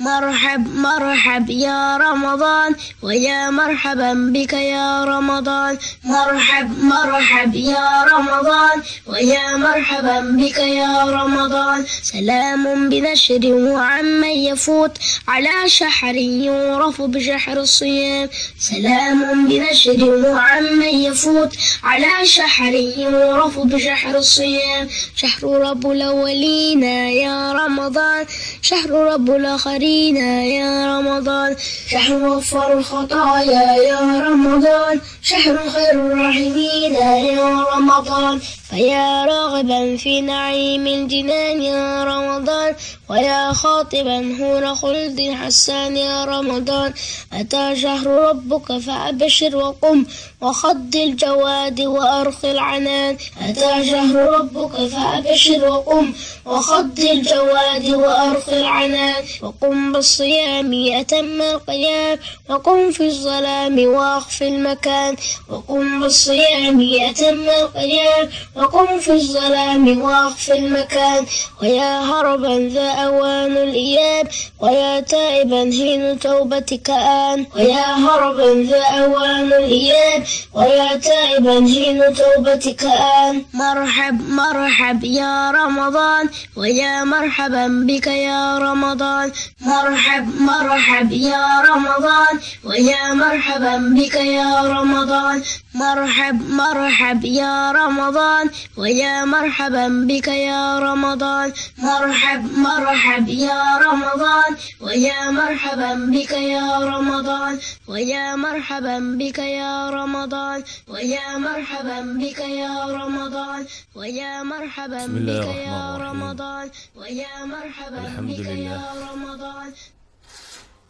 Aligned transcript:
مرحب 0.00 0.76
مرحب 0.76 1.50
يا 1.50 1.96
رمضان 1.96 2.74
ويا 3.02 3.50
مرحبا 3.50 4.12
بك 4.34 4.52
يا 4.52 5.04
رمضان 5.04 5.78
مرحب 6.04 6.84
مرحب 6.84 7.54
يا 7.54 8.04
رمضان 8.04 8.82
ويا 9.06 9.56
مرحبا 9.56 10.20
بك 10.20 10.58
يا 10.58 11.04
رمضان 11.04 11.84
سلام 12.02 12.88
بنشر 12.88 13.40
وعمن 13.44 14.24
يفوت 14.24 14.98
على 15.28 15.68
شحر 15.68 16.14
يعرف 16.14 17.02
بشحر 17.02 17.60
الصيام 17.60 18.28
سلام 18.58 19.48
بنشر 19.48 20.04
وعمن 20.04 20.82
يفوت 20.82 21.56
على 21.84 22.26
شحر 22.26 22.72
يعرف 22.74 23.58
بشحر 23.58 24.16
الصيام 24.18 24.88
شحر 25.16 25.46
رب 25.46 25.90
الأولين 25.90 26.82
يا 26.82 27.52
رمضان 27.52 28.26
شهر 28.62 28.90
رب 28.90 29.30
الآخرين 29.30 30.16
يا 30.16 30.98
رمضان 30.98 31.56
شهر 31.88 32.28
غفر 32.28 32.72
الخطايا 32.78 33.76
يا 33.82 34.20
رمضان 34.28 35.00
شهر 35.22 35.58
خير 35.70 35.92
الراحمين 35.92 36.94
يا 36.94 37.64
رمضان 37.74 38.40
فيا 38.72 39.24
راغبا 39.24 39.96
في 39.96 40.20
نعيم 40.20 40.86
الجنان 40.86 41.62
يا 41.62 42.04
رمضان 42.04 42.74
ويا 43.10 43.52
خاطبا 43.52 44.36
هور 44.40 44.74
خلد 44.74 45.20
حسان 45.42 45.96
يا 45.96 46.24
رمضان 46.24 46.92
أتى 47.32 47.76
شهر 47.76 48.06
ربك 48.06 48.78
فأبشر 48.78 49.56
وقم 49.56 50.06
وخض 50.40 50.96
الجواد 50.96 51.80
وأرخي 51.80 52.50
العنان 52.50 53.16
أتى 53.48 53.90
شهر 53.90 54.16
ربك 54.16 54.72
فأبشر 54.88 55.68
وقم 55.68 56.12
وخض 56.46 57.00
الجواد 57.00 57.86
وأرخي 57.90 58.60
العنان 58.60 59.24
وقم 59.42 59.92
بالصيام 59.92 60.72
أتم 60.92 61.42
القيام 61.42 62.18
وقم 62.48 62.90
في 62.90 63.06
الظلام 63.06 63.78
وأخفي 63.78 64.48
المكان 64.48 65.16
وقم 65.48 66.00
بالصيام 66.00 66.80
أتم 67.00 67.48
القيام 67.48 68.28
وقم 68.62 68.98
في 69.00 69.12
الظلام 69.12 70.02
واخفي 70.02 70.52
المكان 70.52 71.26
ويا 71.62 72.00
هربا 72.00 72.68
ذا 72.74 72.90
أوان 72.90 73.56
الإياب 73.56 74.28
ويا 74.60 75.00
تائبا 75.00 75.62
حين 75.78 76.18
توبتك 76.18 76.90
آن 76.90 77.46
ويا 77.56 77.86
هربا 77.94 78.66
ذا 78.70 78.82
أوان 78.84 79.52
الإياب 79.52 80.24
ويا 80.54 80.96
تائبا 80.96 81.54
حين 81.72 82.02
توبتك 82.14 82.84
آن 82.84 83.44
مرحب 83.54 84.30
مرحب 84.30 85.04
يا 85.04 85.50
رمضان 85.50 86.28
ويا 86.56 87.04
مرحبا 87.04 87.66
بك 87.88 88.06
يا 88.06 88.58
رمضان 88.58 89.32
مرحب 89.60 90.40
مرحب 90.40 91.12
يا 91.12 91.46
رمضان 91.60 92.34
ويا 92.64 93.14
مرحبا 93.14 93.76
بك 93.76 94.14
يا 94.14 94.62
رمضان 94.62 95.42
مرحب 95.74 96.50
مرحب 96.50 97.24
يا 97.24 97.72
رمضان 97.72 98.50
ويا 98.76 99.24
مرحبا 99.24 99.88
بك 100.08 100.28
يا 100.28 100.78
رمضان 100.78 101.52
مرحب 101.78 102.42
مرحب 102.58 103.28
يا 103.28 103.78
رمضان 103.78 104.56
ويا 104.80 105.30
مرحبا 105.30 105.94
بك 105.94 106.32
يا 106.32 106.78
رمضان 106.78 107.58
ويا 107.88 108.36
مرحبا 108.36 108.98
بك 109.18 109.38
يا 109.38 109.90
رمضان 109.90 110.62
ويا 110.88 111.38
مرحبا 111.38 112.00
بك 112.20 112.38
يا 112.38 112.86
رمضان 112.86 113.66
ويا 113.96 114.42
مرحبا 114.42 115.06
بك 115.06 115.46
يا 115.68 115.96
رمضان 115.96 116.70
ويا 116.96 117.44
مرحبا 117.44 118.04
بك 118.20 118.46
يا 118.46 118.82
رمضان 119.12 119.72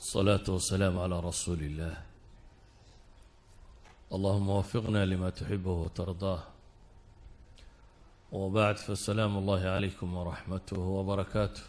الصلاة 0.00 0.44
والسلام 0.48 0.98
على 0.98 1.20
رسول 1.20 1.58
الله 1.58 2.11
اللهم 4.11 4.49
وفقنا 4.49 5.05
لما 5.05 5.29
تحبه 5.29 5.71
وترضاه 5.71 6.43
وبعد 8.31 8.77
فالسلام 8.77 9.37
الله 9.37 9.61
عليكم 9.69 10.13
ورحمته 10.17 10.79
وبركاته 10.79 11.61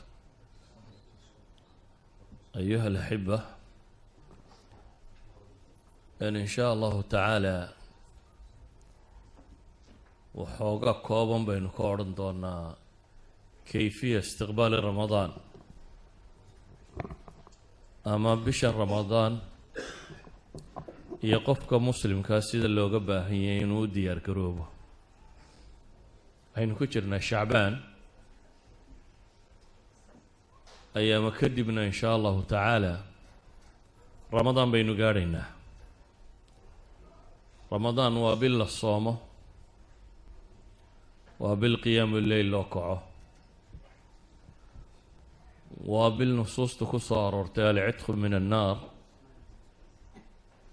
أيها 2.56 2.86
الأحبة 2.86 3.40
أن 6.22 6.36
إن 6.36 6.46
شاء 6.46 6.72
الله 6.74 7.02
تعالى 7.02 7.68
وحوغا 10.34 10.92
كوبا 10.92 11.38
بين 11.52 11.68
كورن 11.68 12.14
دونا 12.14 12.76
كيفية 13.66 14.18
استقبال 14.18 14.84
رمضان 14.84 15.32
ama 18.08 18.36
bisha 18.46 18.72
ramadaan 18.72 19.40
iyo 21.25 21.39
qofka 21.47 21.75
muslimkaa 21.79 22.41
sida 22.47 22.67
looga 22.77 22.99
baahan 23.07 23.39
yahay 23.45 23.61
inuu 23.65 23.87
diyaar 23.95 24.19
garoobo. 24.25 24.65
Waxaynu 26.51 26.73
ku 26.79 26.85
jirnaa 26.91 27.19
shacbaan. 27.29 27.73
Ayaama 30.95 31.31
kadibna 31.39 31.81
in 31.87 31.91
shaa 31.99 32.13
allahu 32.17 32.41
tacaala 32.51 32.93
ramadaan 34.31 34.69
baynu 34.73 34.93
gaadhaynaa. 35.01 35.47
Ramadaan 37.71 38.13
waa 38.23 38.35
bil 38.41 38.55
la 38.61 38.67
soomo 38.79 39.13
waa 41.41 41.55
bil 41.61 41.75
qiyaamu 41.83 42.17
leyl 42.29 42.49
loo 42.53 42.63
kaco 42.73 42.97
waa 45.91 46.09
bil 46.17 46.31
nusuusta 46.37 46.85
ku 46.85 46.99
soo 46.99 47.27
aroortay 47.27 47.65
alcidqu 47.69 48.13
min 48.13 48.33
annaar 48.39 48.77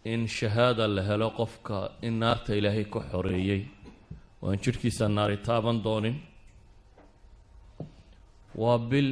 in 0.05 0.27
shahaada 0.27 0.89
la 0.89 1.03
helo 1.03 1.31
qofka 1.31 1.93
in 2.03 2.19
naarta 2.21 2.55
ilaahay 2.55 2.85
ka 2.85 3.01
xoreeyey. 3.11 3.63
Oo 4.43 4.49
aan 4.51 4.59
jidhkiisa 4.59 5.09
naari 5.09 5.37
taaban 5.37 5.83
doonin. 5.85 6.17
Waa 8.55 8.79
bil 8.79 9.09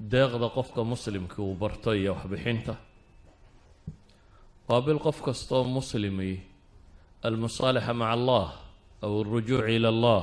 deeqda 0.00 0.48
qofka 0.56 0.80
muslimka 0.84 1.42
uu 1.42 1.54
barto 1.54 1.92
iyo 1.92 2.14
waxbixinta. 2.14 2.74
Waa 4.68 4.80
bil 4.80 4.98
qof 4.98 5.18
kastoo 5.22 5.64
muslimi 5.64 6.40
almusaalixa 7.22 7.92
maca 7.94 8.12
allah 8.16 8.46
aw 9.04 9.12
alrujuuc 9.20 9.68
ila 9.76 9.88
allah 9.94 10.22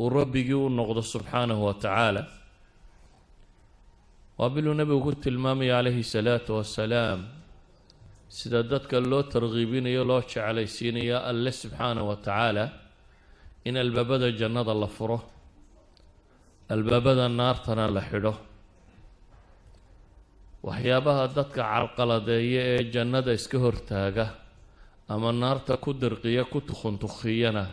uu 0.00 0.08
rabbigii 0.10 0.54
u 0.54 0.68
noqdo 0.68 1.02
subxaanahu 1.02 1.64
wa 1.68 1.74
tacaala. 1.74 2.22
Waa 4.38 4.50
biluu 4.54 4.74
nebigu 4.74 5.00
ku 5.00 5.12
tilmaamaya 5.16 5.80
calayhi 5.80 6.04
salaatu 6.04 6.60
wasalaam 6.60 7.37
sida 8.38 8.60
dadka 8.72 8.96
loo 9.10 9.22
tarkiibinayo 9.32 10.02
loo 10.10 10.20
jeclaysiinayo 10.30 11.18
alle 11.30 11.50
subxaana 11.60 12.02
wa 12.08 12.16
tacaala 12.26 12.64
in 13.68 13.74
albaabada 13.84 14.28
jannada 14.40 14.74
la 14.82 14.88
furo 14.96 15.18
albaabada 16.74 17.24
naartana 17.40 17.84
la 17.96 18.02
xidho. 18.08 18.34
Waxyaabaha 20.66 21.24
dadka 21.36 21.62
carqaladeeya 21.72 22.62
ee 22.74 22.82
jannada 22.94 23.32
iska 23.38 23.58
hortaaga 23.64 24.26
ama 25.12 25.30
naarta 25.32 25.76
ku 25.84 25.90
dirqiya 26.02 26.44
ku 26.52 26.58
tukhuntukhiyana 26.68 27.64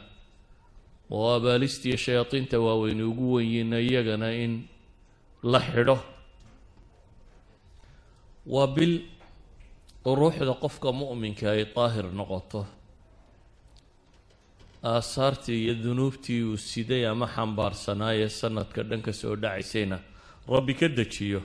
oo 1.12 1.28
abaalistiiyo 1.38 1.98
shayaadiinta 2.06 2.58
waaweyne 2.66 3.04
ugu 3.12 3.26
wenyiina 3.36 3.78
iyagana 3.88 4.30
in 4.44 4.54
la 5.52 5.60
xidho. 5.60 5.98
Waa 8.54 8.68
bil 8.76 8.94
ruuxda 10.06 10.54
qofka 10.64 10.92
mu'minka 10.92 11.50
ay 11.52 11.66
daahir 11.76 12.06
noqoto. 12.14 12.66
Aasaartii 14.84 15.64
iyo 15.66 15.74
dunuubtii 15.84 16.44
uu 16.44 16.58
siday 16.58 17.08
ama 17.10 17.26
xambaarsanaaye 17.28 18.30
sanadka 18.30 18.84
dhanka 18.84 19.14
soo 19.14 19.36
dhacaysayna 19.36 19.98
rabbi 20.48 20.74
ka 20.80 20.88
dejiyo. 20.88 21.42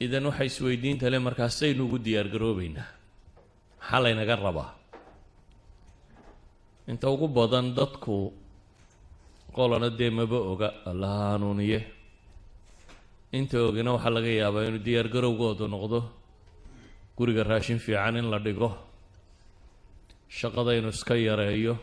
Idan 0.00 0.26
waxay 0.26 0.46
isweydiinta 0.46 1.10
le 1.10 1.18
markaasaynu 1.18 1.84
ugu 1.86 1.98
diyaar 1.98 2.28
garoobeynaa 2.28 2.88
maxaa 3.80 4.00
laynaga 4.02 4.36
rabaa? 4.36 4.70
Inta 6.90 7.06
ugu 7.10 7.28
badan 7.28 7.74
dadku 7.78 8.32
qolana 9.54 9.88
dee 9.98 10.10
maba 10.10 10.36
oga 10.52 10.68
allaha 10.90 11.30
hanuuniye 11.32 11.80
inta 13.32 13.56
ogina 13.68 13.92
waxaa 13.94 14.10
laga 14.16 14.30
yaabaa 14.40 14.66
inuu 14.68 14.82
diyaar 14.86 15.08
garowgoodu 15.14 15.64
noqdo 15.74 15.98
guriga 17.16 17.42
raashin 17.44 17.78
fiican 17.78 18.16
in 18.20 18.26
la 18.30 18.38
dhigo 18.38 18.70
shaqada 20.38 20.70
inuu 20.78 20.92
iska 20.96 21.14
yareeyo 21.16 21.74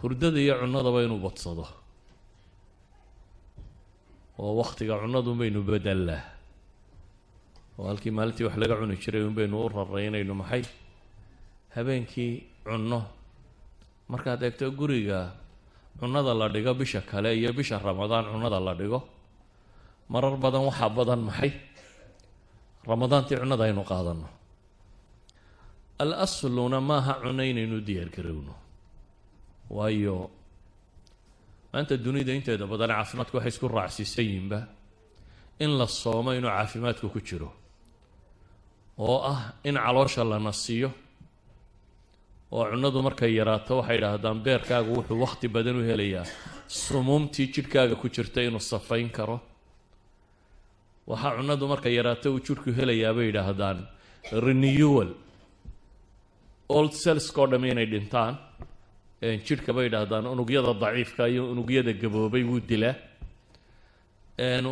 hurdada 0.00 0.38
iyo 0.44 0.54
cunadaba 0.60 0.98
inuu 1.06 1.20
badsado 1.26 1.64
oo 4.38 4.52
wakhtiga 4.60 4.94
cunadu 5.02 5.30
baynu 5.40 5.60
bedelnaa 5.68 6.22
oo 7.78 7.86
halkii 7.90 8.12
maalintii 8.16 8.46
wax 8.46 8.56
laga 8.62 8.74
cuni 8.80 8.96
jiray 9.02 9.22
un 9.28 9.34
baynu 9.38 9.56
u 9.64 9.68
raraynayno 9.68 10.34
maxay? 10.34 10.62
Habeenkii 11.74 12.32
cunno. 12.66 13.00
Markaad 14.08 14.42
eegto 14.42 14.70
guriga 14.78 15.20
cunada 16.00 16.32
la 16.34 16.46
dhigo 16.48 16.74
bisha 16.74 17.00
kale 17.00 17.34
iyo 17.38 17.52
bisha 17.52 17.78
ramadaan 17.78 18.24
cunada 18.32 18.58
la 18.60 18.74
dhigo 18.74 19.00
marar 20.08 20.36
badan 20.36 20.62
waxaa 20.68 20.88
badan 20.98 21.20
maxay 21.28 21.52
ramadaantii 22.90 23.36
cunnada 23.40 23.64
aynu 23.68 23.82
qaadanno. 23.92 24.28
Al 26.02 26.12
asluna 26.24 26.78
maaha 26.90 27.12
cunno 27.22 27.42
inaynu 27.50 27.76
diyaar 27.86 28.10
garowno 28.16 28.54
waayo 29.76 30.30
maanta 31.72 31.94
dunida 32.04 32.32
inteeda 32.38 32.66
badan 32.72 32.90
caafimaadku 32.96 33.34
waxay 33.36 33.52
isku 33.54 33.66
raacsiisan 33.68 34.24
yihinba 34.28 34.58
in 35.64 35.70
la 35.78 35.86
soomo 35.86 36.30
inuu 36.38 36.50
caafimaadku 36.56 37.06
ku 37.14 37.20
jiro. 37.28 37.50
Oo 38.98 39.18
ah 39.32 39.40
in 39.68 39.74
caloosha 39.84 40.22
la 40.30 40.38
nasiyo 40.38 40.90
oo 42.52 42.64
cunnadu 42.70 42.98
markay 43.06 43.30
yaraato 43.38 43.72
waxay 43.80 43.96
idhaahdaan 43.98 44.38
beerkaagu 44.46 44.90
wuxuu 44.98 45.18
wakhti 45.24 45.46
badan 45.54 45.76
u 45.80 45.82
helayaa. 45.90 46.24
Sumuumtii 46.68 47.46
jidhkaaga 47.54 47.94
ku 48.00 48.06
jirta 48.14 48.40
inuu 48.42 48.60
safayn 48.60 49.10
karo 49.10 49.36
waxaa 51.10 51.32
cunnadu 51.36 51.64
markay 51.72 51.92
yaraato 51.98 52.28
uu 52.34 52.40
jidhku 52.46 52.70
helayaa 52.78 53.12
bay 53.16 53.26
yidhaahdaan. 53.30 53.78
Renewal. 54.46 55.10
Old 56.76 56.92
cellska 57.02 57.38
oo 57.42 57.46
dhami 57.52 57.68
inay 57.72 57.86
dhintaan. 57.92 58.34
Jidhka 59.46 59.70
bay 59.76 59.84
yidhaahdaan 59.88 60.24
unugyada 60.34 60.72
daciifka 60.82 61.22
iyo 61.32 61.42
unugyada 61.52 61.92
gaboobay 62.02 62.42
wuu 62.48 62.60
dilaa. 62.68 62.94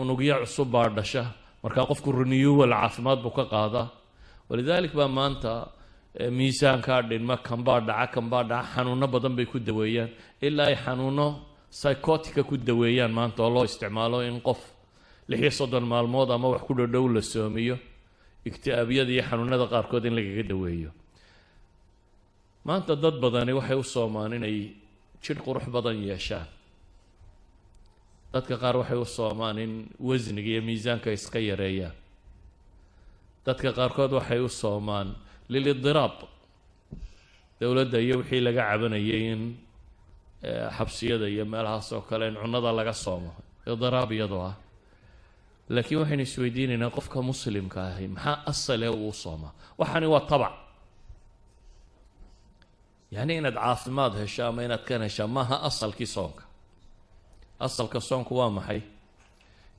Unugyo 0.03 0.35
cusub 0.45 0.69
baa 0.75 0.89
dhasha. 0.97 1.25
Markaa 1.63 1.87
qofku 1.91 2.13
renewal 2.13 2.71
caafimaad 2.71 3.19
buu 3.25 3.35
ka 3.39 3.45
qaadaa 3.53 3.87
walidaalik 4.49 4.93
baa 4.95 5.09
maanta 5.19 5.51
miisaankaa 6.39 7.01
dhinma 7.11 7.37
kanbaa 7.49 7.81
dhaca 7.89 8.07
kanbaa 8.15 8.45
dhaca 8.51 8.69
xanuuno 8.75 9.07
badan 9.15 9.35
bay 9.37 9.47
ku 9.53 9.59
daweeyaan. 9.59 10.11
Ilaa 10.47 10.67
ay 10.71 10.77
xanuuno 10.85 11.27
psychotica 11.73 12.43
ku 12.49 12.55
daweeyaan 12.69 13.13
maanta 13.19 13.43
oo 13.43 13.51
loo 13.55 13.65
isticmaalo 13.65 14.19
in 14.29 14.39
qof 14.47 14.61
lix 15.29 15.41
iyo 15.43 15.51
soddon 15.51 15.85
maalmood 15.93 16.31
ama 16.31 16.49
wax 16.55 16.63
ku 16.67 16.73
dhodhow 16.79 17.07
la 17.15 17.23
soomiyo 17.23 17.77
igti-aabyada 18.49 19.11
iyo 19.15 19.23
xanuunada 19.29 19.67
qaarkood 19.73 20.05
in 20.09 20.15
lagaga 20.19 20.43
daweeyo 20.51 20.91
maanta 22.67 22.95
dad 22.97 23.17
badani 23.23 23.53
waxay 23.59 23.77
u 23.79 23.85
soomaan 23.95 24.33
inay 24.39 24.57
jidh 25.23 25.41
qurux 25.45 25.67
badan 25.75 25.97
yeeshaan. 26.09 26.47
Dadka 28.33 28.55
qaar 28.63 28.77
waxay 28.83 28.99
u 28.99 29.05
soomaan 29.05 29.59
in 29.59 29.73
wasniga 29.99 30.51
iyo 30.51 30.63
miisaanka 30.63 31.11
iska 31.15 31.39
yareeyaan. 31.39 31.95
Dadka 33.47 33.71
qaarkood 33.79 34.13
waxay 34.19 34.41
u 34.43 34.49
soomaan 34.49 35.15
lilidiraab. 35.49 36.17
Dowladda 37.61 37.99
iyo 38.03 38.19
wixii 38.21 38.41
laga 38.47 38.63
cabanayay 38.71 39.23
in 39.33 39.43
xabsiyada 40.77 41.27
iyo 41.29 41.45
meelahaas 41.47 41.93
oo 41.93 42.01
kale 42.03 42.29
in 42.29 42.37
cunnada 42.37 42.71
laga 42.79 42.93
soomo. 42.93 43.31
Idiraab 43.67 44.11
iyadoo 44.13 44.43
ah 44.51 44.55
laakiin 45.75 45.99
waxaynu 46.01 46.23
isweydiinaynaa 46.29 46.91
qofka 46.97 47.19
muslimka 47.31 47.79
ahi 47.91 48.07
maxaa 48.15 48.37
asale 48.53 48.89
uu 48.89 49.13
soomaa 49.23 49.53
waxani 49.81 50.07
waa 50.15 50.25
tabac 50.31 50.55
yacni 53.15 53.33
inaad 53.41 53.55
caafimaad 53.55 54.13
hesho 54.21 54.43
ama 54.47 54.61
inaad 54.67 54.85
kan 54.89 55.03
heshaa 55.07 55.27
maaha 55.37 55.57
asalkii 55.69 56.07
soonka. 56.07 56.43
Asalka 57.67 58.01
soonku 58.01 58.33
waa 58.39 58.51
maxay? 58.51 58.81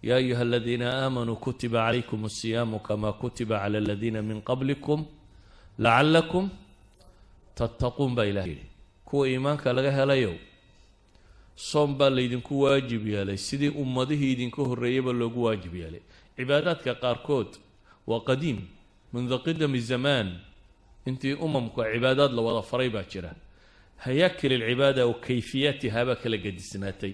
Yaa 0.04 0.18
ayuha 0.18 0.42
aladiina 0.42 0.88
aamanuu 1.04 1.36
kutiba 1.36 1.80
calaykum 1.86 2.25
asiyaamu 2.25 2.80
kama 2.80 3.13
kutiba 3.13 3.60
cala 3.60 3.78
aladiina 3.78 4.22
min 4.22 4.42
qablikum 4.42 5.06
lacallakum 5.84 6.50
tattaquun 7.56 8.16
baa 8.16 8.25
ilaah 8.31 8.48
yidhi. 8.48 8.66
Kuwa 9.06 9.28
iimaanka 9.30 9.74
laga 9.74 9.92
helayow 9.92 10.34
soom 11.57 11.98
baa 11.98 12.09
laydinku 12.09 12.62
waajib 12.62 13.07
yeelay. 13.07 13.38
Sidii 13.38 13.69
ummadihii 13.74 14.31
idinka 14.31 14.62
horreeyaba 14.62 15.12
loogu 15.13 15.44
waajib 15.44 15.74
yeelay. 15.75 16.01
Cibaadaadka 16.38 16.95
qaarkood 17.01 17.57
waa 18.07 18.21
qadiim. 18.21 18.62
Mundu 19.13 19.39
qidami 19.42 19.80
zamaan. 19.81 20.38
Intii 21.06 21.33
umamku 21.33 21.81
cibaadaad 21.94 22.31
la 22.33 22.42
wada 22.42 22.62
faray 22.62 22.89
baa 22.89 23.04
jira. 23.04 23.33
Hayaakil 23.98 24.54
alcibaada 24.54 25.06
oo 25.07 25.13
kayfiyaatihaa 25.13 26.06
baa 26.06 26.15
kala 26.15 26.38
gedisnaatay 26.38 27.13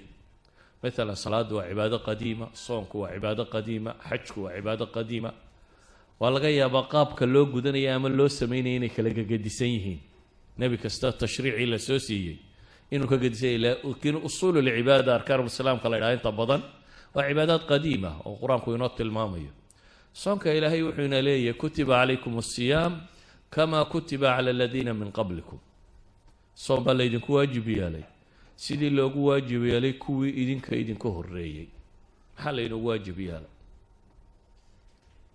maalan 0.84 1.16
salaaddu 1.16 1.56
waa 1.56 1.68
cibaado 1.70 2.00
qadiima 2.04 2.50
soonku 2.54 3.00
waa 3.02 3.14
cibaado 3.16 3.46
qadiima 3.46 3.96
xajku 4.10 4.44
waa 4.44 4.56
cibaado 4.58 4.86
qadiima. 4.92 5.32
Waa 6.20 6.30
laga 6.36 6.50
yaabaa 6.50 6.84
qaabka 6.92 7.26
loo 7.26 7.46
gudanaya 7.46 7.96
ama 7.96 8.10
loo 8.10 8.28
sameynaya 8.28 8.76
inay 8.76 8.90
kala 8.90 9.10
gegedisan 9.10 9.68
yihiin. 9.68 10.00
Nebi 10.58 10.78
kasta 10.78 11.12
tashriicii 11.12 11.66
la 11.66 11.80
soo 11.80 12.00
siiyey 12.00 12.38
inuu 12.94 13.08
ka 13.12 13.18
gedisanya 13.24 13.58
laakiin 13.66 14.16
usuul 14.28 14.56
lcibaada 14.66 15.16
arkaanulislaamka 15.18 15.90
la 15.90 15.98
ydhaha 15.98 16.14
inta 16.18 16.32
badan 16.40 16.62
waa 17.16 17.26
cibaadaad 17.30 17.64
qadiima 17.72 18.12
oo 18.26 18.36
qur'aanku 18.42 18.70
inoo 18.76 18.90
tilmaamayo. 18.98 19.52
Soonka 20.14 20.54
ilaahay 20.54 20.82
wuxuu 20.86 21.06
ina 21.10 21.22
leeyahay 21.22 21.54
kutiba 21.62 21.94
calaykum 22.00 22.38
asiyaam 22.38 22.94
kama 23.50 23.86
kutiba 23.86 24.28
cala 24.36 24.50
aladiina 24.56 24.94
min 24.94 25.10
qablikum. 25.18 25.60
Soom 26.56 26.84
baa 26.86 26.94
laydinku 26.94 27.34
waajib 27.34 27.68
yeelay. 27.68 28.06
Sidii 28.56 28.90
loogu 28.90 29.26
waajib 29.28 29.64
yeelay 29.66 29.94
kuwii 29.94 30.30
idinka 30.42 30.76
idinka 30.76 31.10
horreeyey 31.10 31.68
maxaa 32.36 32.52
laynoogu 32.58 32.88
waajib 32.88 33.20
yeelay? 33.20 33.52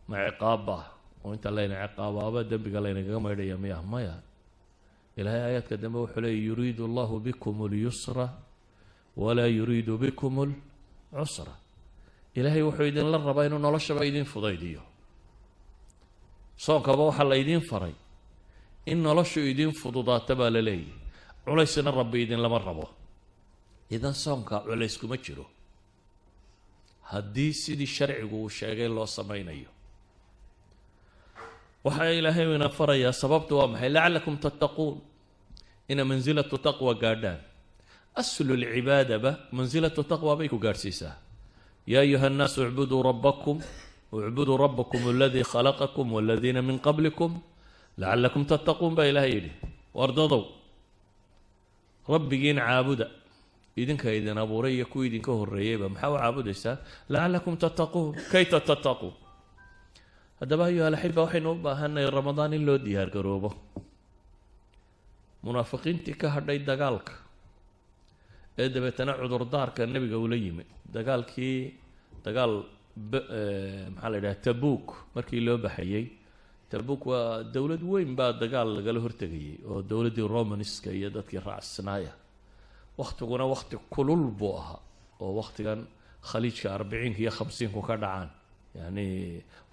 Ma 0.09 0.17
ciqaab 0.31 0.69
ah 0.71 0.85
oo 1.25 1.35
inta 1.35 1.51
layna 1.51 1.75
ciqaabaaba 1.89 2.41
dembiga 2.51 2.81
laynagaga 2.85 3.21
maydhaya 3.21 3.57
miya 3.63 3.83
maya 3.83 4.15
ilaahay 5.19 5.43
aayaadka 5.47 5.77
dambe 5.83 5.99
wuxuu 6.05 6.21
leeyay 6.25 6.43
yuriidu 6.49 6.83
allahu 6.89 7.15
bikum 7.27 7.57
اlyusra 7.69 8.27
walaa 9.23 9.51
yuriidu 9.59 9.93
bikum 10.03 10.35
اlcusra 10.47 11.55
ilaahay 12.39 12.63
wuxuu 12.69 12.87
idinla 12.91 13.19
rabaa 13.29 13.47
inuu 13.49 13.59
noloshaba 13.67 14.03
idin 14.11 14.25
fudaydiyo. 14.33 14.83
Soonkaba 16.65 17.03
waxaa 17.09 17.29
la 17.31 17.37
idiin 17.43 17.63
faray 17.71 17.95
in 18.91 18.99
noloshu 19.07 19.41
idin 19.53 19.73
fududaata 19.81 20.35
baa 20.41 20.51
la 20.51 20.61
leeyahy 20.69 20.93
culaysna 21.45 21.91
rabbi 22.01 22.19
idinlama 22.25 22.59
rabo. 22.59 22.87
Idan 23.91 24.15
soonka 24.25 24.57
culays 24.67 24.99
kuma 25.01 25.17
jiro. 25.25 25.47
Haddii 27.11 27.53
sidii 27.63 27.87
sharcigu 27.97 28.37
uu 28.43 28.51
sheegay 28.59 28.89
loo 28.97 29.07
samaynayo 29.07 29.71
waxaa 31.85 32.11
ilaahay 32.19 32.55
ina 32.55 32.69
farayaa 32.69 33.13
sababtu 33.23 33.53
waa 33.59 33.67
maxay? 33.73 33.89
Lacallakum 33.95 34.35
tattaquun. 34.45 34.95
Ina 35.89 36.05
mansilatu 36.05 36.57
taqwa 36.59 36.95
gaadhaan. 37.03 37.41
Aslu 38.21 38.55
lcibaadaba 38.63 39.31
mansilatu 39.57 40.03
taqwa 40.11 40.37
bay 40.39 40.49
ku 40.53 40.59
gaadhsiisaa. 40.59 41.15
Yaa 41.87 42.03
ayuha 42.07 42.27
annaasu 42.27 42.59
icbuduu 42.69 43.03
rabbakum 43.03 43.57
icbuduu 44.13 44.57
rabbakum 44.65 45.01
aladii 45.13 45.45
khalaqakum 45.53 46.13
waladiina 46.13 46.61
min 46.63 46.79
qablikum. 46.87 47.41
Lacallakum 48.01 48.43
tattaquun 48.51 48.93
baa 48.97 49.07
ilaahay 49.11 49.33
yidhi 49.35 49.51
wardadow 49.95 50.43
rabbigiin 52.09 52.59
caabuda. 52.59 53.07
Idinka 53.79 54.11
idin 54.13 54.39
abuuray 54.39 54.75
iyo 54.75 54.87
kuwii 54.91 55.07
idinka 55.09 55.33
horreeyeyba 55.33 55.89
maxaa 55.89 56.11
u 56.11 56.17
caabudaysaa? 56.19 56.77
Lacallakum 57.09 57.55
tattaquun. 57.57 58.15
Kayta 58.33 58.61
tattaquun 58.61 59.13
haddaba 60.41 60.65
ayuha 60.71 60.87
alaxiba 60.91 61.21
waxaynu 61.27 61.49
u 61.53 61.55
baahannahay 61.67 62.11
ramadaan 62.19 62.53
in 62.57 62.65
loo 62.69 62.79
diyaar 62.87 63.11
garoobo 63.17 63.51
munaafiqiintii 65.45 66.17
ka 66.21 66.29
hadhay 66.37 66.59
dagaalka 66.71 67.13
ee 68.59 68.69
dabeetana 68.75 69.13
cudurdaarka 69.21 69.83
nebiga 69.95 70.19
ula 70.25 70.37
yimi 70.45 70.65
dagaalkii 70.95 71.59
dagaal 72.27 72.55
maxaa 73.13 74.11
la 74.13 74.17
yidhaha 74.19 74.43
tabuuk 74.47 74.87
markii 75.15 75.41
loo 75.47 75.59
baxayey 75.65 76.05
tabuuk 76.71 77.03
waa 77.11 77.43
dowlad 77.55 77.83
weyn 77.93 78.11
baa 78.19 78.33
dagaal 78.43 78.69
lagala 78.79 79.01
hortegayay 79.05 79.55
oo 79.71 79.83
dowladdii 79.91 80.27
romanska 80.37 80.91
iyo 80.99 81.09
dadkii 81.17 81.41
raacsanaaya. 81.49 82.13
Wakhtiguna 82.99 83.45
wakhti 83.55 83.77
kulul 83.95 84.25
buu 84.39 84.55
ahaa 84.61 84.81
oo 85.23 85.33
wakhtigan 85.41 85.81
khaliijka 86.31 86.67
arbiciinka 86.77 87.19
iyo 87.25 87.31
khamsiinku 87.39 87.81
ka 87.89 87.95
dhacaan 88.03 88.29
yacni 88.79 89.07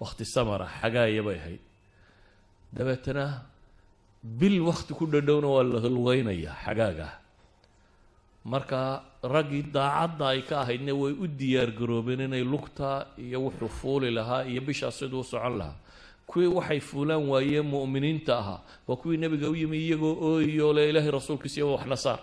wakhti 0.00 0.24
samara 0.34 0.66
xagaaya 0.80 1.22
bay 1.26 1.38
ahayd. 1.42 1.62
Dabeetana 2.76 3.26
bil 4.22 4.58
wakhti 4.68 4.92
ku 4.98 5.04
dhadhowna 5.06 5.48
waa 5.54 5.62
la 5.62 5.88
lugeynayaa 5.96 6.56
xagaaga 6.64 7.08
marka 8.44 9.02
raggii 9.22 9.62
daacadda 9.74 10.24
ay 10.28 10.40
ka 10.48 10.60
ahaydna 10.62 10.92
way 10.94 11.12
u 11.12 11.26
diyaar 11.26 11.70
garoobeen 11.78 12.20
inay 12.26 12.44
lugta 12.44 13.06
iyo 13.18 13.38
wuxuu 13.46 13.68
fuuli 13.68 14.10
lahaa 14.10 14.44
iyo 14.50 14.60
bishaas 14.66 14.98
siduu 14.98 15.22
socon 15.24 15.58
lahaa. 15.58 15.76
Kuwii 16.26 16.46
waxay 16.58 16.80
fuulaan 16.80 17.26
waayeen 17.30 17.66
mu'miniinta 17.66 18.32
ahaa 18.38 18.60
waa 18.88 18.96
kuwii 18.96 19.16
nebiga 19.18 19.50
u 19.50 19.54
yimi 19.54 19.78
iyagoo 19.78 20.14
ooyiyo 20.28 20.72
le 20.76 20.88
ilaahay 20.90 21.10
rasuulkiisa 21.10 21.58
iyo 21.60 21.72
waxna 21.74 21.96
saar. 21.96 22.20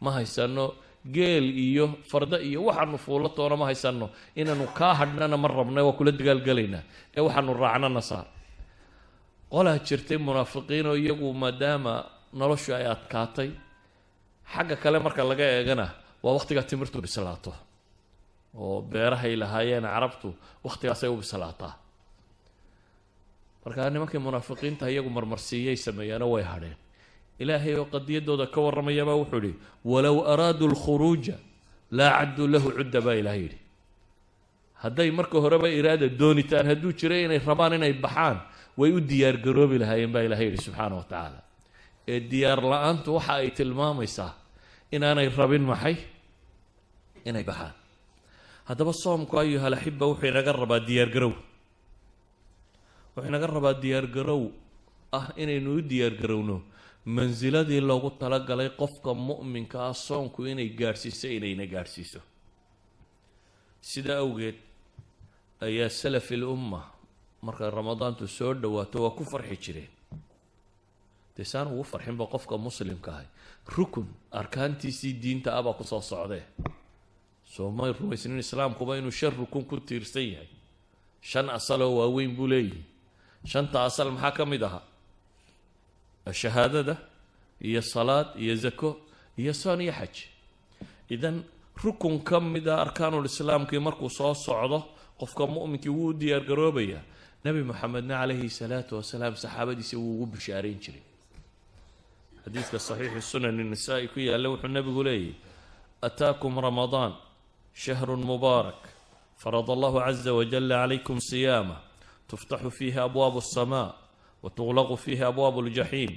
Ma 0.00 0.10
haysano 0.16 0.74
geel 1.14 1.46
iyo 1.66 1.84
farda 2.10 2.36
iyo 2.48 2.60
waxaanu 2.68 2.98
fuulo 3.04 3.28
toona 3.36 3.56
ma 3.60 3.64
haysano 3.68 4.06
inaanu 4.40 4.64
kaa 4.78 4.94
hadhnana 5.00 5.36
ma 5.42 5.48
rabna 5.58 5.80
waa 5.86 5.96
kula 5.98 6.10
dagaalgelaynaa 6.18 6.82
ee 7.16 7.20
waxaanu 7.26 7.52
raacnana 7.62 8.00
saar 8.10 8.26
qolaa 9.52 9.78
jirtay 9.86 10.18
munaafiqiin 10.26 10.86
oo 10.90 10.96
iyagu 11.02 11.28
maadaama 11.42 11.92
noloshu 12.40 12.70
ay 12.78 12.86
adkaatay 12.94 13.50
xagga 14.52 14.76
kale 14.82 14.98
marka 15.06 15.22
laga 15.30 15.44
eegana 15.56 15.86
waa 16.24 16.32
wakhtigaa 16.36 16.62
timirtu 16.70 16.98
bislaato. 17.04 17.52
Oo 18.62 18.76
beerahay 18.92 19.34
lahaayeen 19.42 19.84
carabtu 19.94 20.28
wakhtigaasay 20.66 21.08
u 21.14 21.16
bislaataa. 21.22 21.72
Markaa 23.64 23.90
nimankii 23.94 24.18
munaafiqiinta 24.26 24.84
iyagu 24.92 25.10
marmarsiiyay 25.16 25.76
sameeyaano 25.86 26.26
way 26.34 26.44
hadheen 26.52 26.76
ilaahay 27.42 27.74
oo 27.80 27.86
qadiyadooda 27.94 28.46
ka 28.54 28.58
warramayabaa 28.64 29.16
wuxuu 29.20 29.38
idhi 29.42 29.52
walow 29.84 30.16
araaduu 30.32 30.68
lkhuruuja 30.74 31.36
laa 31.98 32.10
cadduu 32.18 32.46
lahu 32.54 32.68
cudda 32.76 33.00
baa 33.06 33.14
ilahay 33.20 33.40
yidhi. 33.46 33.58
Hadday 34.82 35.10
marka 35.18 35.36
horeba 35.44 35.68
iraada 35.68 36.08
doonitaan 36.20 36.66
hadduu 36.70 36.92
jiray 36.98 37.24
inay 37.26 37.40
rabaan 37.48 37.72
inay 37.78 37.92
baxaan 38.04 38.38
way 38.80 38.90
u 38.92 39.00
diyaargaroobi 39.10 39.76
lahaayeen 39.82 40.12
baa 40.14 40.24
ilahay 40.28 40.46
yidhi 40.48 40.60
subxaana 40.66 40.94
wa 41.00 41.04
tacaala. 41.10 41.40
Ee 42.12 42.20
diyaar 42.30 42.60
la'aantu 42.72 43.08
waxa 43.16 43.32
ay 43.42 43.50
tilmaamaysaa 43.58 44.32
inaanay 44.94 45.28
rabin 45.40 45.64
maxay? 45.70 45.96
Inay 47.28 47.44
baxaan. 47.50 47.74
Haddaba 48.68 48.92
soomku 49.02 49.34
ayuha 49.42 49.66
alaxiba 49.70 50.04
wuxuu 50.10 50.28
inaga 50.32 50.52
rabaa 50.52 50.80
diyaargarow 50.88 51.32
wuxuu 53.16 53.28
inaga 53.30 53.46
rabaa 53.56 53.74
diyaargarow 53.82 54.42
ah 55.18 55.26
inaynu 55.42 55.70
u 55.78 55.80
diyaargarowno 55.90 56.56
mansiladii 57.06 57.80
loogu 57.80 58.10
talagalay 58.18 58.70
qofka 58.80 59.14
mu'minka 59.14 59.78
ah 59.88 59.94
soonku 59.94 60.46
inay 60.46 60.68
gaadhsiiso 60.80 61.28
inayna 61.28 61.66
gaadhsiiso. 61.66 62.20
Sidaa 63.80 64.18
awgeed 64.24 64.56
ayaa 65.60 65.88
salafi 65.88 66.36
lumma 66.36 66.80
markay 67.42 67.70
ramadaantu 67.70 68.26
soo 68.28 68.54
dhowaato 68.54 69.02
waa 69.04 69.10
ku 69.18 69.24
farxi 69.24 69.56
jireen 69.64 69.90
dee 71.36 71.44
saan 71.44 71.68
ugu 71.72 71.84
farxinba 71.84 72.26
qofka 72.26 72.58
muslimka 72.58 73.10
ahay. 73.12 73.26
Rukun 73.76 74.06
arkaantiisii 74.40 75.12
diinta 75.22 75.50
ah 75.56 75.62
baa 75.62 75.72
ku 75.78 75.84
soo 75.84 76.00
socdee. 76.00 76.42
Soo 77.44 77.70
may 77.70 77.92
rumaysnin 77.92 78.38
islaamkuba 78.38 78.98
inuu 78.98 79.10
shan 79.18 79.32
rukun 79.38 79.64
ku 79.64 79.76
tiirsan 79.80 80.26
yahay. 80.32 80.48
Shan 81.20 81.46
asaloo 81.50 81.92
waaweyn 81.98 82.34
buu 82.36 82.46
leeyihi 82.52 82.82
shanta 83.44 83.84
asal 83.84 84.10
maxaa 84.10 84.30
ka 84.36 84.44
mid 84.46 84.62
ahaa 84.62 84.82
shahaadada 86.32 86.96
iyo 87.60 87.82
salaad 87.82 88.26
iyo 88.38 88.54
zako 88.56 88.96
iyo 89.38 89.52
soon 89.54 89.80
iyo 89.80 89.92
xaj 89.92 90.14
idan 91.10 91.44
rukun 91.84 92.20
ka 92.24 92.40
mid 92.40 92.68
a 92.68 92.76
arkaanulislaamkii 92.84 93.78
markuu 93.78 94.10
soo 94.10 94.34
socdo 94.34 94.78
qofka 95.18 95.46
mu'minkii 95.46 95.88
wuu 95.96 96.08
u 96.08 96.12
diyaargaroobayaa 96.20 97.02
nebi 97.44 97.62
moxamedna 97.62 98.14
calayhi 98.20 98.50
salaatu 98.50 98.96
wasalaam 98.96 99.36
saxaabadiisa 99.36 99.96
wuu 99.98 100.14
ugu 100.14 100.26
bishaarayn 100.26 100.78
jiray 100.84 101.02
xadiidka 102.44 102.78
saxiixi 102.78 103.20
sunani 103.30 103.64
nisaa-i 103.64 104.08
ku 104.08 104.20
yaalla 104.20 104.48
wuxuu 104.52 104.68
nebigu 104.68 105.02
leeyahy 105.04 105.34
ataakum 106.02 106.58
ramadaan 106.60 107.12
shahrun 107.74 108.22
mubaarak 108.30 108.80
farad 109.42 109.68
allahu 109.70 109.98
caza 110.04 110.32
wajala 110.38 110.74
calaykum 110.82 111.20
siyaama 111.20 111.76
tuftaxu 112.28 112.70
fiihi 112.70 112.98
abwaabu 112.98 113.38
alsamaa 113.44 113.94
وتغلق 114.46 114.94
فيه 114.94 115.28
أبواب 115.28 115.58
الجحيم 115.58 116.10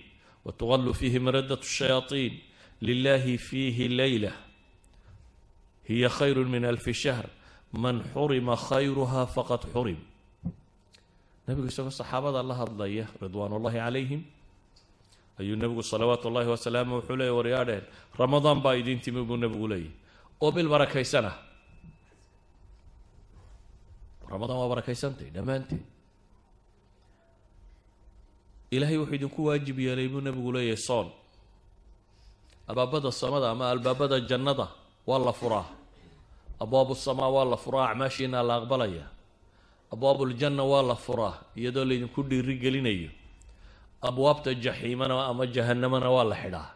وتغل 0.46 0.94
فيه 0.94 1.20
مردة 1.20 1.60
الشياطين. 1.66 2.34
لله 2.82 3.26
فيه 3.38 3.88
ليلة. 3.88 4.34
هي 5.90 6.06
خير 6.10 6.38
من 6.46 6.62
ألف 6.66 6.86
شهر. 6.90 7.26
man 7.74 8.02
xurima 8.14 8.58
khayruhaa 8.58 9.30
faqad 9.30 9.62
xurim 9.70 10.00
nabigu 11.46 11.70
isagoo 11.70 11.94
saxaabada 11.94 12.42
la 12.42 12.56
hadlaya 12.58 13.06
ridwaanullaahi 13.22 13.78
calayhim 13.78 14.22
ayuu 15.38 15.54
nebigu 15.54 15.86
salawaatu 15.86 16.34
ullaahi 16.34 16.50
wasalaamu 16.50 16.98
wuxuu 16.98 17.14
leeyay 17.14 17.36
waryaadheen 17.38 17.86
ramadaan 18.18 18.58
baa 18.66 18.74
idiin 18.82 18.98
timi 19.06 19.22
buu 19.22 19.38
nebigu 19.38 19.70
leeyahy 19.70 19.94
oo 20.42 20.50
bil 20.52 20.66
barakaysana 20.66 21.32
ramadaan 24.26 24.58
ilaahay 28.72 28.98
wuxuu 28.98 29.16
idinku 29.16 29.40
waajib 29.48 29.80
yeelay 29.80 30.08
buu 30.08 30.22
nebigu 30.22 30.52
leeyahay 30.52 30.78
soon. 30.78 31.08
Albaabada 32.68 33.12
samada 33.12 33.50
ama 33.52 33.70
albaabada 33.74 34.20
jannada 34.30 34.68
waa 35.08 35.20
la 35.20 35.34
furaa. 35.34 35.66
Abwaabu 36.60 36.96
samaa 36.96 37.30
waa 37.36 37.46
la 37.46 37.58
furaa 37.58 37.90
acmaashiina 37.90 38.44
la 38.44 38.56
aqbalaya. 38.62 39.06
Abwaabuljanna 39.94 40.64
waa 40.64 40.82
la 40.84 40.96
furaa 40.96 41.34
iyadoo 41.58 41.86
laydinku 41.86 42.24
dhiiri 42.24 42.56
gelinayo 42.62 43.10
abwaabta 44.02 44.54
jaxiimana 44.54 45.26
ama 45.28 45.44
jahanamana 45.48 46.10
waa 46.16 46.24
la 46.32 46.36
xidhaa. 46.42 46.70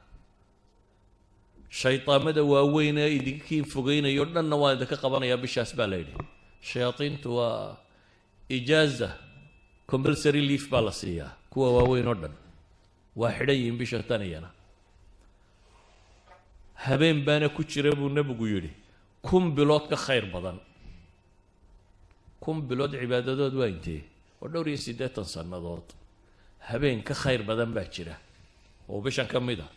Shaydaamada 1.69 2.43
waaweyn 2.43 2.97
ee 2.97 3.09
idinkiin 3.17 3.65
fogeynayo 3.73 4.25
dhanna 4.33 4.55
waa 4.61 4.73
idinka 4.75 4.97
qabanayaa 5.03 5.37
bishaas 5.43 5.71
baa 5.77 5.87
la 5.91 5.97
yidhi. 6.01 6.13
Shayaadiintu 6.69 7.29
waa 7.37 7.77
ijaaza 8.49 9.09
compulsory 9.91 10.41
leaf 10.49 10.65
baa 10.73 10.81
la 10.87 10.91
siiyaa 10.91 11.31
kuwa 11.53 11.69
waaweyn 11.77 12.07
oo 12.09 12.17
dhan. 12.21 12.33
Waa 13.15 13.29
xidhan 13.37 13.55
yihiin 13.55 13.77
bisha 13.77 14.01
taniyana 14.03 14.49
habeen 16.85 17.23
baana 17.25 17.49
ku 17.49 17.63
jira 17.63 17.91
buu 17.95 18.09
nebigu 18.09 18.45
yidhi 18.47 18.71
kun 19.21 19.53
bilood 19.55 19.87
ka 19.89 19.95
khayr 19.95 20.25
badan. 20.33 20.57
Kun 22.41 22.61
bilood 22.67 22.91
cibaadadood 22.91 23.53
waa 23.55 23.67
intee? 23.69 24.01
Waa 24.41 24.49
dhowr 24.51 24.67
iyo 24.67 24.77
siddeetan 24.77 25.23
sannadood. 25.25 25.85
Habeen 26.59 27.03
ka 27.03 27.13
khayr 27.13 27.43
badan 27.43 27.71
baa 27.73 27.85
jira. 27.93 28.17
Oo 28.89 28.99
bishan 29.01 29.27
ka 29.27 29.39
mid 29.39 29.59
a 29.61 29.67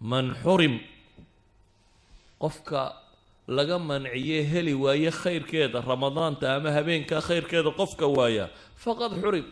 man 0.00 0.34
xurim 0.42 0.78
qofka 2.38 2.92
laga 3.48 3.78
manciye 3.78 4.44
heli 4.44 4.74
waaye 4.74 5.10
khayrkeeda 5.10 5.80
ramadaanta 5.80 6.54
ama 6.56 6.70
habeenka 6.70 7.20
khayrkeeda 7.20 7.70
qofka 7.80 8.06
waaya 8.06 8.50
faqad 8.76 9.12
xurim 9.22 9.46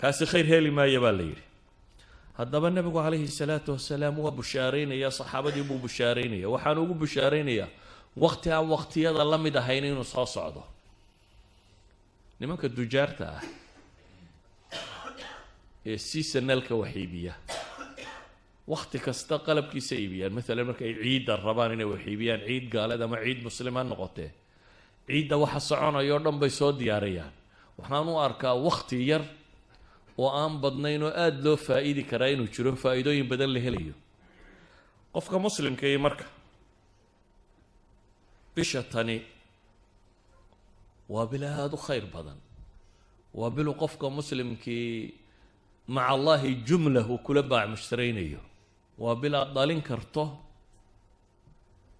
kaasi 0.00 0.24
khayr 0.30 0.46
heli 0.52 0.70
maaya 0.70 1.00
baa 1.04 1.12
la 1.18 1.22
yidhi. 1.30 1.44
Haddaba 2.38 2.70
nebigu 2.70 2.98
calayhi 3.04 3.28
salaatu 3.28 3.72
wasalaam 3.76 4.16
waa 4.24 4.30
bushaaraynaya 4.38 5.10
saxaabadii 5.18 5.62
buu 5.68 5.78
bushaaraynaya 5.84 6.48
waxaan 6.54 6.78
ugu 6.82 6.94
bushaaraynayaa 7.02 7.68
wakti 8.16 8.48
aan 8.52 8.66
waktiyada 8.74 9.24
la 9.24 9.38
mid 9.38 9.54
ahayn 9.56 9.84
inuu 9.84 10.04
soo 10.04 10.26
socdo. 10.26 10.62
Nimanka 12.40 12.68
dujaarta 12.68 13.24
ah 13.38 13.42
ee 15.86 15.96
seasonalka 15.98 16.74
wax 16.80 16.92
iibiya 16.96 17.34
wakti 18.72 18.98
kasta 19.06 19.38
qalabkiisa 19.46 19.94
iibiyaan. 20.02 20.32
Maalan 20.36 20.66
markay 20.70 20.92
ciidda 21.02 21.36
rabaan 21.46 21.72
inay 21.76 21.84
wax 21.92 22.02
iibiyaan 22.08 22.40
ciid 22.48 22.64
gaaleed 22.72 23.02
ama 23.02 23.16
ciid 23.24 23.38
muslim 23.46 23.74
ha 23.76 23.82
noqotee 23.84 24.30
ciidda 25.08 25.36
waxa 25.42 25.60
soconaya 25.60 26.12
oo 26.16 26.20
dhan 26.24 26.36
bay 26.40 26.50
soo 26.50 26.72
diyaarayaan. 26.72 27.32
Waxaan 27.78 28.08
u 28.08 28.16
arkaa 28.18 28.54
wakti 28.66 28.96
yar 29.10 29.22
oo 30.20 30.28
aan 30.40 30.54
badnayn 30.62 31.02
oo 31.06 31.12
aada 31.22 31.38
loo 31.44 31.56
faa-iidi 31.66 32.02
karaa 32.10 32.30
inuu 32.34 32.48
jiro 32.54 32.70
faa-iidooyin 32.82 33.26
badan 33.32 33.50
la 33.54 33.60
helayo. 33.66 33.94
Qofka 35.14 35.36
muslimka 35.46 35.84
iyo 35.90 35.98
marka 36.06 36.24
bisha 38.54 38.82
tani 38.92 39.16
waa 41.12 41.26
bil 41.30 41.44
aada 41.44 41.74
u 41.76 41.80
khayr 41.86 42.04
badan. 42.14 42.38
Waa 43.38 43.50
bilu 43.56 43.72
qofka 43.82 44.06
muslimkii 44.18 45.14
maca 45.94 46.08
allahi 46.16 46.50
jumla 46.68 47.00
uu 47.12 47.18
kula 47.26 47.42
baac 47.50 47.66
mushtaraynayo. 47.74 48.40
Waa 49.02 49.14
bil 49.22 49.34
aada 49.34 49.52
dhalin 49.56 49.82
karto 49.88 50.24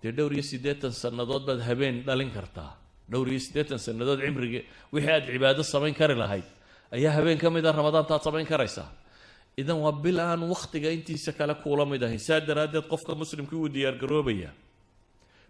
dee 0.02 0.12
dhowr 0.16 0.32
iyo 0.36 0.42
siddeetan 0.52 0.92
sannadood 1.02 1.42
baad 1.48 1.60
habeen 1.68 1.96
dhalin 2.08 2.30
kartaa. 2.36 2.72
Dhowr 3.10 3.28
iyo 3.32 3.40
siddeetan 3.46 3.78
sannadood 3.86 4.20
cimrigii 4.24 4.62
wixii 4.92 5.10
aada 5.14 5.26
cibaado 5.32 5.62
samayn 5.72 5.94
kari 6.00 6.14
lahayd 6.22 6.46
ayaa 6.94 7.12
habeen 7.16 7.38
ka 7.38 7.50
mid 7.50 7.64
a 7.66 7.73
ramadaantaad 7.73 8.23
samayn 8.23 8.47
karaysaa. 8.47 8.88
Idan 9.56 9.78
waa 9.85 9.92
bil 9.92 10.18
aan 10.20 10.42
wakhtiga 10.52 10.90
intiisa 10.90 11.32
kale 11.32 11.54
kuula 11.62 11.85
mid 11.87 12.02
ahayn. 12.02 12.18
Saa 12.18 12.40
daraaddeed 12.40 12.87
qofka 12.92 13.14
muslimkii 13.14 13.56
wuu 13.61 13.68
diyaargaroobaya 13.68 14.50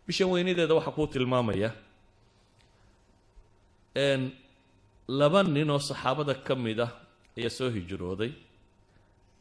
bishan 0.07 0.29
weynadeeda 0.33 0.75
waxaa 0.75 0.93
kuu 0.97 1.07
tilmaamaya 1.07 1.71
laba 5.19 5.43
nin 5.43 5.71
oo 5.71 5.79
saxaabada 5.79 6.35
ka 6.47 6.55
mid 6.55 6.81
ah 6.81 6.93
ayaa 7.39 7.51
soo 7.51 7.71
hijrooday. 7.71 8.33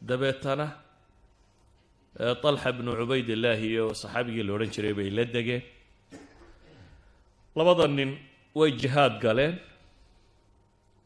Dabeetana 0.02 0.68
talxa 2.42 2.72
bnu 2.78 2.92
cubaydillaahi 3.00 3.66
iyo 3.74 3.86
saxaabigii 4.02 4.44
la 4.48 4.54
odhan 4.54 4.70
jiray 4.76 4.94
bay 4.94 5.10
la 5.18 5.24
degeen. 5.26 5.64
Labada 7.56 7.88
nin 7.88 8.18
way 8.56 8.72
jihaad 8.82 9.14
galeen 9.24 9.56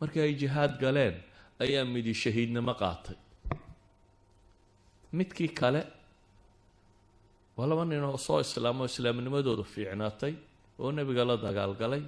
markii 0.03 0.22
ay 0.27 0.33
jihaad 0.41 0.74
galeen 0.83 1.15
ayaa 1.63 1.86
midi 1.93 2.13
shahiidnimo 2.24 2.74
qaatay. 2.81 3.15
Midkii 5.17 5.51
kale 5.60 5.81
waa 7.57 7.67
laba 7.69 7.86
nin 7.86 8.03
oo 8.03 8.17
soo 8.17 8.39
islaamo 8.45 8.86
islaamnimadoodu 8.91 9.63
fiicnaatay 9.74 10.33
oo 10.79 10.91
nebiga 10.91 11.24
la 11.29 11.36
dagaalgalay 11.45 12.03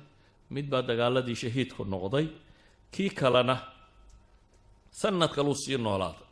mid 0.56 0.66
baa 0.72 0.82
dagaaladii 0.90 1.38
shahiidku 1.44 1.82
noqday. 1.94 2.28
Kii 2.94 3.10
kalena 3.20 3.56
sanad 5.00 5.32
kaluu 5.36 5.56
sii 5.64 5.78
noolaaday. 5.78 6.26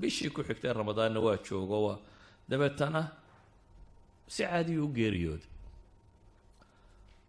Bishii 0.00 0.30
ku 0.34 0.40
xigtay 0.48 0.72
ramadaanna 0.72 1.20
waa 1.26 1.36
joogo 1.46 1.76
waa 1.86 1.98
dabeetana 2.50 3.00
si 4.34 4.42
caadiyu 4.44 4.84
u 4.86 4.94
geeriyooday 4.96 5.48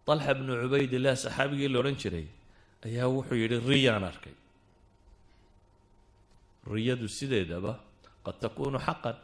طalxa 0.06 0.32
bnu 0.38 0.52
cubaydillah 0.62 1.14
saxaabigii 1.24 1.68
la 1.72 1.78
odhan 1.80 1.96
jiray 2.02 2.26
ayaa 2.86 3.08
wuxuu 3.14 3.38
yidhi 3.42 3.58
riyaan 3.70 4.04
arkay. 4.10 4.34
Riyadu 6.72 7.06
sideedaba 7.08 7.72
qad 8.24 8.36
takunu 8.42 8.78
xaqan 8.86 9.16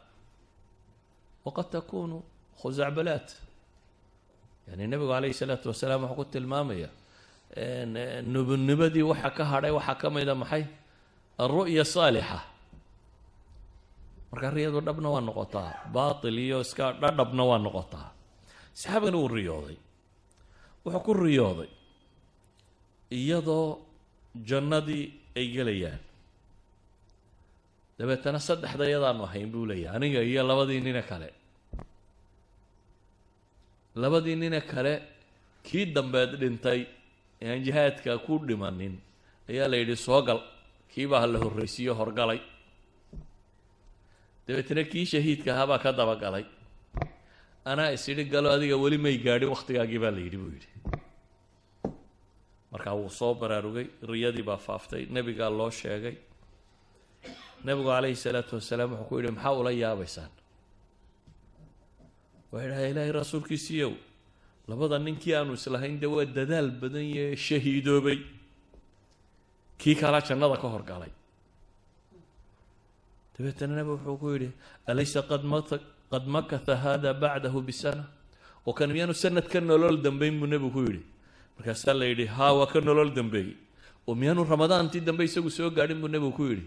waqad 1.45 1.67
takunu 1.73 2.17
khusacbalaat 2.61 3.27
yani 4.69 4.83
nebigu 4.91 5.09
calayhi 5.13 5.33
salaatu 5.41 5.67
wasalaam 5.73 6.01
wuxuu 6.05 6.17
ku 6.21 6.25
tilmaamaya 6.33 6.89
nubunimadii 8.33 9.05
waxa 9.11 9.29
ka 9.37 9.43
hadhay 9.51 9.71
waxaa 9.77 9.97
ka 10.01 10.07
mida 10.15 10.35
maxay? 10.41 10.63
Alru'ya 11.41 11.83
saalixa. 11.93 12.39
Marka 14.31 14.47
riyadu 14.55 14.79
dhabna 14.87 15.09
waa 15.13 15.23
noqotaa 15.27 15.89
baatil 15.95 16.37
iyo 16.45 16.57
iska 16.65 16.85
dhadhabna 17.01 17.43
waa 17.49 17.57
noqotaa. 17.65 18.07
Saxaabigana 18.79 19.17
wuu 19.17 19.27
riyooday. 19.37 19.77
Wuxuu 20.85 21.01
ku 21.05 21.11
riyooday 21.13 21.69
iyadoo 23.19 23.67
jannadii 24.49 25.05
ay 25.39 25.47
gelayaan. 25.55 25.99
Dabeetana 27.99 28.39
saddexda 28.47 28.83
iyadaanu 28.91 29.23
ahayn 29.27 29.49
buu 29.53 29.65
leeyahay. 29.69 29.95
Aniga 29.97 30.21
iyo 30.29 30.41
labadii 30.49 30.81
nine 30.87 31.01
kale. 31.09 31.29
Labadii 33.95 34.35
nine 34.41 34.61
kale 34.71 34.93
kii 35.67 35.85
dambeed 35.95 36.31
dhintay 36.41 36.79
ee 37.41 37.49
aan 37.53 37.61
jihaadka 37.65 38.11
ku 38.25 38.33
dhimanin 38.47 38.95
ayaa 39.49 39.67
la 39.71 39.77
yidhi 39.81 39.95
soo 40.05 40.21
gal. 40.27 40.39
Kiibaa 40.91 41.25
la 41.33 41.39
horraysiiyo 41.43 41.93
horgalay. 41.99 42.39
Dabeetana 44.47 44.83
kii 44.91 45.05
shahiidka 45.11 45.49
ahaa 45.53 45.67
baa 45.71 45.79
ka 45.83 45.91
dabagalay. 45.99 46.45
Anaa 47.71 47.91
is 47.95 48.05
idhi 48.11 48.23
galo 48.33 48.49
adiga 48.55 48.75
weli 48.83 48.97
may 49.05 49.17
gaadhin 49.25 49.49
wakhtigaagii 49.53 49.99
baa 50.03 50.11
la 50.17 50.21
yidhi 50.25 50.37
buu 50.41 50.51
yidhi 50.55 50.69
markaa 52.71 52.95
wuu 52.99 53.09
soo 53.19 53.33
baraarugay 53.41 53.87
riyadii 54.11 54.45
baa 54.49 54.57
faaftay 54.67 55.03
nebigaa 55.15 55.49
loo 55.59 55.69
sheegay. 55.81 56.15
Nebigu 57.65 57.89
calayhi 57.93 58.15
salaatu 58.25 58.55
wasalaam 58.57 58.91
wuxuu 58.93 59.07
ku 59.09 59.15
yidhi 59.19 59.31
maxaa 59.35 59.53
ula 59.61 59.71
yaabaysaan? 59.83 60.31
Waa 62.51 62.63
idhaha 62.65 62.87
ilaahay 62.91 63.11
rasuulkiisiiyow 63.21 63.93
labada 64.69 64.97
ninkii 65.05 65.33
aanu 65.37 65.53
islahayn 65.59 65.99
dee 66.01 66.09
waa 66.15 66.25
dadaal 66.37 66.69
badan 66.81 67.05
yee 67.17 67.35
shahiidoobay. 67.35 68.17
Kii 69.81 69.95
kalaa 70.01 70.21
jannada 70.27 70.57
ka 70.61 70.67
horgalay. 70.73 71.11
Dabeetana 73.35 73.73
nebigu 73.77 73.95
wuxuu 73.97 74.17
ku 74.21 74.27
yidhi 74.33 74.49
alaysa 74.87 75.21
qad 76.11 76.25
makatha 76.35 76.75
hada 76.83 77.13
bacdahu 77.13 77.59
bisana? 77.67 78.03
Oo 78.67 78.73
kan 78.73 78.89
miyaanu 78.93 79.13
sanad 79.13 79.45
ka 79.51 79.59
nolol 79.59 79.97
dambeyn 80.05 80.35
buu 80.39 80.47
nebigu 80.53 80.71
ku 80.75 80.81
yidhi 80.87 81.01
markaasaa 81.57 81.93
la 81.99 82.05
yidhi 82.11 82.25
haa 82.25 82.53
waa 82.59 82.67
ka 82.73 82.79
nolol 82.81 83.11
dambeeyey. 83.17 83.55
Oo 84.07 84.15
miyaanu 84.15 84.43
ramadaantii 84.53 85.01
dambe 85.07 85.23
isagu 85.29 85.49
soo 85.57 85.69
gaadhin 85.69 85.99
buu 86.01 86.07
nebigu 86.13 86.31
ku 86.37 86.43
yidhi. 86.51 86.65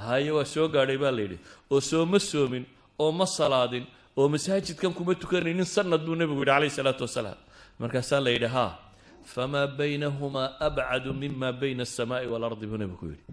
Haye 0.00 0.30
waa 0.30 0.44
soo 0.44 0.68
gaadhay 0.68 0.98
baa 0.98 1.10
la 1.10 1.22
yidhi. 1.26 1.38
Oo 1.70 1.80
sooma 1.80 2.18
soomin 2.20 2.64
oo 2.98 3.12
ma 3.12 3.26
salaadin 3.26 3.84
oo 4.16 4.28
masaajidkan 4.28 4.92
kuma 4.94 5.14
tukanaynin 5.14 5.64
sanad 5.64 6.02
buu 6.06 6.14
nebigu 6.14 6.40
yidhi 6.42 6.50
calayhi 6.54 6.74
salaatu 6.78 7.02
wasalaam. 7.06 7.38
Markaasaa 7.80 8.20
la 8.20 8.30
yidhi 8.30 8.46
haa 8.56 8.78
famaa 9.24 9.66
baynahumaa 9.78 10.48
abcadu 10.66 11.10
mima 11.14 11.52
bayna 11.52 11.82
alsamaai 11.86 12.26
waalardi 12.32 12.66
buu 12.70 12.78
nebigu 12.82 12.98
ku 13.00 13.06
yidhi. 13.12 13.24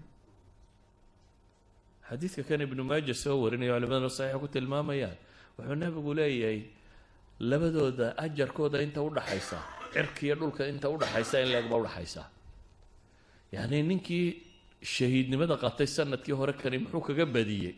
Xadiidka 2.08 2.42
kan 2.48 2.60
ibnu 2.66 2.82
maaja 2.90 3.14
soo 3.14 3.36
warinaya 3.42 3.74
culimaduna 3.78 4.10
saxiixa 4.10 4.38
ku 4.42 4.46
tilmaamayaan 4.54 5.16
wuxuu 5.58 5.74
nebigu 5.82 6.10
leeyahay 6.18 6.60
labadooda 7.50 8.06
ajarkooda 8.24 8.78
inta 8.86 9.00
udhaxaysa 9.02 9.58
cirkiiyo 9.96 10.34
dhulka 10.40 10.62
inta 10.72 10.88
udhaxaysa 10.94 11.36
in 11.42 11.48
leeg 11.54 11.66
ba 11.70 11.76
udhaxaysa 11.82 12.22
yacni 13.54 13.82
ninkii 13.90 14.26
shahiidnimada 14.94 15.56
qatay 15.64 15.86
sannadkii 15.96 16.36
hore 16.40 16.52
kani 16.52 16.78
muxuu 16.82 17.00
kaga 17.08 17.26
badiyey. 17.26 17.74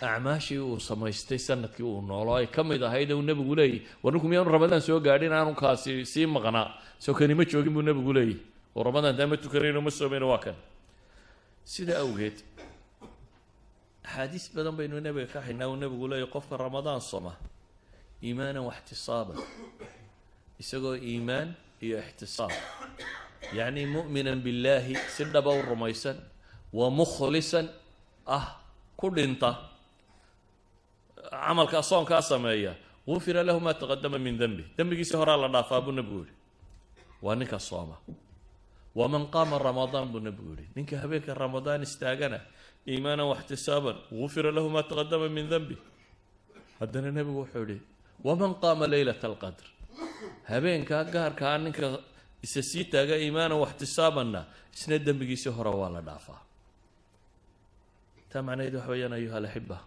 Acmaashii 0.00 0.58
uu 0.60 0.78
samaystay 0.88 1.38
sannadkii 1.48 1.82
uu 1.92 2.00
noolo 2.08 2.32
ay 2.38 2.46
ka 2.46 2.62
mid 2.64 2.82
ahayd 2.88 3.10
uu 3.16 3.22
nebigu 3.28 3.54
leeyahy 3.58 3.80
war 4.02 4.12
ninku 4.12 4.28
miyaanu 4.28 4.50
ramadaan 4.56 4.80
soo 4.88 5.00
gaadhin 5.06 5.32
aanu 5.32 5.54
kaasi 5.62 6.04
sii 6.12 6.26
maqnaa. 6.26 6.68
Soo 7.04 7.14
kani 7.18 7.34
ma 7.34 7.44
joogin 7.50 7.72
buu 7.76 7.82
nebigu 7.88 8.12
leeyahy 8.12 8.36
oo 8.76 8.82
ramadaan 8.88 9.16
taa 9.18 9.26
ma 9.26 9.36
tukanayno 9.36 9.80
ma 9.86 9.90
soomayno 9.90 10.28
waa 10.32 10.38
kan. 10.44 10.54
Sida 11.64 11.94
awgeed 12.04 12.36
axaadiis 14.04 14.46
badan 14.54 14.76
baynu 14.78 15.00
nebiga 15.00 15.26
ka 15.32 15.40
haynaa 15.46 15.68
uu 15.72 15.76
nebigu 15.82 16.06
leeyahy 16.10 16.30
qofka 16.34 16.54
ramadaan 16.56 17.00
soma 17.00 17.32
iimaanan 18.22 18.64
waxtisaaban 18.70 19.38
isagoo 20.62 20.94
iimaan 21.10 21.48
iyo 21.84 21.98
ixtisaab. 22.00 22.52
Yacni 23.58 23.86
mu'minan 23.86 24.38
billaahi 24.44 24.94
si 25.14 25.24
dhaba 25.24 25.50
u 25.58 25.62
rumaysan 25.62 26.16
wa 26.72 26.86
mukhlisan 26.90 27.66
ah 28.26 28.46
ku 28.96 29.06
dhinta. 29.16 29.50
Camalkaa 31.30 31.82
soonkaa 31.82 32.22
sameeya 32.22 32.72
gufira 33.06 33.42
lahu 33.46 33.60
maa 33.60 33.74
taqadama 33.80 34.18
min 34.18 34.34
dembi 34.40 34.64
dembigiisi 34.76 35.14
horaa 35.16 35.36
la 35.42 35.48
dhaafaa 35.54 35.80
buu 35.84 35.92
nebigu 35.98 36.20
yihi 36.26 36.34
waa 37.22 37.34
ninka 37.38 37.58
sooma. 37.58 37.96
Waman 38.98 39.24
qaama 39.34 39.58
ramadaan 39.58 40.08
buu 40.12 40.20
nebigu 40.26 40.52
yihi 40.58 40.68
ninka 40.76 40.96
habeenka 41.02 41.34
ramadaan 41.34 41.82
istaagana 41.86 42.38
iimaanan 42.88 43.26
waxtisaaban 43.32 43.96
gufira 44.10 44.50
lahu 44.56 44.68
maa 44.74 44.82
taqadama 44.90 45.28
min 45.36 45.46
dembi 45.52 45.76
haddana 46.80 47.10
nebigu 47.16 47.38
wuxuu 47.46 47.64
yihi 47.70 47.80
waman 48.26 48.52
qaama 48.62 48.84
leylata 48.92 49.26
alqadr 49.30 49.64
habeenkaa 50.50 51.04
gaarkaa 51.14 51.58
ninka 51.58 51.86
isa 52.44 52.62
sii 52.70 52.84
taaga 52.92 53.16
iimaanan 53.24 53.58
waxtisaabanna 53.64 54.40
isna 54.74 54.96
dembigiisii 55.06 55.52
hore 55.56 55.70
waa 55.80 55.90
la 55.94 56.00
dhaafaa. 56.08 56.40
Taa 58.30 58.42
macnaheed 58.46 58.74
waxa 58.74 58.90
weeyaan 58.92 59.12
ayuha 59.18 59.36
alaxiba 59.40 59.78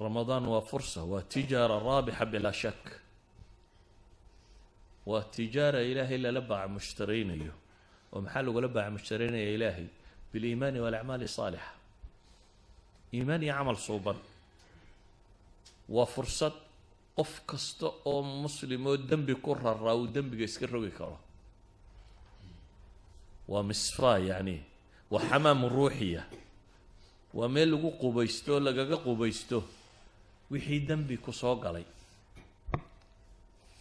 ramadaan 0.00 0.44
waa 0.52 0.60
fursa 0.70 1.00
waa 1.12 1.22
tijaara 1.32 1.76
raabixa 1.88 2.24
bilaa 2.32 2.52
shak. 2.62 2.82
Waa 5.06 5.22
tijaara 5.34 5.80
ilaahay 5.90 6.18
lala 6.24 6.40
baaca 6.50 6.68
mushtaraynayo 6.76 7.54
oo 8.12 8.20
maxaa 8.24 8.42
lagula 8.46 8.68
baaca 8.68 8.90
mushtaraynaya 8.96 9.50
ilaahay 9.56 9.86
biliimaani 10.32 10.78
walacmaali 10.84 11.28
saalixa. 11.36 11.72
Iimaan 13.14 13.42
iyo 13.42 13.54
camal 13.58 13.76
suuban. 13.86 14.18
Waa 15.94 16.06
fursad 16.14 16.54
qof 17.20 17.32
kasta 17.50 17.86
oo 18.10 18.22
muslim 18.22 18.86
oo 18.86 18.96
dembi 18.96 19.34
ku 19.44 19.52
raraa 19.54 19.94
uu 20.00 20.06
dembiga 20.14 20.44
iska 20.48 20.66
rogi 20.66 20.90
karo. 20.98 21.18
Waa 23.48 23.62
misfaa 23.62 24.18
yacni 24.28 24.56
waa 25.12 25.20
xamaamu 25.28 25.68
ruuxiya. 25.68 26.22
Waa 27.36 27.48
meel 27.54 27.70
lagu 27.72 27.90
qubaysto 28.00 28.48
oo 28.54 28.60
lagaga 28.66 28.96
qubaysto 29.04 29.58
wixii 30.50 30.80
dembi 30.88 31.16
ku 31.24 31.32
soo 31.32 31.56
galay. 31.56 31.84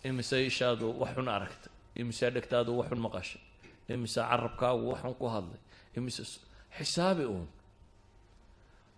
Imise 0.03 0.45
ishaadu 0.49 0.85
wax 0.99 1.11
xun 1.15 1.27
aragtay 1.35 1.71
imise 1.95 2.25
dhegtaadu 2.35 2.71
wax 2.79 2.87
xun 2.89 2.99
maqashay 3.05 3.41
imise 3.93 4.19
carabkaagu 4.29 4.83
wax 4.91 4.99
xun 5.03 5.15
ku 5.19 5.25
hadlay 5.33 5.59
imise 5.97 6.23
xisaabi 6.77 7.23
uun. 7.33 7.47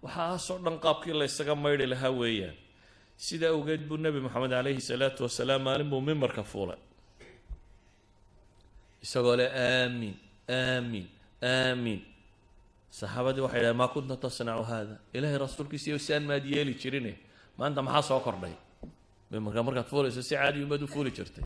Waxaasoo 0.03 0.57
dhan 0.65 0.77
qaabkii 0.83 1.13
la 1.19 1.25
ysaga 1.29 1.53
maydhi 1.63 1.85
lahaa 1.93 2.11
weeyaan 2.21 2.57
sida 3.25 3.47
awgeed 3.55 3.81
buu 3.89 3.97
nebi 4.05 4.19
moxamed 4.25 4.51
calayhi 4.55 4.81
salaatu 4.91 5.19
wasalaam 5.27 5.61
maalin 5.67 5.87
buu 5.91 6.01
mimbarka 6.09 6.43
fuulay. 6.51 6.79
Isagoo 9.05 9.35
leh 9.39 9.49
aamiin 9.65 10.15
aamiin 10.59 11.07
aamiin 11.53 12.01
saxaabadii 12.99 13.43
waxay 13.45 13.61
dhahen 13.63 13.77
maa 13.81 13.89
kunta 13.93 14.15
tasnacu 14.23 14.63
haada 14.71 14.95
ilaahay 15.15 15.37
rasuulkiisiiyo 15.45 15.97
si 16.05 16.09
aan 16.15 16.23
maad 16.29 16.45
yeeli 16.53 16.73
jirine 16.81 17.13
maanta 17.59 17.79
maxaa 17.87 18.03
soo 18.09 18.19
kordhay? 18.25 18.55
Mimbarka 19.31 19.59
markaad 19.67 19.87
fuulayso 19.91 20.21
si 20.27 20.33
caadi 20.35 20.59
umaad 20.65 20.81
u 20.85 20.87
fuuli 20.93 21.11
jirtay. 21.17 21.43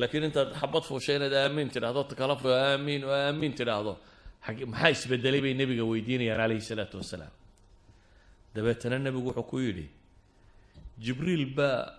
Laakiin 0.00 0.24
intaad 0.28 0.50
xabad 0.60 0.82
fuushay 0.88 1.16
inaad 1.18 1.34
aamiin 1.42 1.68
tidhahdo 1.74 2.00
kala 2.20 2.34
fu 2.42 2.48
aamiin 2.48 3.02
oo 3.08 3.14
aamiin 3.26 3.52
tidhaahdo 3.58 3.92
maxaa 4.72 4.90
isbedelay 4.96 5.40
bay 5.44 5.54
nebiga 5.60 5.84
weydiinayaan 5.90 6.38
calayhi 6.40 6.64
salaatu 6.70 6.96
wasalaam. 7.00 7.32
Dabeetana 8.54 8.96
nebigu 9.06 9.28
wuxuu 9.28 9.46
ku 9.50 9.56
yidhi 9.66 9.86
jibriil 10.98 11.46
baa 11.56 11.92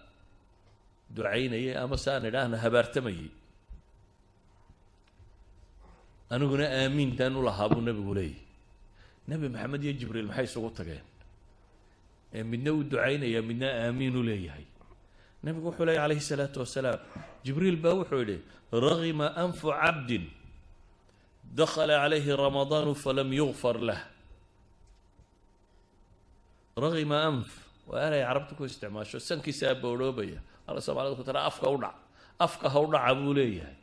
ducaynayay 1.16 1.76
ama 1.78 1.98
se 1.98 2.12
aan 2.12 2.26
idhaahna 2.30 2.58
habaartamayay 2.64 3.30
aniguna 6.34 6.66
aamiintaan 6.82 7.36
u 7.36 7.42
lahaa 7.48 7.70
buu 7.72 7.82
nebigu 7.82 8.14
leeyahy 8.18 8.42
nebi 9.28 9.46
maxamed 9.50 9.82
iyo 9.84 9.94
jibriil 10.00 10.28
maxay 10.30 10.46
isugu 10.50 10.70
tageen? 10.78 11.06
Ee 12.34 12.44
midna 12.44 12.70
uu 12.74 12.84
ducaynaya 12.84 13.42
midna 13.42 13.68
aamiin 13.86 14.16
u 14.16 14.24
leeyahay. 14.24 14.66
Nebigu 15.44 15.66
wuxuu 15.70 15.86
leeyay 15.86 16.02
calayhi 16.04 16.22
salaatu 16.22 16.60
wasalaam 16.64 17.00
jibriil 17.46 17.78
baa 17.84 17.94
wuxuu 18.00 18.20
yidhi 18.22 18.38
ragima 18.74 19.28
anfu 19.44 19.68
cabdin 19.82 20.26
dakhala 21.58 21.96
calayhi 22.04 22.32
ramadaanu 22.44 22.94
falam 23.04 23.30
yugfar 23.34 23.78
lah. 23.82 24.02
Ragima 26.78 27.18
anf 27.30 27.50
waa 27.88 28.02
eray 28.08 28.22
carabta 28.28 28.54
ku 28.58 28.64
isticmaasho. 28.66 29.20
Sankiisaa 29.20 29.76
boodhoobaya 29.82 30.40
ala 30.68 30.80
soomaalida 30.82 31.16
ku 31.20 31.24
tara 31.24 31.42
afka 31.50 31.68
u 31.70 31.78
dhac 31.84 31.96
afka 32.46 32.68
ha 32.74 32.80
u 32.80 32.88
dhaca 32.94 33.14
buu 33.20 33.34
leeyahay. 33.38 33.78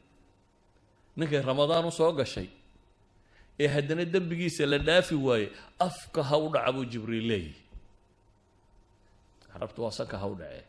Ninkay 1.16 1.40
ramadaan 1.42 1.86
u 1.86 1.90
soo 1.90 2.12
gashay 2.12 2.48
ee 3.60 3.68
haddana 3.74 4.04
dembigiisa 4.04 4.66
la 4.66 4.78
dhaafi 4.78 5.14
waaye 5.14 5.46
afka 5.78 6.20
ha 6.28 6.36
u 6.38 6.48
dhaca 6.54 6.72
buu 6.74 6.84
jibriil 6.92 7.26
leeyahy 7.30 7.54
carabtu 9.52 9.82
waa 9.84 9.90
sanka 9.98 10.16
ha 10.18 10.26
u 10.26 10.34
dhacee 10.40 10.64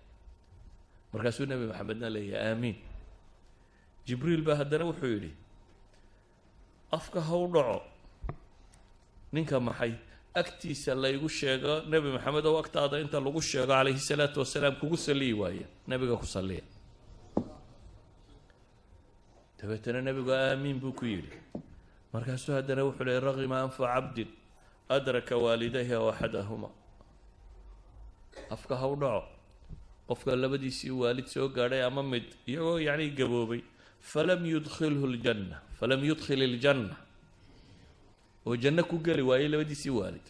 markaasuu 1.13 1.45
nebi 1.49 1.65
maxamedna 1.71 2.07
leeyahay 2.15 2.47
aamiin. 2.51 2.77
Jibriil 4.07 4.41
baa 4.47 4.55
haddana 4.61 4.85
wuxuu 4.89 5.09
yidhi 5.15 5.31
afka 6.97 7.19
ha 7.27 7.35
u 7.35 7.47
dhaco 7.53 7.79
ninka 9.33 9.57
maxay 9.67 9.93
agtiisa 10.41 10.91
laygu 11.03 11.29
sheego 11.29 11.73
nebi 11.91 12.09
maxamed 12.15 12.45
oo 12.45 12.57
agtaada 12.63 12.99
inta 13.03 13.19
lagu 13.25 13.41
sheego 13.41 13.67
calayhi 13.73 13.99
salaatu 14.09 14.39
wasalaam 14.43 14.75
kugu 14.81 14.97
saliyi 14.97 15.33
waaya 15.41 15.67
nebiga 15.87 16.15
ku 16.21 16.25
salliya 16.35 16.63
dabeetana 19.59 20.01
nebigu 20.01 20.31
aamiin 20.31 20.77
buu 20.79 20.91
ku 20.99 21.05
yidhi. 21.05 21.31
Markaasuu 22.13 22.53
haddana 22.57 22.83
wuxuu 22.87 23.05
leey 23.07 23.19
raqima 23.19 23.57
anfu 23.65 23.81
cabdin 23.83 24.27
adraka 24.89 25.37
waalidayhi 25.43 25.93
aw 25.99 26.09
axadahuma. 26.11 26.69
Afka 28.51 28.75
ha 28.81 28.87
u 28.93 28.95
dhaco 29.01 29.23
qofka 30.07 30.35
labadiisii 30.35 30.91
waalid 31.01 31.27
soo 31.27 31.47
gaadhay 31.49 31.81
ama 31.87 32.03
mid 32.03 32.25
iyagoo 32.47 32.77
yacni 32.87 33.09
gaboobay 33.17 33.61
falam 34.11 34.41
yudkhilhu 34.45 35.07
ljanna 35.15 35.61
falam 35.79 36.03
yudkhil 36.03 36.41
iljanna 36.49 36.95
oo 38.45 38.55
janno 38.63 38.83
ku 38.89 38.95
geli 39.05 39.21
waayey 39.29 39.47
labadiisii 39.51 39.89
waalid. 39.99 40.27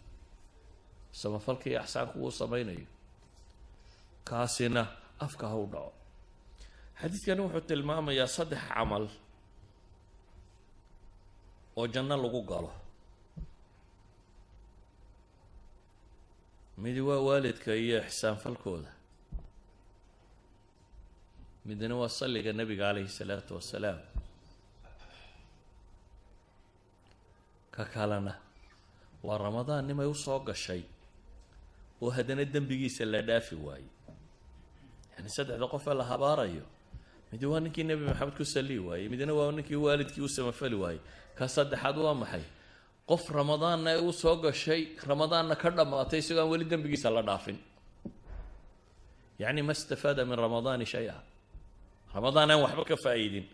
Samafalka 1.12 1.66
iyo 1.70 1.80
axsaanku 1.82 2.20
uu 2.26 2.32
samaynayo. 2.32 2.88
Kaasina 4.28 4.82
afka 5.20 5.48
ha 5.52 5.56
u 5.56 5.66
dhaco. 5.74 5.92
Xadiidkani 7.00 7.42
wuxuu 7.42 7.62
tilmaamayaa 7.70 8.28
saddex 8.36 8.62
camal 8.74 9.06
oo 11.80 11.88
janno 11.94 12.16
lagu 12.24 12.42
galo. 12.52 12.72
Midi 16.78 17.02
waa 17.08 17.20
waalidka 17.28 17.72
iyo 17.76 17.98
ixsaanfalkooda. 18.08 18.92
Midna 21.66 21.96
waa 21.96 22.10
salliga 22.10 22.52
nebiga 22.54 22.84
calayhi 22.90 23.10
salaatu 23.10 23.56
wasalaam 23.56 24.00
ka 27.76 27.84
kalena 27.94 28.34
waa 29.26 29.38
ramadaan 29.38 29.86
nimay 29.88 30.06
u 30.08 30.14
soo 30.16 30.40
gashay. 30.48 30.84
Oo 32.02 32.10
haddana 32.16 32.46
dembigiisa 32.46 33.06
la 33.06 33.22
dhaafi 33.22 33.56
waayey 33.66 33.90
yani 35.16 35.30
saddexda 35.36 35.68
qofee 35.74 35.94
la 36.00 36.04
habaarayo. 36.12 36.66
Midi 37.32 37.46
waa 37.46 37.60
ninkii 37.64 37.84
nebi 37.88 38.04
maxamed 38.10 38.36
ku 38.38 38.44
salliyi 38.46 38.80
waayey 38.88 39.08
midna 39.10 39.34
waa 39.34 39.52
ninkii 39.52 39.76
waalidkii 39.86 40.22
u 40.22 40.30
samafali 40.30 40.76
waayey 40.76 41.02
ka 41.38 41.48
saddexaad 41.48 41.98
waa 41.98 42.14
maxay? 42.14 42.44
Qof 43.10 43.24
ramadaanna 43.32 44.00
u 44.02 44.12
soo 44.14 44.36
gashay 44.44 44.82
ramadaanna 45.08 45.56
ka 45.56 45.70
dhammaatay 45.70 46.20
isagoo 46.20 46.42
aan 46.44 46.50
weli 46.52 46.66
dembigiisa 46.66 47.10
la 47.10 47.22
dhaafin. 47.22 47.58
Yacni 49.40 49.62
ma 49.62 49.74
stafaada 49.74 50.26
min 50.26 50.36
ramadaani 50.38 50.86
shay-a 50.86 51.16
ramadaan 52.16 52.52
aan 52.52 52.62
waxba 52.64 52.84
ka 52.86 52.96
faa'iidin. 53.04 53.46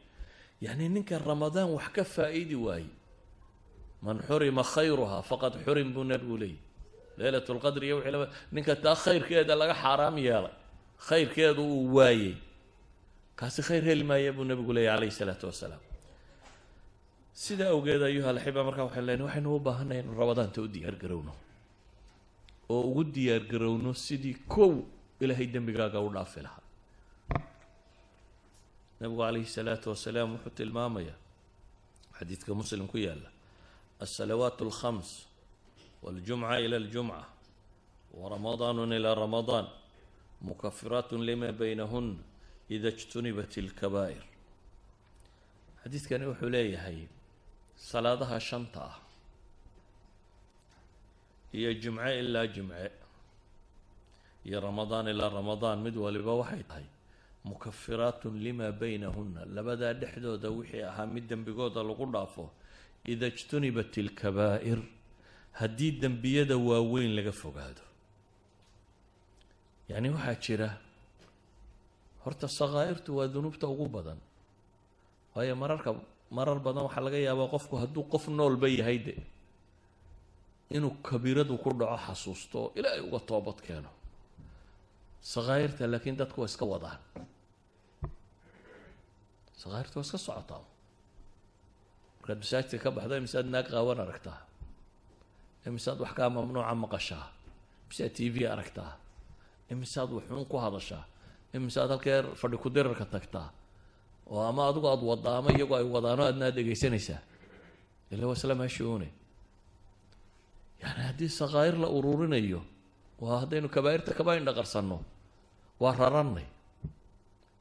Yacni 0.61 0.89
ninka 0.89 1.17
ramadaan 1.19 1.69
wax 1.77 1.87
ka 1.95 2.03
faa'idi 2.03 2.55
waaye 2.55 2.89
man 4.05 4.17
xurima 4.27 4.63
khayruhaa 4.73 5.21
faqad 5.29 5.53
xurim 5.65 5.89
buu 5.93 6.03
nebigu 6.11 6.37
leeyay. 6.41 6.59
Leylat 7.19 7.47
lqadri 7.55 7.85
iyo 7.87 7.97
laba 8.13 8.27
ninka 8.53 8.75
taa 8.83 8.95
khayrkeeda 8.95 9.53
laga 9.61 9.75
xaaraam 9.83 10.15
yeelay 10.17 10.55
khayrkeedu 11.07 11.61
uu 11.75 11.95
waayey 11.97 12.35
kaasi 13.39 13.61
khayr 13.67 13.83
heli 13.89 14.03
maaya 14.09 14.31
buu 14.37 14.45
nebigu 14.49 14.71
leeyay 14.77 14.93
calayhi 14.95 15.15
salaatu 15.19 15.45
wasalaam. 15.51 15.81
Sidaa 17.43 17.71
awgeed 17.75 18.01
ayuha 18.09 18.29
alxiba 18.35 18.61
markaa 18.67 18.85
waxay 18.87 19.03
leeyiin 19.07 19.23
waxaynu 19.27 19.49
u 19.55 19.59
baahanay 19.67 19.99
inu 20.03 20.11
ramadaanta 20.21 20.59
u 20.63 20.67
diyaargarowno 20.75 21.33
oo 22.73 22.81
ugu 22.89 23.03
diyaargarowno 23.15 23.91
sidii 24.05 24.35
kow 24.53 24.73
ilaahay 25.23 25.47
dembigaaga 25.53 25.99
u 26.07 26.09
dhaafi 26.15 26.39
lahaa. 26.45 26.63
Nebigu 29.01 29.19
calayhi 29.23 29.47
salaatu 29.57 29.87
wasalaam 29.93 30.29
wuxuu 30.35 30.53
tilmaamayaa 30.59 31.17
xadiidka 32.17 32.51
muslim 32.61 32.87
ku 32.91 32.97
yaalla 32.97 33.29
السلوات 34.01 34.61
الخمس 34.61 35.27
والجمعة 36.03 36.57
إلى 36.57 36.77
الجمعة 36.77 37.25
ورمضان 38.13 38.93
إلى 38.93 39.13
رمضان 39.13 39.67
مكفرات 40.41 41.13
لما 41.13 41.51
بينهن 41.51 42.17
إذا 42.71 42.87
اجتنبت 42.87 43.57
الكبائر. 43.57 44.23
xadiidkani 45.83 46.25
wuxuu 46.27 46.49
leeyahay 46.53 47.07
salaadaha 47.75 48.39
shanta 48.39 48.81
ah 48.91 48.95
iyo 51.53 51.71
jimce 51.73 52.19
ilaa 52.19 52.47
jimce 52.55 52.91
iyo 54.47 54.59
ramadaan 54.67 55.07
ilaa 55.07 55.29
ramadaan 55.39 55.79
mid 55.85 55.95
waliba 55.97 56.33
waxay 56.41 56.63
tahay 56.69 56.87
mukafiraatun 57.51 58.33
limaa 58.45 58.71
beynahunna 58.81 59.41
labadaa 59.55 59.93
dhexdooda 60.01 60.49
wixii 60.57 60.83
ahaa 60.91 61.05
mid 61.15 61.23
dembigooda 61.31 61.79
lagu 61.89 62.05
dhaafo 62.15 62.45
ida 63.05 63.27
ijtunibat 63.27 63.97
ilkabaa'ir 63.97 64.79
haddii 65.59 65.91
dembiyada 66.01 66.55
waaweyn 66.57 67.11
laga 67.17 67.31
fogaado. 67.31 67.81
yacni 69.89 70.09
waxaa 70.15 70.35
jira 70.45 70.69
horta 72.23 72.47
sakaa'irtu 72.47 73.09
waa 73.17 73.27
dunuubta 73.33 73.67
ugu 73.67 73.87
badan. 73.95 74.19
waayo 75.35 75.55
mararka 75.55 75.89
marar 76.37 76.59
badan 76.59 76.83
waxaa 76.87 77.03
laga 77.07 77.17
yaabaa 77.27 77.49
qofku 77.53 77.75
hadduu 77.81 78.03
qof 78.11 78.27
noolba 78.27 78.67
yahay 78.67 78.97
de 79.05 79.13
inuu 80.75 80.93
kabiiradu 81.07 81.57
ku 81.63 81.69
dhaco 81.79 81.97
xasuusto 82.05 82.59
ilaahay 82.77 83.01
uga 83.07 83.19
toobad 83.29 83.57
keeno. 83.65 83.89
sakaa'irta 85.33 85.83
laakiin 85.91 86.15
dadku 86.21 86.37
waa 86.41 86.49
iska 86.51 86.65
wadaan. 86.73 86.99
sakaa'irta 89.61 89.93
waa 89.99 90.05
iska 90.07 90.17
socotaa 90.27 90.61
markaad 92.29 92.41
masaajidka 92.45 92.77
ka 92.83 92.91
baxdo 92.93 93.17
imisaad 93.17 93.45
naag 93.49 93.65
qaawan 93.69 93.99
aragtaa. 93.99 94.39
Imisaad 95.65 95.99
wax 95.99 96.13
kaa 96.13 96.29
mamnuuca 96.29 96.75
maqashaa 96.75 97.25
imisaad 97.89 98.13
t 98.13 98.29
v 98.29 98.45
aragtaa. 98.45 98.97
Imisaad 99.69 100.09
waxuun 100.13 100.45
ku 100.45 100.57
hadashaa? 100.57 101.05
Imisaad 101.53 101.89
halkee 101.89 102.23
fadhi 102.35 102.57
ku 102.57 102.69
dirarka 102.69 103.05
tagtaa? 103.05 103.49
Oo 104.29 104.45
ama 104.45 104.69
adigu 104.69 104.85
aada 104.87 105.01
waddaa 105.01 105.37
ama 105.41 105.49
iyagu 105.51 105.73
ay 105.75 105.83
wadaano 105.83 106.23
aadnaad 106.23 106.53
dhegaysanaysaa 106.53 107.21
ila 108.11 108.27
waa 108.29 108.37
isla 108.37 108.53
yani 110.79 111.01
haddii 111.09 111.29
sakaa'ir 111.29 111.75
la 111.75 111.89
ururinayo 111.89 112.61
waa 113.19 113.41
haddaynu 113.41 113.69
kabaa'irta 113.69 114.13
kaba 114.13 114.37
indhaqarsanno 114.37 115.01
waa 115.81 115.97
rarannay. 115.97 116.45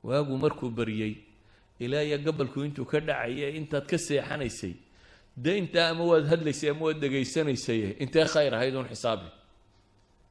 Waagu 0.05 0.39
markuu 0.39 0.71
bariyey 0.71 1.28
ilaa 1.81 2.03
iyo 2.03 2.19
gabalku 2.19 2.65
intuu 2.67 2.85
ka 2.85 3.01
dhacaya 3.01 3.49
intaad 3.59 3.87
ka 3.91 3.99
seexanaysay. 3.99 4.75
Dee 5.37 5.57
intaa 5.63 5.91
ama 5.91 6.05
waad 6.11 6.27
hadlaysay 6.33 6.71
ama 6.71 6.83
waad 6.87 6.99
dhegaysanaysay 7.03 7.81
intee 8.03 8.25
khayr 8.33 8.55
ahayd 8.55 8.75
uun 8.75 8.89
xisaabi? 8.93 9.29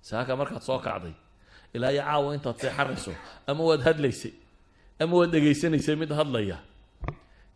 Saaka 0.01 0.35
markaad 0.35 0.61
soo 0.63 0.79
kacday. 0.79 1.13
Ilaa 1.73 1.91
iyo 1.95 2.03
caawa 2.03 2.35
intaad 2.35 2.57
seexanayso 2.61 3.13
ama 3.47 3.63
waad 3.69 3.81
hadlaysay 3.87 4.33
ama 4.99 5.13
waad 5.19 5.31
dhegaysanaysay 5.31 5.95
mid 5.95 6.11
hadlaya. 6.11 6.57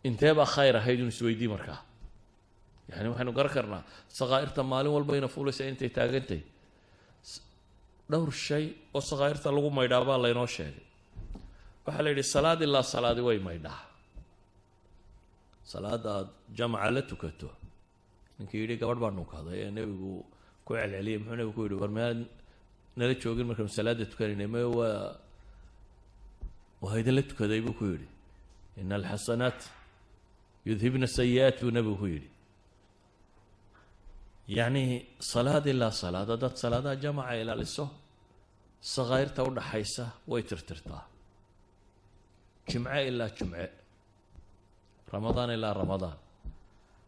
Intee 0.04 0.34
baa 0.34 0.45
khayr 0.56 0.75
ahayd 0.80 0.99
un 1.04 1.08
isweydii 1.13 1.47
markaa? 1.51 1.80
Yani 2.89 3.08
waxaynu 3.12 3.32
garan 3.38 3.54
karnaa 3.56 3.84
sakaa'irta 4.08 4.63
maalin 4.63 4.91
walbayna 4.95 5.27
fuulaysa 5.27 5.63
intay 5.71 5.89
taagantay. 5.89 6.41
Dhowr 8.12 8.32
shay 8.32 8.65
oo 8.95 9.01
sakaa'irta 9.01 9.51
lagu 9.56 9.69
maydhaa 9.77 10.04
baa 10.08 10.17
laynoo 10.23 10.47
sheegay 10.47 10.86
waxaa 11.85 12.03
la 12.05 12.09
yidhi 12.13 12.23
salaad 12.35 12.59
ilaa 12.67 12.85
salaadi 12.95 13.21
way 13.27 13.39
maydhaa. 13.47 13.79
Salaada 15.73 16.09
aad 16.17 16.27
jamaca 16.57 16.89
la 16.95 17.01
tukato. 17.11 17.49
Ninkii 18.37 18.59
yidhi 18.63 18.75
gabadh 18.81 18.99
baa 19.03 19.13
nunkaday 19.17 19.57
ee 19.65 19.71
nebigu 19.77 20.11
ku 20.65 20.71
celceliyay 20.77 21.17
muxuu 21.21 21.35
nebigu 21.39 21.53
ku 21.57 21.61
yidhi 21.65 21.77
war 21.81 21.91
mead 21.97 22.19
nala 22.97 23.13
joogin 23.21 23.45
markaanu 23.49 23.71
salaada 23.79 24.03
tukanaynay 24.11 24.49
me 24.53 24.61
waa 24.79 24.97
waa 26.83 26.95
idinla 27.01 27.23
tukaday 27.29 27.59
buu 27.65 27.75
ku 27.79 27.85
yidhi. 27.91 28.07
Ina 28.81 28.93
alxasanaat 28.99 29.59
yudhibna 30.69 31.07
sayi-aat 31.17 31.57
buu 31.63 31.71
nebigu 31.77 31.97
ku 32.01 32.07
yidhi. 32.13 32.29
Yacni 34.57 34.83
salaad 35.33 35.65
ilaa 35.73 35.93
salaad 36.03 36.27
haddaad 36.33 36.55
salaadaha 36.63 36.95
jamaca 37.03 37.33
ilaaliso 37.41 37.85
sakaa'irta 38.95 39.39
u 39.47 39.49
dhaxaysa 39.57 40.05
way 40.31 40.41
tirtirtaa 40.49 41.03
jimce 42.71 42.99
ilaa 43.10 43.29
jumce 43.38 43.63
ramadaan 45.13 45.49
ilaa 45.57 45.73
ramadaan. 45.81 46.17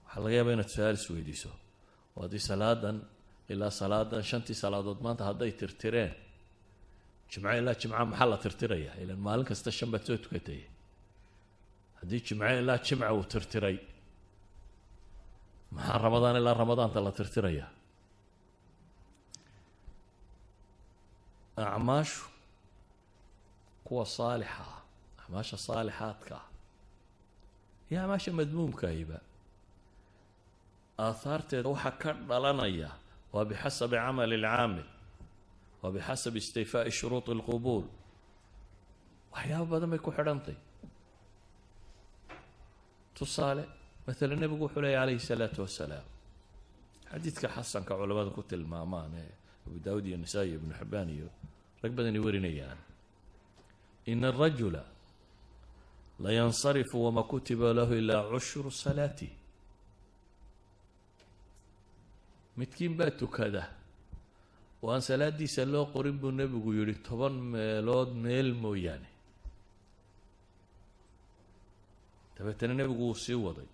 Waxaa 0.06 0.22
laga 0.24 0.36
yaabaa 0.38 0.54
inaad 0.58 0.70
su'aal 0.76 0.98
isweydiiso 1.02 1.52
haddii 2.22 2.44
salaadan 2.50 2.98
ilaa 3.54 3.72
salaadan 3.82 4.24
shantii 4.30 4.58
salaadood 4.64 5.00
maanta 5.06 5.24
hadday 5.30 5.52
tirtireen 5.60 6.12
jimce 7.32 7.58
ilaa 7.62 7.76
jimca 7.82 8.06
maxaa 8.12 8.30
la 8.34 8.38
tirtirayaa 8.44 8.96
ilan 9.04 9.20
maalin 9.26 9.46
kasta 9.50 9.70
shan 9.78 9.90
baad 9.94 10.04
soo 10.08 10.18
tukatay. 10.24 10.62
Haddii 12.00 12.22
jimce 12.28 12.48
ilaa 12.62 12.78
jimca 12.88 13.08
uu 13.18 13.24
tirtiray 13.34 13.78
maxaa 15.76 15.98
ramadaan 16.08 16.36
ilaa 16.42 16.56
ramadaanta 16.64 17.00
la 17.08 17.12
tirtiraya? 17.20 17.68
Acmaashu 21.58 22.26
kuwa 23.86 24.06
saalixa 24.06 24.64
ah 24.74 24.83
acmaasha 25.34 25.58
saalixaadka 25.58 26.36
ah. 26.38 26.46
Iyo 27.90 28.00
acmaasha 28.04 28.32
madmuumkaahiba 28.40 29.18
aahaarteeda 31.00 31.70
waxaa 31.74 31.98
ka 32.02 32.14
dhalanaya 32.30 32.90
waa 33.34 33.46
bixasabi 33.50 33.98
camali 33.98 34.36
alcaamil 34.38 34.86
waa 35.82 35.92
bixasabi 35.96 36.38
istayfaa'i 36.38 36.92
shuruudi 36.92 37.32
alqubuul. 37.38 37.86
Waxyaaba 39.34 39.66
badan 39.74 39.90
bay 39.90 40.00
ku 40.06 40.12
xidhantay. 40.12 40.58
Tusaale 43.18 43.64
maala 44.06 44.36
nebigu 44.36 44.64
wuxuu 44.66 44.82
leeya 44.86 45.00
calayhi 45.02 45.20
salaatu 45.20 45.60
wasalaam 45.66 46.06
xadiidka 47.10 47.48
xasanka 47.56 47.94
culamada 47.98 48.30
ku 48.30 48.42
tilmaamaan 48.46 49.14
ee 49.18 49.32
abu 49.66 49.78
daawud 49.86 50.06
iyo 50.06 50.18
nisaa 50.18 50.46
iyo 50.46 50.56
ibnu 50.62 50.74
xibaan 50.80 51.10
iyo 51.10 51.28
rag 51.82 51.92
badani 51.98 52.20
warinayaan. 52.26 52.80
Ina 54.12 54.30
layansarifu 56.20 57.06
wama 57.06 57.24
kutiba 57.24 57.74
lahu 57.74 57.94
ilaa 57.94 58.24
cushru 58.32 58.72
salaati. 58.72 59.30
Midkiin 62.58 62.94
baa 62.98 63.12
tukada 63.12 63.64
oo 64.84 64.92
aan 64.92 65.02
salaadiisa 65.02 65.66
loo 65.66 65.86
qorin 65.94 66.18
buu 66.22 66.32
nebigu 66.32 66.74
yihi 66.74 66.96
toban 67.08 67.34
meelood 67.34 68.10
meel 68.24 68.54
mooyaane. 68.54 69.08
Dabeetana 72.38 72.74
nebigu 72.74 73.04
wuu 73.08 73.16
sii 73.16 73.34
waday 73.46 73.66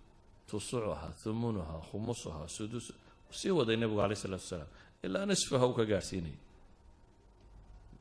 tusucuhaa 0.48 1.12
humunuhaa 1.24 1.80
khumusuhaa 1.90 2.48
sudus 2.48 2.86
wuu 2.90 3.34
sii 3.40 3.50
waday 3.58 3.76
nebigu 3.76 4.00
alayh 4.02 4.18
isalaatu 4.18 4.44
wasalaam 4.44 4.68
ilaa 5.02 5.26
nisfaha 5.26 5.66
u 5.66 5.74
ka 5.74 5.84
gaadhsiinayay 5.90 6.38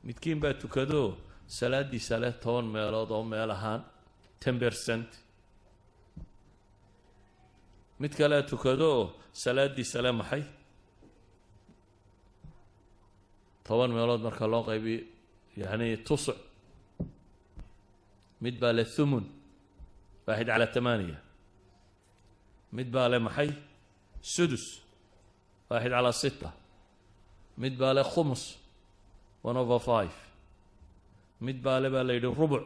midkiin 0.04 0.40
baa 0.40 0.54
tukadoo 0.54 1.18
salaadiisa 1.48 2.20
leh 2.24 2.34
toban 2.44 2.66
meelood 2.76 3.12
oo 3.12 3.24
meel 3.24 3.52
ahaan 3.52 3.82
ten 4.40 4.56
percent. 4.60 5.10
Mid 8.00 8.14
kalea 8.18 8.44
tukadoo 8.50 9.14
salaadiisa 9.42 10.02
leh 10.02 10.14
maxay? 10.20 10.44
Toban 13.66 13.92
meelood 13.96 14.22
marka 14.28 14.46
loo 14.48 14.64
qaybiyo 14.68 15.02
yacni 15.62 15.98
tusuc. 16.08 16.40
Mid 18.44 18.56
baa 18.62 18.74
leh 18.78 18.88
thumun 18.96 19.26
waaxid 20.26 20.48
calaa 20.52 20.74
tamaaniya. 20.76 21.20
Mid 22.78 22.88
baa 22.96 23.08
leh 23.12 23.20
maxay? 23.28 23.50
Sudus 24.34 24.66
waaxid 25.70 25.92
calaa 25.96 26.20
sita 26.22 26.50
mid 27.62 27.74
baa 27.82 27.94
leh 27.98 28.08
khumus 28.14 28.44
one 29.44 29.58
over 29.58 29.80
five. 29.80 30.16
Mid 31.42 31.58
baa 31.64 31.80
le 31.80 31.90
baa 31.94 32.04
la 32.08 32.14
yidhi 32.14 32.30
rubuc 32.40 32.66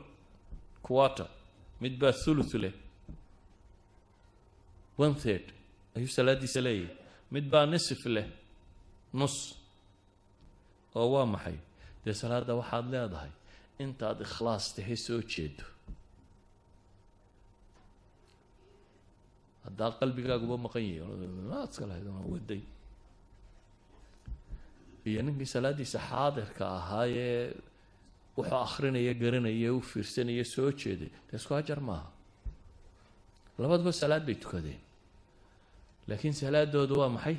quarter 0.81 1.27
mid 1.83 1.93
baa 2.01 2.13
thuluth 2.23 2.53
leh 2.63 2.75
one 5.03 5.15
third. 5.23 5.45
Ayuu 5.95 6.11
salaadiisa 6.17 6.61
leeyahay. 6.61 6.95
Mid 7.33 7.45
baa 7.53 7.65
nisif 7.65 8.01
leh 8.15 8.27
nus. 9.19 9.35
Oo 10.95 11.07
waa 11.13 11.25
maxay? 11.33 11.57
Dee 12.03 12.15
salaadda 12.21 12.53
waxaad 12.61 12.85
leedahay. 12.93 13.31
Intaad 13.83 14.17
ikhlaas 14.25 14.65
tahay 14.75 14.97
soo 15.05 15.21
jeedo. 15.31 15.65
Haddaa 19.65 19.91
qalbigaaguba 19.99 20.55
maqan 20.65 20.83
yahay. 20.83 21.29
Iska 21.69 21.85
lahayd 21.89 22.07
waday. 22.33 22.61
Iyo 25.09 25.19
ninkii 25.25 25.49
salaaddiisa 25.55 25.99
xaadirka 26.09 26.63
ahaayee 26.79 27.55
wuxuu 28.37 28.59
akrinaya 28.65 29.13
garanaya 29.13 29.73
u 29.73 29.81
fiirsanaya 29.81 30.45
soo 30.45 30.71
jeeday. 30.71 31.11
Dee 31.27 31.37
isku 31.37 31.53
maaha 31.89 32.09
labaduba 33.59 33.91
salaad 33.91 34.25
bay 34.25 34.35
tukadeen. 34.35 34.79
Laakiin 36.07 36.33
salaadooda 36.33 36.93
waa 37.01 37.09
maxay? 37.09 37.37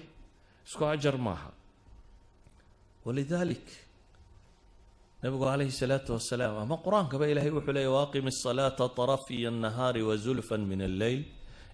Isku 0.67 0.85
hajar 0.85 1.17
maaha 1.19 1.51
walidaalik 3.05 3.67
nabigu 5.23 5.45
calayhi 5.45 5.73
salaatu 5.73 6.13
wasalaam 6.17 6.57
ama 6.65 6.77
qur'aankaba 6.85 7.29
ilahay 7.33 7.51
wuxuu 7.57 7.75
leeya 7.77 7.91
waaqim 7.97 8.27
asalaata 8.33 8.89
tarafiya 8.99 9.49
annahaari 9.53 10.03
wazulfan 10.09 10.63
min 10.71 10.81
alleyl 10.89 11.21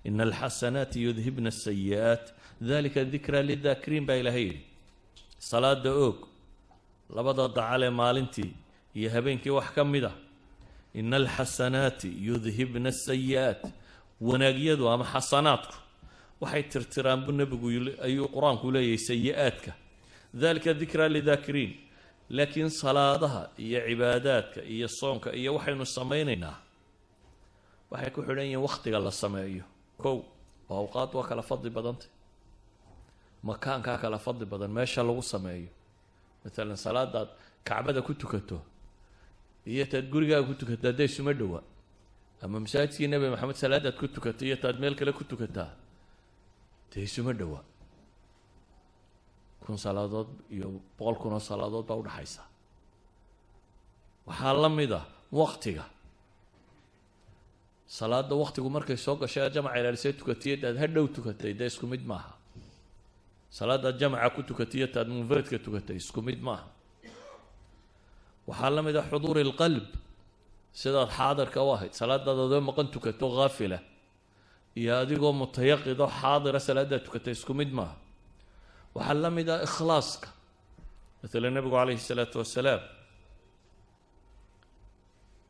in 0.08 0.20
alxasanaati 0.26 1.04
yudhibna 1.06 1.48
asayi'aat 1.54 2.24
dalika 2.70 3.04
dikra 3.14 3.42
lidakiriin 3.50 4.06
baa 4.08 4.18
ilahay 4.22 4.44
yidhi. 4.48 4.60
Salaada 5.38 5.90
oog 6.06 6.18
labada 7.16 7.46
dacalee 7.58 7.92
maalintii 8.00 8.50
iyo 8.98 9.08
habeenkii 9.14 9.50
wax 9.58 9.68
ka 9.76 9.84
mid 9.84 10.04
a 10.04 10.12
ina 10.94 11.16
alxasanaati 11.22 12.08
yudhibna 12.26 12.88
asayi'aat 12.94 13.62
wanaagyadu 14.28 14.84
ama 14.92 15.04
xasanaadku 15.14 15.76
waxay 16.40 16.62
tirtiraan 16.72 17.20
buu 17.24 17.32
nebigu 17.40 17.68
ayuu 18.06 18.26
qur'aanku 18.34 18.66
leeyahay 18.74 18.98
sayi-aadka 19.08 19.72
dalika 20.42 20.70
dikraa 20.80 21.08
lidaakiriin 21.16 21.72
laakiin 22.36 22.70
salaadaha 22.82 23.42
iyo 23.64 23.78
cibaadaadka 23.88 24.60
iyo 24.74 24.88
soonka 24.98 25.28
iyo 25.40 25.50
waxaynu 25.56 25.86
samaynaynaa 25.98 26.56
waxay 27.90 28.10
ku 28.14 28.20
xidhan 28.26 28.44
yihiin 28.46 28.62
wakhtiga 28.66 28.98
la 29.06 29.10
sameeyo. 29.10 29.64
Kow 30.02 30.16
awqaad 30.70 31.10
waa 31.16 31.26
kala 31.28 31.42
fadli 31.42 31.70
badantay. 31.76 32.08
Makaankaa 33.42 33.98
kala 34.02 34.18
fadli 34.18 34.46
badan 34.52 34.70
meesha 34.76 35.02
lagu 35.02 35.22
sameeyo. 35.22 35.68
Maalan 36.44 36.76
salaadaad 36.76 37.28
kacbada 37.64 38.00
ku 38.02 38.14
tukato 38.14 38.58
iyo 39.66 39.84
taad 39.86 40.06
gurigaaga 40.12 40.46
ku 40.48 40.54
tukato 40.60 40.86
hadday 40.88 41.06
isuma 41.06 41.32
dhowa. 41.32 41.60
Ama 42.42 42.56
masaajidkii 42.64 43.08
nebi 43.08 43.26
maxamed 43.32 43.56
salaadaad 43.62 43.96
ku 44.00 44.06
tukato 44.08 44.42
iyo 44.48 44.56
taad 44.56 44.76
meel 44.80 44.94
kale 44.98 45.12
ku 45.12 45.24
tukataa 45.24 45.70
dee 46.92 47.02
isuma 47.08 47.32
dhowa. 47.32 47.60
Kun 49.64 49.76
salaadood 49.78 50.28
iyo 50.50 50.66
boqol 50.98 51.16
kun 51.20 51.32
oo 51.36 51.40
salaadood 51.50 51.84
baa 51.86 51.96
udhaxaysa 52.02 52.42
waxaa 54.26 54.52
la 54.62 54.68
mid 54.68 54.92
a 54.92 55.02
waktiga 55.32 55.84
salaada 57.86 58.34
waktigu 58.42 58.68
markay 58.70 58.96
soo 58.96 59.16
gashay 59.20 59.42
aad 59.44 59.52
jamaca 59.54 59.76
ilaalisee 59.80 60.12
tukatiyo 60.20 60.56
taad 60.62 60.76
hadhow 60.82 61.06
tukatay 61.16 61.52
dee 61.58 61.66
isku 61.72 61.86
mid 61.86 62.02
maaha. 62.10 62.32
Salaadaad 63.50 63.96
jamaca 64.00 64.30
ku 64.34 64.40
tukatiyo 64.48 64.86
taad 64.94 65.08
munfaridka 65.08 65.58
tukatay 65.58 65.96
isku 66.02 66.22
mid 66.22 66.40
maaha 66.48 66.66
waxaa 68.48 68.70
la 68.76 68.80
mid 68.86 68.96
a 69.00 69.02
xuduuri 69.10 69.42
lqalb 69.50 69.86
sidaad 70.80 71.08
xaadirka 71.18 71.58
u 71.66 71.70
ahayd 71.76 71.92
salaadaad 72.00 72.38
adoo 72.46 72.60
maqan 72.70 72.86
tukato 72.94 73.26
haafila 73.38 73.78
iyo 74.80 74.92
adigoo 75.02 75.32
mutayaqidoo 75.42 76.10
xaadira 76.20 76.58
salaadaad 76.68 77.02
tukatay 77.06 77.32
isku 77.38 77.52
mid 77.60 77.70
maaha. 77.78 77.94
Waxaa 78.96 79.16
la 79.24 79.30
mid 79.38 79.48
ah 79.54 79.60
ikhlaaska. 79.68 80.28
Maala 81.22 81.48
nebigu 81.56 81.74
calayhi 81.80 82.02
salaatu 82.10 82.36
wasalaam 82.42 82.82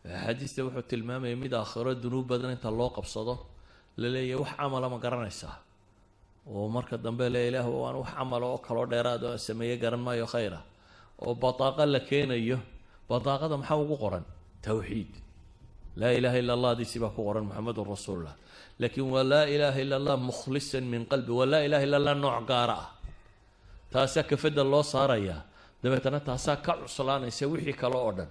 axaadiista 0.04 0.60
wuxuu 0.66 0.84
tilmaamayay 0.90 1.36
mid 1.44 1.52
aakhiro 1.60 1.92
dunuub 2.02 2.26
badan 2.30 2.50
inta 2.56 2.70
loo 2.78 2.90
qabsado 2.96 3.34
la 4.00 4.08
leeyahay 4.14 4.40
wax 4.42 4.50
camala 4.58 4.86
ma 4.94 4.98
garanaysaa 5.04 5.54
oo 6.54 6.66
marka 6.76 6.96
dambe 7.04 7.26
le 7.34 7.40
ilaah 7.48 7.66
waan 7.82 7.96
wax 8.02 8.10
camala 8.18 8.46
oo 8.52 8.58
kaloo 8.66 8.86
dheeraad 8.92 9.22
oo 9.28 9.36
sameeye 9.46 9.76
garan 9.82 10.00
maayo 10.06 10.26
khayra. 10.32 10.60
Oo 11.22 11.34
bataaqa 11.42 11.82
la 11.94 12.00
keenayo 12.08 12.58
bataaqada 13.10 13.54
maxaa 13.60 13.78
ugu 13.84 13.96
qoran? 14.04 14.24
Towxiid 14.66 15.10
laa 16.00 16.12
ilaha 16.18 16.36
illa 16.42 16.52
allah 16.56 16.72
diisi 16.78 16.96
baa 17.02 17.10
ku 17.16 17.20
qoran 17.28 17.44
moxamedun 17.50 17.86
rasuulullah. 17.94 18.34
Laakiin 18.80 19.08
waa 19.14 19.24
laa 19.32 19.44
ilaaha 19.54 19.78
illa 19.84 19.96
allah 20.00 20.16
mukhlisan 20.30 20.84
min 20.92 21.02
qalbi 21.10 21.32
waa 21.38 21.46
laa 21.52 21.62
ilaha 21.68 21.82
illa 21.86 21.96
allah 22.00 22.14
nooc 22.24 22.36
gaara 22.50 22.76
ah. 22.84 22.88
Taasaa 23.92 24.24
kafadda 24.30 24.62
loo 24.72 24.84
saarayaa 24.94 25.40
dabeetana 25.82 26.20
taasaa 26.28 26.56
ka 26.64 26.72
cuslaanaysa 26.82 27.44
wixii 27.52 27.76
kale 27.80 27.96
oo 27.96 28.12
dhan. 28.18 28.30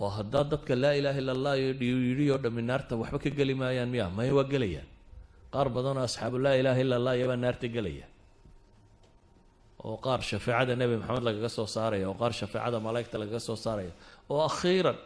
Oo 0.00 0.10
haddaa 0.18 0.44
dadka 0.52 0.72
laa 0.82 0.94
ilaaha 1.00 1.18
illa 1.22 1.32
allah 1.36 1.54
yidhi 1.58 2.26
oo 2.30 2.38
dhammi 2.44 2.62
naarta 2.70 2.92
waxba 3.00 3.18
ka 3.24 3.30
geli 3.38 3.54
maayaan 3.60 3.88
miya 3.94 4.06
maya 4.16 4.32
waa 4.38 4.46
gelayaan. 4.52 4.88
Qaar 5.52 5.66
badanoo 5.74 6.04
asxaabu 6.08 6.36
laa 6.44 6.54
ilaaha 6.60 6.80
illa 6.84 6.94
allah 7.00 7.14
iyabaa 7.18 7.40
naarta 7.44 7.66
gelaya 7.76 8.06
oo 9.84 9.96
qaar 10.04 10.20
shafeecada 10.30 10.72
nebi 10.80 10.94
maxamed 11.00 11.24
lagaga 11.28 11.48
soo 11.56 11.66
saaraya 11.76 12.06
oo 12.10 12.16
qaar 12.20 12.32
shafeecada 12.40 12.76
malaa'igta 12.86 13.16
lagaga 13.22 13.40
soo 13.48 13.56
saaraya 13.64 13.92
oo 14.32 14.40
akhiiran 14.50 14.96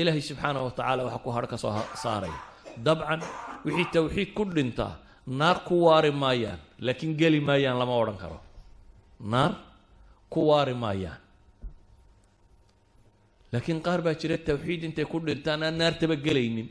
ilaahay 0.00 0.22
subxaanah 0.28 0.60
wa 0.66 0.70
tacaala 0.78 1.02
waxa 1.06 1.18
ku 1.24 1.30
hadh 1.36 1.46
ka 1.52 1.56
soo 1.64 1.72
saaraya 2.04 2.38
dabcan 2.86 3.20
wixii 3.64 3.88
towxiid 3.94 4.30
ku 4.36 4.42
dhintaa 4.56 4.92
naar 5.40 5.56
ku 5.68 5.74
waari 5.86 6.10
maayaan 6.22 6.60
laakiin 6.86 7.12
geli 7.20 7.40
maayaan 7.48 7.76
lama 7.80 7.94
odhan 8.02 8.16
karo. 8.22 8.38
Naar 9.32 9.52
ku 10.32 10.40
waari 10.50 10.74
maayaan. 10.74 11.20
Laakiin 13.52 13.80
qaar 13.86 14.00
baa 14.04 14.14
jira 14.20 14.36
towxiid 14.48 14.82
intay 14.88 15.04
ku 15.12 15.18
dhintaan 15.20 15.62
aan 15.62 15.76
naartaba 15.78 16.16
gelaynin. 16.16 16.68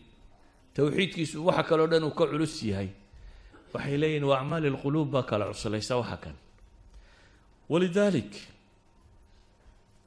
Towxiidkiisu 0.76 1.38
waxa 1.48 1.64
kaleo 1.70 1.88
dhan 1.88 2.04
uu 2.04 2.12
ka 2.20 2.26
culus 2.32 2.56
yahay. 2.64 2.90
Waxay 3.74 3.98
leeyihiin 4.02 4.26
waa 4.30 4.40
acmaali 4.42 4.68
lquluub 4.76 5.08
baa 5.14 5.24
kala 5.30 5.46
cuslaysa 5.54 5.94
waxa 6.02 6.18
kan 6.24 6.36
walidaalik 7.72 8.34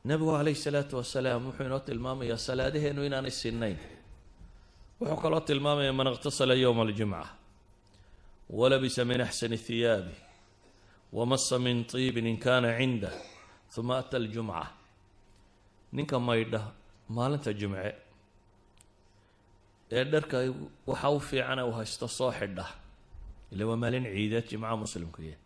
nabigu 0.09 0.33
calayhi 0.37 0.61
salaatu 0.67 0.95
wasalaam 1.01 1.43
wuxuu 1.49 1.65
inoo 1.69 1.81
tilmaamayaa 1.89 2.45
salaadaheenu 2.49 3.01
inaanay 3.09 3.35
sinnayn 3.43 3.79
wuxuu 5.01 5.19
kaloo 5.25 5.41
tilmaamaya 5.49 5.93
man 5.99 6.09
iqtasala 6.15 6.55
yowma 6.65 6.83
aljumca 6.87 7.23
walabisa 8.59 9.03
min 9.11 9.21
axsani 9.27 9.57
hiyaabi 9.67 10.15
wamasa 11.17 11.57
min 11.67 11.79
tiibin 11.91 12.27
in 12.33 12.39
kaana 12.45 12.69
cindah 12.79 13.15
uma 13.79 13.95
ata 14.03 14.17
aljumca 14.23 14.63
ninka 15.97 16.17
maydha 16.29 16.61
maalinta 17.17 17.51
jumce 17.61 17.91
ee 19.97 20.05
dharka 20.13 20.37
waxa 20.91 21.09
u 21.17 21.19
fiicana 21.29 21.63
uu 21.69 21.73
haysto 21.79 22.07
soo 22.19 22.31
xidha 22.39 22.67
ila 23.53 23.63
waa 23.71 23.77
maalin 23.83 24.05
ciideed 24.15 24.47
jimcaha 24.51 24.77
muslimkuya 24.85 25.37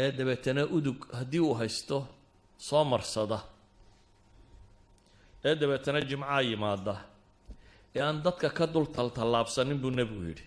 ee 0.00 0.08
dabeetana 0.18 0.62
udug 0.76 0.98
haddii 1.18 1.40
uu 1.46 1.54
haysto 1.60 1.98
soo 2.68 2.84
marsada. 2.92 3.38
Ee 5.44 5.54
dabeetana 5.60 6.00
jimcaha 6.10 6.40
yimaada. 6.50 6.94
Ee 7.96 8.02
aan 8.06 8.16
dadka 8.24 8.48
ka 8.58 8.64
dul 8.74 8.86
taltallaabsanin 8.96 9.78
buu 9.82 9.90
nebigu 9.98 10.22
yidhi. 10.30 10.44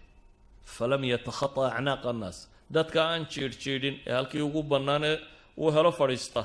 Falam 0.76 1.02
yatakhata 1.14 1.62
acnaaqa 1.78 2.08
annaas. 2.14 2.38
Dadka 2.76 3.00
aan 3.12 3.24
jiidhjiidhin 3.32 3.96
ee 4.08 4.14
halkii 4.18 4.42
ugu 4.48 4.62
bannaanee 4.72 5.16
uu 5.62 5.72
helo 5.76 5.92
fadhiista. 6.00 6.42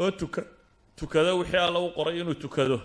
Oo 0.00 0.10
tuka 0.20 0.42
tukada 0.98 1.32
wixii 1.40 1.62
alla 1.66 1.78
u 1.86 1.90
qoray 1.96 2.16
inuu 2.20 2.34
tukado. 2.44 2.78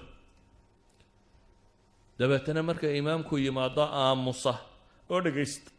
Dabeetana 2.19 2.61
marka 2.69 2.87
imaamku 3.01 3.33
yimaado 3.45 3.83
aamusa 4.01 4.53
oo 5.11 5.19
dhegaysta 5.25 5.69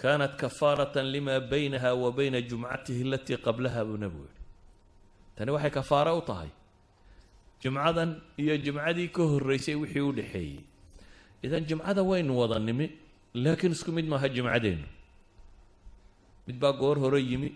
kaanat 0.00 0.36
kafaaratan 0.40 1.06
lima 1.14 1.40
baynaha 1.40 1.90
wa 2.02 2.08
bayna 2.12 2.40
jumcatihi 2.50 3.02
alatii 3.08 3.36
qablaha 3.46 3.80
buu 3.88 3.96
nebigu 4.02 4.24
yihi 4.28 4.42
tani 5.36 5.50
waxay 5.56 5.70
kafaaro 5.78 6.12
u 6.18 6.22
tahay 6.28 6.50
jumcadan 7.62 8.10
iyo 8.42 8.54
jumcadii 8.64 9.08
ka 9.16 9.22
horreysay 9.32 9.74
wixii 9.82 10.00
u 10.08 10.12
dhexeeyey 10.12 10.60
idan 11.44 11.64
jumcada 11.68 12.02
waynu 12.10 12.32
wada 12.40 12.58
nimi 12.58 12.86
laakiin 13.34 13.72
isku 13.76 13.90
mid 13.96 14.06
maaha 14.12 14.28
jumcadeennu 14.36 14.88
mid 16.46 16.56
baa 16.62 16.72
goor 16.80 16.96
hore 17.04 17.20
yimi 17.30 17.50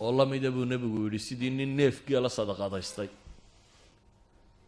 oo 0.00 0.12
la 0.18 0.24
mida 0.26 0.50
buu 0.50 0.64
nebigu 0.64 0.98
yidhi 1.04 1.18
sidii 1.26 1.50
nin 1.58 1.70
neefgiia 1.78 2.20
la 2.24 2.28
sadaqadaystay 2.38 3.08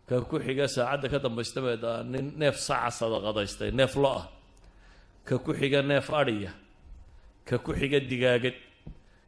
ka 0.09 0.21
ku 0.31 0.37
xiga 0.47 0.69
saacadda 0.69 1.07
ka 1.13 1.19
dambaysta 1.25 1.61
nin 2.13 2.27
neef 2.41 2.57
saca 2.61 2.91
sadaqadaystay 3.01 3.71
neef 3.73 3.97
lo 4.03 4.11
ah 4.21 4.27
ka 5.25 5.35
ku 5.45 5.51
xiga 5.61 5.81
neef 5.83 6.07
adhiya 6.21 6.53
ka 7.45 7.59
ku 7.59 7.73
xiga 7.73 8.01
digaagad 8.01 8.57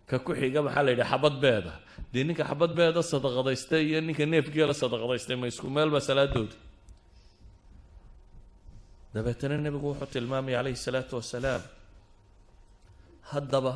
ka 0.09 0.19
ku 0.19 0.33
xiga 0.35 0.63
maxaa 0.63 0.83
la 0.83 0.91
yidhi 0.93 1.05
xabad 1.13 1.35
beeda. 1.41 1.73
Dee 2.13 2.25
ninka 2.25 2.45
xabad 2.45 2.71
beeda 2.79 3.01
sadaqadaystay 3.03 3.83
iyo 3.89 4.01
ninka 4.01 4.25
neefgeela 4.27 4.75
sadaqadaystay 4.75 5.37
ma 5.37 5.47
isku 5.47 5.67
meelba 5.69 6.01
salaadooda. 6.01 6.57
Dabeetana 9.15 9.57
nebigu 9.59 9.87
wuxuu 9.93 10.09
tilmaamaya 10.13 10.61
calayhi 10.61 10.77
salaatu 10.77 11.17
wasalaam 11.17 11.63
haddaba 13.33 13.73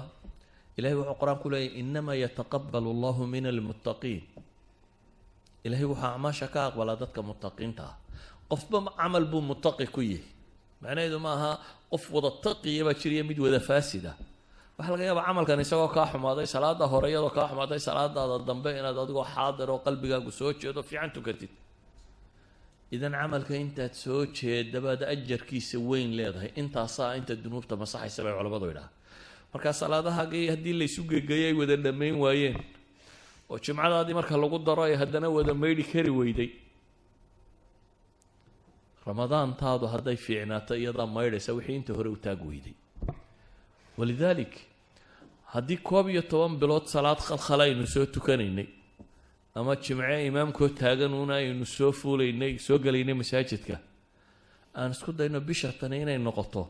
ilahay 0.76 0.96
wuxuu 1.00 1.16
qur'aan 1.20 1.38
ku 1.42 1.48
leeyahy 1.50 1.80
inamaa 1.80 2.16
yataqabalu 2.24 2.88
allahu 2.94 3.26
min 3.26 3.44
almuttaqiin 3.48 4.22
ilahay 5.64 5.86
wuxuu 5.88 6.06
acmaasha 6.12 6.46
ka 6.52 6.60
aqbalaa 6.68 6.96
dadka 6.96 7.20
muttaqiinta 7.24 7.82
ah. 7.82 7.96
Qofba 8.50 8.92
camal 8.98 9.24
buu 9.30 9.40
muttaqi 9.40 9.86
ku 9.86 10.02
yihi 10.02 10.26
macnaheedu 10.82 11.18
ma 11.22 11.30
aha 11.36 11.52
qof 11.90 12.04
wada 12.10 12.30
taqiya 12.42 12.84
baa 12.84 12.98
jiriya 13.00 13.22
mid 13.24 13.38
wada 13.38 13.60
faasida 13.60 14.12
waxaa 14.80 14.92
laga 14.96 15.04
yaabaa 15.08 15.26
camalkan 15.28 15.60
isagoo 15.64 15.88
kaa 15.96 16.06
xumaaday 16.12 16.46
salaada 16.54 16.84
hore 16.92 17.08
iyadoo 17.12 17.30
kaa 17.36 17.46
xumaaday 17.52 17.80
salaadaada 17.88 18.36
dambe 18.48 18.70
inaad 18.80 18.96
adigoo 19.04 19.26
xaadir 19.34 19.68
oo 19.74 19.78
qalbigaagu 19.86 20.30
soo 20.40 20.50
jeedo 20.60 20.80
fiican 20.88 21.10
tukatid. 21.16 21.52
Idan 22.96 23.12
camalka 23.20 23.54
intaad 23.64 23.92
soo 24.04 24.20
jeedabaad 24.38 25.00
ajarkiisa 25.14 25.76
weyn 25.88 26.10
leedahay. 26.18 26.50
Intaasaa 26.60 27.10
inta 27.18 27.32
dunuubta 27.44 27.74
masaxaysa 27.82 28.20
bay 28.24 28.32
culamadu 28.38 28.66
idhaha 28.72 28.88
markaa 29.52 29.72
salaadahaagii 29.82 30.44
haddii 30.52 30.74
laysu 30.80 31.02
gegeeyo 31.10 31.46
ay 31.50 31.54
wada 31.60 31.76
dhammayn 31.84 32.16
waayeen 32.24 32.56
oo 33.50 33.56
jimcadaadii 33.64 34.14
marka 34.18 34.34
lagu 34.42 34.58
daro 34.68 34.82
ay 34.88 34.94
haddana 35.02 35.28
wada 35.36 35.54
maydhi 35.62 35.84
kari 35.92 36.10
weyday 36.20 36.50
ramadaantaadu 39.06 39.86
hadday 39.94 40.16
fiicnaato 40.26 40.74
iyadaa 40.82 41.06
maydhaysa 41.16 41.50
wixii 41.58 41.76
inta 41.80 41.92
hore 41.98 42.08
u 42.14 42.16
taag 42.26 42.40
weyday. 42.50 42.74
Walidaalik 43.98 44.52
haddii 45.54 45.78
koob 45.88 46.06
iyo 46.12 46.22
toban 46.30 46.54
bilood 46.60 46.86
salaad 46.94 47.20
khalkhala 47.28 47.62
aynu 47.68 47.84
soo 47.94 48.06
tukanaynay 48.14 48.68
ama 49.58 49.72
jimce 49.84 50.16
imaamkoo 50.30 50.68
taaganuuna 50.80 51.34
aynu 51.42 51.64
soo 51.76 51.92
fuulaynay 52.00 52.52
soo 52.66 52.78
gelaynay 52.84 53.14
masaajidka 53.22 53.76
aan 54.78 54.90
isku 54.94 55.10
dayno 55.18 55.38
bisha 55.48 55.68
tani 55.80 55.96
inay 56.04 56.18
noqoto 56.26 56.62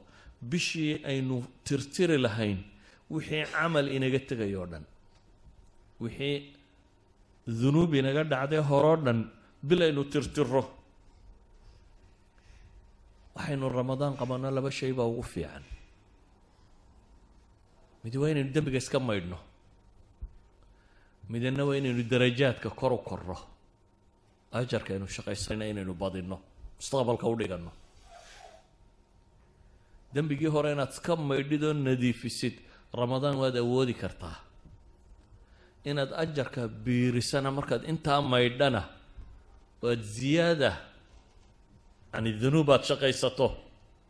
bishii 0.50 0.94
aynu 1.10 1.36
tirtiri 1.66 2.16
lahayn 2.24 2.58
wixii 3.14 3.44
camal 3.54 3.86
inaga 3.96 4.20
tegay 4.28 4.52
oo 4.60 4.66
dhan 4.72 4.84
wixii 6.02 6.36
dunuub 7.60 7.90
inaga 8.00 8.22
dhacday 8.32 8.62
horoo 8.70 8.96
dhan 9.06 9.18
bil 9.68 9.80
aynu 9.86 10.02
tirtiro 10.12 10.62
waxaynu 13.36 13.66
ramadaan 13.80 14.14
qabanno 14.20 14.48
laba 14.56 14.70
shay 14.78 14.92
baa 14.98 15.08
ugu 15.12 15.22
fiican 15.32 15.64
mid 18.04 18.14
waa 18.16 18.28
inaynu 18.32 18.52
dembiga 18.54 18.78
iska 18.78 18.98
maydhno. 18.98 19.38
Midna 21.28 21.64
waa 21.64 21.76
inaynu 21.76 22.02
darajaadka 22.12 22.70
kor 22.70 22.92
u 22.92 22.98
korno 22.98 23.36
ajarka 24.52 24.94
aynu 24.94 25.06
shaqaysana 25.06 25.64
inaynu 25.72 25.94
badinno. 25.94 26.38
Mustaqbalka 26.78 27.26
u 27.28 27.36
dhiganno. 27.36 27.72
Dembigii 30.14 30.50
hore 30.50 30.72
inaad 30.72 30.90
iska 30.90 31.16
maydhid 31.16 31.62
oo 31.64 31.72
nadiifisid. 31.72 32.54
Ramadaan 32.94 33.36
waad 33.42 33.56
awoodi 33.56 33.94
kartaa. 33.94 34.36
Inaad 35.84 36.12
ajarka 36.22 36.68
biirisana 36.68 37.50
markaad 37.50 37.84
intaa 37.92 38.20
maydhana 38.20 38.82
waad 39.82 40.02
ziyaada. 40.02 40.72
Yani 42.12 42.32
dunuub 42.40 42.70
aad 42.70 42.84
shaqaysato. 42.90 43.48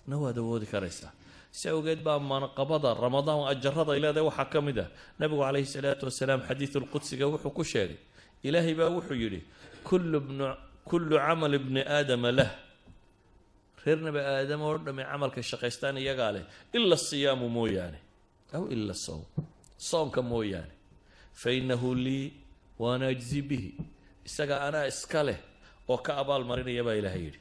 Na 0.06 0.16
waad 0.16 0.38
awoodi 0.38 0.66
karaysaa 0.66 1.12
si 1.50 1.68
awgeed 1.68 2.02
baa 2.02 2.18
manqabada 2.18 2.94
ramadaan 2.94 3.48
ajarada 3.52 3.92
ay 3.92 4.22
waxaa 4.28 4.50
ka 4.52 4.60
mid 4.60 4.78
ah. 4.78 4.88
Nabigu 5.18 5.42
calayhi 5.42 5.66
salaatu 5.66 6.06
wasalaam 6.06 6.40
xadiidulqudsiga 6.48 7.26
wuxuu 7.32 7.50
ku 7.50 7.64
sheegay. 7.64 7.98
Ilaahay 8.42 8.74
baa 8.74 8.90
wuxuu 8.96 9.18
yidhi 9.22 9.40
kullu 9.84 11.16
camal 11.18 11.54
ibni 11.54 11.80
aadama 11.82 12.30
lah. 12.32 12.50
Reer 13.84 13.98
nabi 13.98 14.18
aadama 14.18 14.64
oo 14.70 14.78
dhamme 14.78 15.02
camalka 15.10 15.40
shaqaystaan 15.42 15.96
iyagaa 15.98 16.32
leh 16.36 16.44
ila 16.76 16.96
siyaamu 16.96 17.48
mooyaane. 17.48 17.98
Aw 18.56 18.64
ila 18.74 18.94
sowm 18.94 19.24
soonka 19.76 20.22
mooyaane. 20.22 20.72
Fa 21.40 21.48
innahu 21.58 21.94
lii 21.94 22.32
waana 22.78 23.06
ajzi 23.14 23.42
bihi. 23.42 23.70
Isaga 24.28 24.56
anaa 24.68 24.86
iska 24.92 25.22
leh 25.28 25.38
oo 25.88 25.98
ka 25.98 26.12
abaal 26.22 26.44
marinaya 26.44 26.82
baa 26.84 26.94
ilaahay 27.00 27.22
yidhi. 27.28 27.40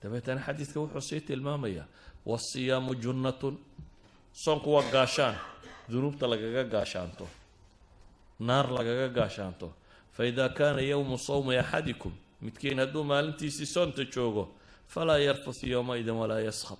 Dabeetana 0.00 0.40
xadiidka 0.46 0.78
wuxuu 0.80 1.00
sii 1.08 1.20
tilmaamayaa 1.28 1.86
wasiyaamu 2.26 2.94
junnatun. 2.94 3.58
Soonku 4.32 4.72
waa 4.74 4.82
gaashaan. 4.92 5.36
Dunuubta 5.90 6.26
lagaga 6.26 6.64
gaashaanto. 6.64 7.26
Naar 8.40 8.66
lagaga 8.70 9.08
gaashaanto. 9.08 9.72
Fa 10.12 10.24
idaa 10.26 10.48
kaana 10.48 10.80
yowmu 10.80 11.18
sawmi 11.18 11.56
axadikum 11.56 12.12
midkiin 12.42 12.78
hadduu 12.78 13.04
maalintiisii 13.04 13.66
soonta 13.66 14.04
joogo 14.04 14.48
falaa 14.88 15.18
yarfus 15.18 15.62
yowma-idin 15.62 16.14
walaa 16.14 16.40
yaskhab. 16.40 16.78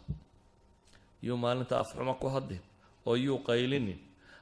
Yuu 1.23 1.37
maalinta 1.37 1.81
afxumo 1.81 2.15
ku 2.15 2.29
hadlin 2.29 2.61
oo 3.07 3.15
yuu 3.17 3.39
qaylinin 3.39 3.99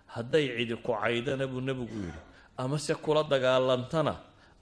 hadday 0.06 0.46
cidi 0.56 0.76
ku 0.76 0.92
caydana 0.92 1.46
buu 1.46 1.60
nebigu 1.60 1.94
yidhi 1.94 2.20
amase 2.56 2.94
kula 2.94 3.22
dagaalantana? 3.22 4.14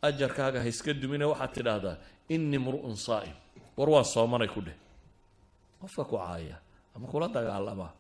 Ajarkaaga 0.03 0.61
ha 0.61 0.67
iska 0.69 0.93
dumine 0.95 1.25
waxaad 1.25 1.53
tidhaahdaa 1.55 1.97
innii 2.29 2.59
mru'un 2.59 2.97
saa'im. 2.97 3.37
War 3.77 3.89
waan 3.89 4.05
soomanay 4.05 4.49
ku 4.49 4.61
dheh 4.61 4.77
qofka 5.83 6.05
ku 6.07 6.17
caaya 6.17 6.63
ama 6.95 7.07
kula 7.11 7.27
dagaalama 7.29 7.91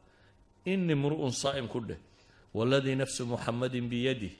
innii 0.64 0.94
mru'un 0.94 1.34
saa'im 1.34 1.66
ku 1.66 1.82
dheh 1.82 1.98
waladii 2.54 2.94
nafsu 2.94 3.26
muxamadin 3.26 3.90
biyadih 3.90 4.30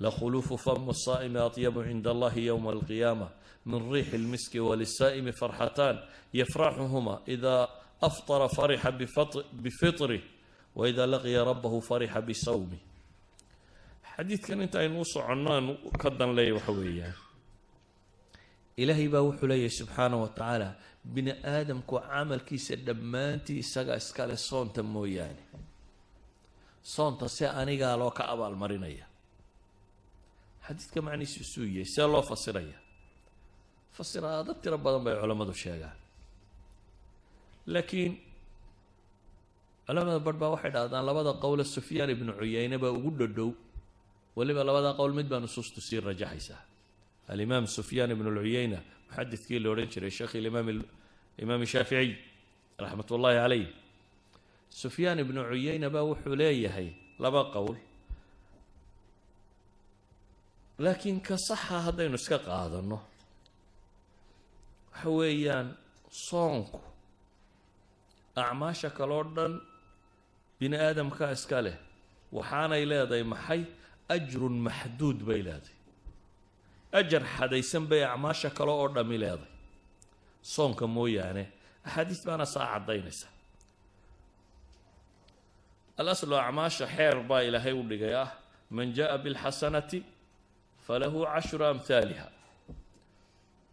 lakhuluufu 0.00 0.56
famu 0.56 0.96
saa'imi 0.96 1.38
atyabu 1.38 1.84
cinda 1.84 2.10
allahi 2.10 2.48
yowma 2.48 2.72
alqiyaama 2.72 3.28
min 3.68 3.92
riixi 3.92 4.16
lmiski 4.18 4.60
walisaa'imi 4.60 5.36
farxataan 5.36 6.00
yafraxuhuma 6.32 7.20
idaa 7.28 7.68
aftara 8.00 8.48
farixa 8.48 8.88
bifitrih 9.52 10.24
waida 10.74 11.06
laqiya 11.06 11.44
rabbahu 11.44 11.84
farixa 11.84 12.24
bisawmih 12.24 12.80
xadiidkan 14.16 14.62
inta 14.62 14.78
aynu 14.78 15.00
u 15.00 15.04
soconno 15.04 15.50
aan 15.52 15.66
ka 15.98 16.10
dan 16.10 16.30
waxa 16.36 16.72
weeyaan. 16.72 17.14
Ilaahay 18.76 19.08
baa 19.08 19.22
wuxuu 19.22 19.46
leeyahay 19.46 19.70
subxaana 19.70 20.16
wa 20.16 20.28
tacaala 20.28 20.74
bini 21.12 21.32
aadamku 21.54 21.94
camalkiisa 22.00 22.74
dhammaantii 22.86 23.58
isaga 23.64 23.94
iskale 24.00 24.36
soonta 24.36 24.82
mooyaane. 24.82 25.42
Soonta 26.94 27.28
se 27.28 27.44
anigaa 27.60 27.96
loo 28.00 28.10
ka 28.18 28.24
abaalmarinaya. 28.32 29.06
Xadiidka 30.66 31.00
macnihiisu 31.06 31.44
suu 31.52 31.66
yahay 31.76 31.84
see 31.94 32.06
loo 32.12 32.22
fasiraya. 32.30 32.78
Fasiraado 33.96 34.52
tiro 34.62 34.78
badan 34.84 35.02
bay 35.04 35.14
culammadu 35.20 35.54
sheegaan. 35.62 35.96
Laakiin 37.72 38.12
culamada 39.86 40.18
barh 40.26 40.38
baa 40.40 40.50
waxay 40.54 40.70
dhahdaan 40.76 41.04
labada 41.08 41.32
qowle 41.42 41.64
sufyaan 41.64 42.10
ibnu 42.14 42.32
cuyeyne 42.38 42.76
baa 42.82 42.92
ugu 42.98 43.10
dhodhow 43.18 43.50
weliba 44.36 44.62
labada 44.68 44.90
qowl 44.98 45.12
mid 45.18 45.28
baa 45.32 45.40
nusuustu 45.44 45.80
sii 45.80 46.00
rajaxaysaa. 46.08 46.60
Alimaam 47.32 47.66
sufyaan 47.76 48.10
ibnu 48.14 48.28
lcuyeyna 48.36 48.78
muxadidkii 49.14 49.58
la 49.58 49.70
odhan 49.70 49.88
jiray 49.88 50.10
sheekh 50.10 50.34
imaam 51.38 51.64
shaaficiy 51.66 52.16
raxmat 52.78 53.10
ullaahi 53.10 53.38
caleyh 53.38 53.68
sufyaan 54.70 55.18
ibnu 55.18 55.40
cuyeyna 55.50 55.90
baa 55.90 56.04
wuxuu 56.10 56.34
leeyahay 56.36 56.88
laba 57.18 57.44
qowl 57.54 57.76
laakiin 60.78 61.20
ka 61.20 61.36
saxa 61.48 61.80
haddaynu 61.86 62.14
iska 62.14 62.38
qaadanno 62.38 62.98
waxa 64.92 65.10
weeyaan 65.18 65.68
soonku 66.28 66.80
acmaasha 68.42 68.90
kaloo 68.90 69.24
dhan 69.36 69.52
bini 70.58 70.76
aadamka 70.76 71.32
iska 71.36 71.58
leh 71.66 71.76
waxaanay 72.32 72.84
leedahay 72.92 73.24
maxay? 73.34 73.62
Ajrun 74.08 74.56
maxduud 74.66 75.18
bay 75.28 75.40
leedahay 75.48 75.73
ajar 76.98 77.22
xadaysan 77.36 77.84
bay 77.90 78.02
acmaasha 78.12 78.48
kale 78.56 78.72
oo 78.80 78.88
dhami 78.96 79.16
leedahay. 79.22 79.52
Soonka 80.54 80.84
mooyaane 80.96 81.44
axaadiis 81.86 82.20
baana 82.26 82.46
saa 82.54 82.66
caddaynaysa. 82.72 83.26
Alaslu 86.00 86.34
acmaasha 86.46 86.86
xeer 86.96 87.16
baa 87.28 87.42
ilaahay 87.48 87.72
u 87.80 87.82
dhigay 87.90 88.14
ah 88.24 88.30
man 88.76 88.88
jaa 88.96 89.16
bilxasanati 89.24 89.98
falahu 90.86 91.18
cashru 91.32 91.64
amhaaliha 91.72 92.26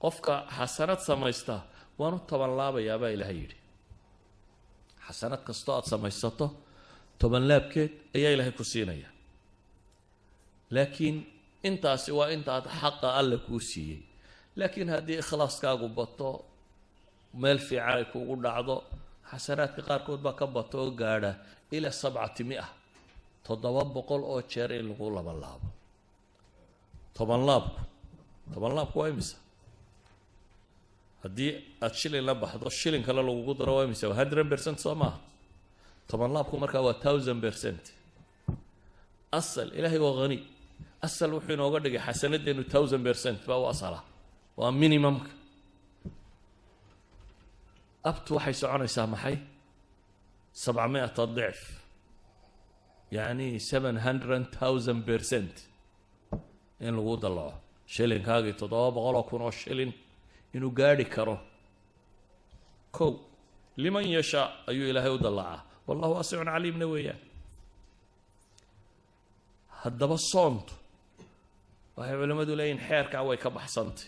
qofka 0.04 0.34
xasanad 0.58 1.00
samaysta 1.10 1.56
waanu 2.00 2.18
toban 2.30 2.52
laabayaa 2.60 2.98
baa 3.04 3.12
ilaahay 3.16 3.38
yidhi. 3.44 3.58
Xasanad 5.06 5.42
kastoo 5.48 5.74
aada 5.78 5.88
samaysato 5.94 6.46
toban 7.22 7.44
laabkeed 7.52 7.92
ayaa 8.18 8.32
ilaahay 8.36 8.54
ku 8.60 8.64
siinaya. 8.72 9.10
Laakiin 10.76 11.18
intaasi 11.68 12.12
waa 12.20 12.30
intaad 12.36 12.66
xaqa 12.80 13.08
alle 13.20 13.38
kuu 13.46 13.60
siiyey. 13.70 14.02
Laakiin 14.58 14.90
haddii 14.94 15.18
ikhlaaskaagu 15.24 15.88
bato 15.98 16.30
meel 17.42 17.60
fiican 17.68 17.96
ay 17.98 18.06
kugu 18.12 18.36
dhacdo 18.44 18.76
xasanaadka 19.30 19.82
qaarkood 19.88 20.20
baa 20.26 20.36
ka 20.40 20.46
bato 20.56 20.76
oo 20.84 20.92
gaadha 21.02 21.32
ilaa 21.76 21.96
sabcati 22.02 22.44
mi-a 22.50 22.68
toddoba 23.46 23.82
boqol 23.96 24.22
oo 24.32 24.42
jeer 24.52 24.72
in 24.80 24.86
lagu 24.90 25.06
laban 25.18 25.38
laabo. 25.44 25.68
Toban 27.16 27.42
laabku 27.50 27.80
toban 28.54 28.74
laabku 28.78 28.98
waa 29.02 29.10
imisa? 29.14 29.38
Haddii 31.24 31.52
aada 31.84 31.96
shilin 32.00 32.24
la 32.30 32.34
baxdo 32.42 32.70
shilin 32.80 33.04
kale 33.08 33.22
lagugu 33.28 33.54
daro 33.60 33.72
waa 33.78 33.86
imisa? 33.88 34.06
Hundred 34.20 34.48
percent 34.52 34.78
soo 34.84 34.96
maaha. 35.02 35.20
Toban 36.10 36.32
laabku 36.36 36.56
markaa 36.64 36.82
waa 36.88 36.98
thousand 37.06 37.40
percent. 37.46 37.84
Asal 39.40 39.68
ilaahay 39.78 40.00
waa 40.06 40.16
hani 40.24 40.38
asal 41.06 41.32
wuxuu 41.36 41.54
inooga 41.58 41.80
dhigay 41.84 42.02
xasanadeenu 42.08 42.64
thousand 42.74 43.02
percent 43.08 43.40
baa 43.48 43.60
u 43.64 43.66
asala. 43.74 44.00
Waa 44.60 44.72
minimumka. 44.82 45.32
Abtu 48.10 48.30
waxay 48.38 48.56
soconaysaa 48.62 49.08
maxay? 49.14 49.38
sabcamiata 50.64 51.24
dicf. 51.38 51.60
Yacni 53.16 53.48
seven 53.72 53.96
hundred 54.06 54.42
thousand 54.60 55.00
percent 55.10 55.54
in 56.86 56.94
lagu 56.98 57.14
dallaco 57.24 57.54
shilinkaagii 57.94 58.56
toddoba 58.62 58.90
boqol 58.96 59.16
oo 59.20 59.24
kun 59.30 59.42
oo 59.48 59.52
shilin 59.60 59.92
inuu 60.56 60.72
gaadhi 60.80 61.06
karo. 61.16 61.36
Kow 62.96 63.12
liman 63.84 64.06
yashaa 64.18 64.48
ayuu 64.70 64.88
ilaahay 64.92 65.12
u 65.18 65.20
dallacaa. 65.26 65.60
Wallahu 65.88 66.14
waasicun 66.16 66.50
caliimna 66.54 66.86
weeyaan. 66.94 67.20
Haddaba 69.82 70.18
soontu 70.32 70.74
waxay 71.98 72.16
culimmadu 72.20 72.54
leeyihiin 72.60 72.82
xeerkaa 72.88 73.24
way 73.28 73.38
ka 73.44 73.50
baxsantay. 73.58 74.08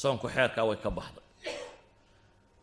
Soonku 0.00 0.26
xeerkaa 0.34 0.64
way 0.68 0.78
ka 0.84 0.90
baxday. 0.98 1.24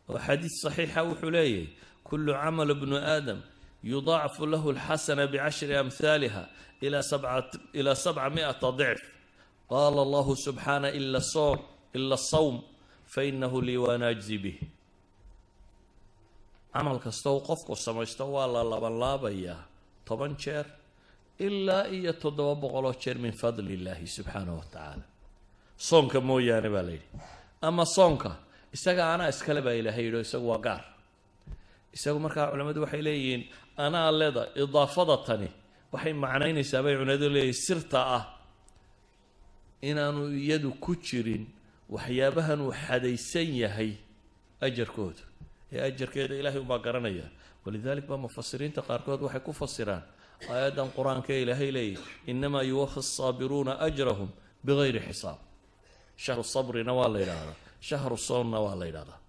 Oo 0.09 0.19
xadiis 0.25 0.55
saxiixa 0.63 0.99
wuxuu 1.07 1.31
leeyahay 1.35 1.67
kulu 2.07 2.31
camal 2.41 2.71
bnu 2.81 2.97
aadam 3.13 3.39
yudaacafu 3.83 4.43
lahu 4.53 4.67
alxasana 4.75 5.23
bicashri 5.31 5.75
amhaaliha 5.83 6.43
ilaa 7.79 7.95
sabca 8.03 8.29
miata 8.35 8.71
dicf. 8.79 9.01
Qaala 9.69 9.99
allahu 10.05 10.31
subxaana 10.45 10.89
ila 10.99 11.19
soom 11.33 11.59
ila 11.95 12.15
asawm 12.15 12.55
fainahu 13.13 13.61
lii 13.67 13.77
waana 13.85 14.07
ajzi 14.13 14.37
bih 14.43 14.57
camal 16.73 16.99
kasta 16.99 17.29
uu 17.31 17.41
qofku 17.49 17.75
samaysto 17.75 18.23
waa 18.35 18.47
la 18.47 18.61
labanlaabayaa 18.63 19.59
toban 20.07 20.35
jeer 20.43 20.65
ilaa 21.39 21.83
iyo 21.97 22.13
toddoba 22.13 22.53
boqoloo 22.61 22.93
jeer 23.03 23.17
min 23.25 23.31
fadli 23.41 23.73
illaahi 23.77 24.07
subxaanahu 24.07 24.57
wa 24.61 24.65
tacaala. 24.73 25.03
Soonka 25.89 26.19
mooyaane 26.29 26.69
baa 26.75 26.83
la 26.87 26.91
yidhi. 26.97 27.07
Ama 27.61 27.85
soonka 27.85 28.31
isaga 28.75 29.03
anaa 29.13 29.29
iskale 29.33 29.61
baa 29.65 29.75
ilaahay 29.81 30.05
yidhi 30.07 30.19
isagu 30.27 30.47
waa 30.51 30.61
gaar. 30.67 30.83
Isagu 31.95 32.19
markaa 32.25 32.51
culammadu 32.51 32.81
waxay 32.85 33.01
leeyihiin 33.07 33.43
anaa 33.85 34.09
leda 34.21 34.43
idaafada 34.63 35.17
tani 35.27 35.49
waxay 35.93 36.13
macnaynaysaa 36.23 36.81
bay 36.85 36.93
culimadu 36.99 37.27
leeyihiin 37.35 37.61
sirta 37.67 37.99
ah 38.17 38.23
inaanu 39.89 40.21
iyadu 40.43 40.69
ku 40.83 40.91
jirin 41.07 41.43
waxyaabahan 41.95 42.59
uu 42.65 42.73
xadaysan 42.85 43.49
yahay 43.63 43.91
ajarkooda. 44.67 45.23
Ee 45.73 45.81
ajarkeeda 45.89 46.33
ilaahay 46.39 46.61
umbaa 46.65 46.79
garanaya. 46.85 47.27
Walidalik 47.65 48.05
baa 48.09 48.17
mufasiriinta 48.25 48.81
qaarkood 48.89 49.21
waxay 49.25 49.41
ku 49.47 49.51
fasiraan 49.61 50.03
aayaddan 50.49 50.89
qur'aanka 50.97 51.33
ilaahay 51.43 51.71
leeyahy 51.71 52.03
inamaa 52.31 52.61
yuwafi 52.71 52.99
asaabiruuna 52.99 53.79
ajrahum 53.87 54.29
bigayri 54.65 54.99
xisaab. 55.07 55.39
Shahru 56.23 56.43
sabrina 56.43 56.93
waa 56.93 57.07
la 57.13 57.19
yidhaahdaa. 57.19 57.55
Shahru 57.87 58.17
soonna 58.17 58.59
waa 58.65 58.75
la 58.75 58.85
yidhahdaa 58.89 59.19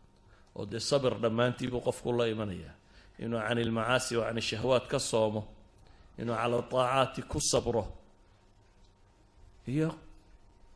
oo 0.57 0.67
dee 0.67 0.81
sabir 0.81 1.15
dhammaantiibuu 1.23 1.81
qofku 1.87 2.13
la 2.19 2.27
imanayaa. 2.29 2.75
Inuu 3.19 3.41
can 3.47 3.59
ilmacaasi 3.59 4.17
wa 4.17 4.25
can 4.27 4.39
ishahwaat 4.39 4.87
ka 4.93 4.99
soomo 4.99 5.43
inuu 6.19 6.35
cala 6.35 6.63
taacaati 6.63 7.23
ku 7.23 7.41
sabro 7.41 7.85
iyo 9.69 9.91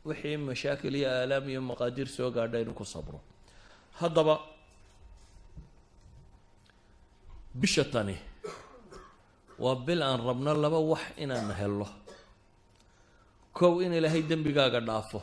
wixii 0.05 0.37
mashaakil 0.37 0.95
iyo 0.95 1.09
aalaam 1.09 1.49
iyo 1.49 1.61
maqaadiir 1.61 2.07
soo 2.07 2.31
gaadha 2.31 2.59
inuu 2.59 2.73
ku 2.73 2.85
sabro. 2.85 3.19
Haddaba 3.99 4.39
bisha 7.53 7.83
tani 7.85 8.15
waa 9.59 9.75
bil 9.75 10.01
aan 10.03 10.19
rabno 10.27 10.53
laba 10.53 10.79
wax 10.79 11.03
inaan 11.17 11.51
helno. 11.59 11.87
Kow 13.53 13.79
in 13.81 13.93
ilaahay 13.93 14.21
dembigaaga 14.29 14.79
dhaafo. 14.81 15.21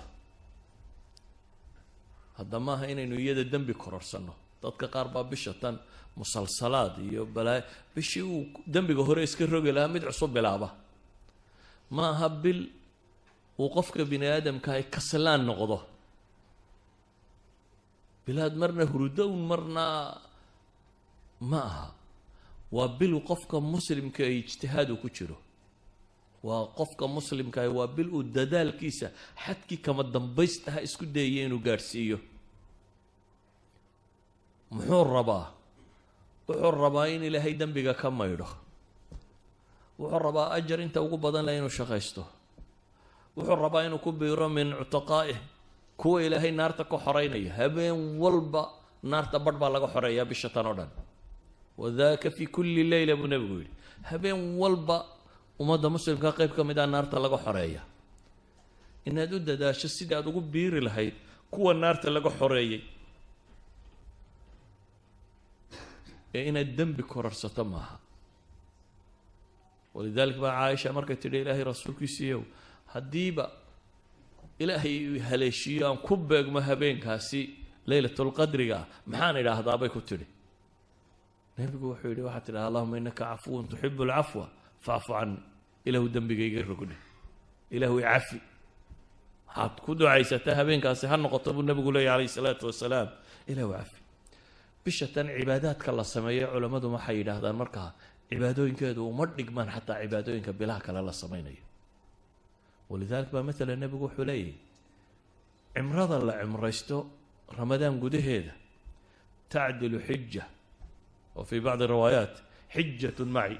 Hadda 2.39 2.59
maaha 2.61 2.85
inaynu 2.93 3.16
iyada 3.18 3.45
dembi 3.45 3.74
kororsanno. 3.74 4.35
Dadka 4.62 4.87
qaar 4.89 5.09
baa 5.14 5.24
bisha 5.24 5.53
tan 5.61 5.78
musalsalaad 6.16 6.99
iyo 7.11 7.26
balaayo 7.26 7.64
bishii 7.95 8.22
uu 8.22 8.45
dembiga 8.66 9.03
hore 9.03 9.22
iska 9.24 9.47
rogi 9.47 9.72
lahaa 9.72 9.89
mid 9.89 10.05
cusub 10.09 10.31
bilaaba. 10.33 10.68
Ma 11.91 12.11
aha 12.11 12.28
bil 12.28 12.61
uu 13.59 13.68
qofka 13.74 14.05
bini 14.05 14.26
aadamkahay 14.26 14.85
kaslaan 14.95 15.43
noqdo. 15.49 15.78
Bilaad 18.26 18.55
marna 18.57 18.85
hurudown 18.87 19.35
marna 19.51 19.85
ma 21.41 21.61
aha 21.68 21.87
waa 22.77 22.89
bil 22.99 23.14
qofka 23.29 23.57
muslimka 23.61 24.23
ee 24.29 24.37
ijtihaad 24.43 24.91
uu 24.91 24.97
ku 25.03 25.09
jiro. 25.16 25.37
Waa 26.43 26.66
qofka 26.79 27.05
muslimkaah 27.16 27.68
waa 27.79 27.87
bil 27.97 28.09
uu 28.16 28.23
dadaalkiisa 28.37 29.07
xadkii 29.45 29.79
kama 29.87 30.03
dambaystaha 30.14 30.81
isku 30.87 31.05
dayaya 31.14 31.43
inuu 31.47 31.59
gaadhsiiyo. 31.66 32.18
Muxuu 34.71 35.05
rabaa? 35.05 35.47
Wuxuu 36.49 36.71
rabaa 36.85 37.07
in 37.14 37.23
ilaahay 37.29 37.55
dembiga 37.61 37.95
ka 37.95 38.11
maydho. 38.11 38.47
Wuxuu 39.99 40.18
rabaa 40.27 40.51
ajar 40.57 40.81
inta 40.81 41.01
ugu 41.03 41.16
badan 41.18 41.45
leh 41.47 41.57
inuu 41.59 41.68
shaqaysto. 41.79 42.23
Wuxuu 43.37 43.57
rabaa 43.64 43.83
inuu 43.87 43.99
ku 43.99 44.12
biiro 44.12 44.49
min 44.49 44.68
cutaqaa'ih 44.79 45.39
kuwa 46.01 46.23
ilaahay 46.23 46.53
naarta 46.53 46.85
ka 46.85 46.97
xoreynaya. 47.05 47.53
Habeen 47.59 48.18
walba 48.23 48.62
naarta 49.03 49.39
barh 49.39 49.59
baa 49.61 49.71
laga 49.75 49.89
xoreeyaa 49.95 50.25
bisha 50.31 50.49
tan 50.55 50.66
oo 50.66 50.75
dhan 50.79 50.91
wadaka 51.83 52.28
fi 52.37 52.45
kulli 52.55 52.83
leyla 52.93 53.14
buu 53.20 53.28
nebigu 53.33 53.57
yidhi 53.62 53.72
habeen 54.11 54.39
walba 54.62 54.97
ummadda 55.62 55.89
muslimka 55.97 56.28
qeyb 56.39 56.53
ka 56.59 56.62
mid 56.68 56.78
ah 56.83 56.87
naarta 56.95 57.16
laga 57.24 57.39
xoreeya 57.47 57.83
inaad 59.09 59.33
u 59.35 59.39
dadaasho 59.49 59.89
sidii 59.97 60.14
aad 60.18 60.26
ugu 60.31 60.41
biiri 60.55 60.81
lahayd 60.87 61.14
kuwa 61.53 61.72
naarta 61.83 62.07
laga 62.16 62.31
xoreeyey 62.39 62.81
ee 66.35 66.43
inaad 66.51 66.70
dembi 66.78 67.03
korarsato 67.12 67.64
maaha 67.72 67.97
walidalik 69.95 70.37
baa 70.45 70.53
caaisha 70.61 70.89
markay 70.99 71.16
tidhi 71.22 71.39
ilaahay 71.43 71.64
rasuulkiisiiyow 71.72 72.43
haddiiba 72.95 73.45
ilaahay 74.62 74.97
haleeshiiyo 75.28 75.85
aan 75.89 75.99
ku 76.07 76.14
beegmo 76.31 76.61
habeenkaasi 76.68 77.41
leylatulqadriga 77.91 78.78
maxaan 79.11 79.37
idhaahdaa 79.43 79.76
bay 79.83 79.91
ku 79.97 80.01
tidhi 80.11 80.26
nebigu 81.61 81.87
wuxuu 81.93 82.09
yidhi 82.13 82.23
waxaad 82.29 82.45
tidhaha 82.47 82.67
allahuma 82.71 82.95
innaka 83.01 83.23
cafuwun 83.31 83.65
tuxibu 83.71 84.03
alcafwa 84.07 84.45
facfu 84.87 85.13
cani 85.19 85.37
ilaahu 85.89 86.07
dembigayga 86.15 86.61
rogdhe 86.71 86.97
ilaahu 87.77 87.97
icafi 88.03 88.39
waxaad 89.49 89.75
ku 89.85 89.91
ducaysataa 89.99 90.55
habeenkaasi 90.61 91.05
ha 91.11 91.17
noqoto 91.17 91.49
buu 91.55 91.63
nebigu 91.69 91.91
leeyahy 91.97 92.13
calayhi 92.27 92.35
salaatu 92.39 92.65
wasalaam 92.71 93.09
ilaahu 93.51 93.73
cafi 93.77 93.99
bisha 94.85 95.07
tan 95.15 95.27
cibaadaadka 95.39 95.91
la 95.99 96.05
sameeyo 96.15 96.47
culammadu 96.55 96.87
waxay 96.97 97.17
yidhaahdaan 97.21 97.57
markaa? 97.63 97.91
Cibaadooyinkeedu 98.31 99.01
uma 99.11 99.25
dhigmaan 99.27 99.69
xataa 99.75 99.97
cibaadooyinka 100.03 100.53
bilaha 100.61 100.81
kale 100.87 101.01
la 101.09 101.13
samaynayo. 101.13 101.65
Walidalik 102.91 103.31
baa 103.35 103.43
matala 103.49 103.77
nebigu 103.77 104.05
wuxuu 104.07 104.25
leeyahy 104.31 104.55
cimrada 105.75 106.17
la 106.29 106.35
cimraysto 106.41 106.97
ramadaan 107.59 107.99
gudaheeda 108.03 108.53
tacdilu 109.53 109.99
xija 110.07 110.45
wa 111.37 111.43
fii 111.49 111.61
bacdi 111.66 111.85
riwaayaat 111.95 112.35
xijatun 112.74 113.31
maci 113.37 113.59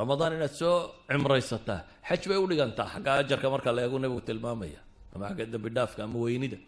ramadaan 0.00 0.32
inaad 0.38 0.54
soo 0.60 0.76
cimraysataa 1.10 1.80
xaj 2.08 2.22
bay 2.30 2.38
u 2.42 2.46
dhigantaa 2.50 2.86
xagga 2.94 3.10
ajarka 3.20 3.46
marka 3.54 3.70
la 3.76 3.80
eegu 3.84 3.98
nebigu 4.02 4.22
tilmaamaya 4.28 4.80
ama 5.14 5.24
xagga 5.30 5.44
dembi 5.52 5.68
dhaafka 5.76 6.00
ama 6.06 6.18
weynida 6.24 6.58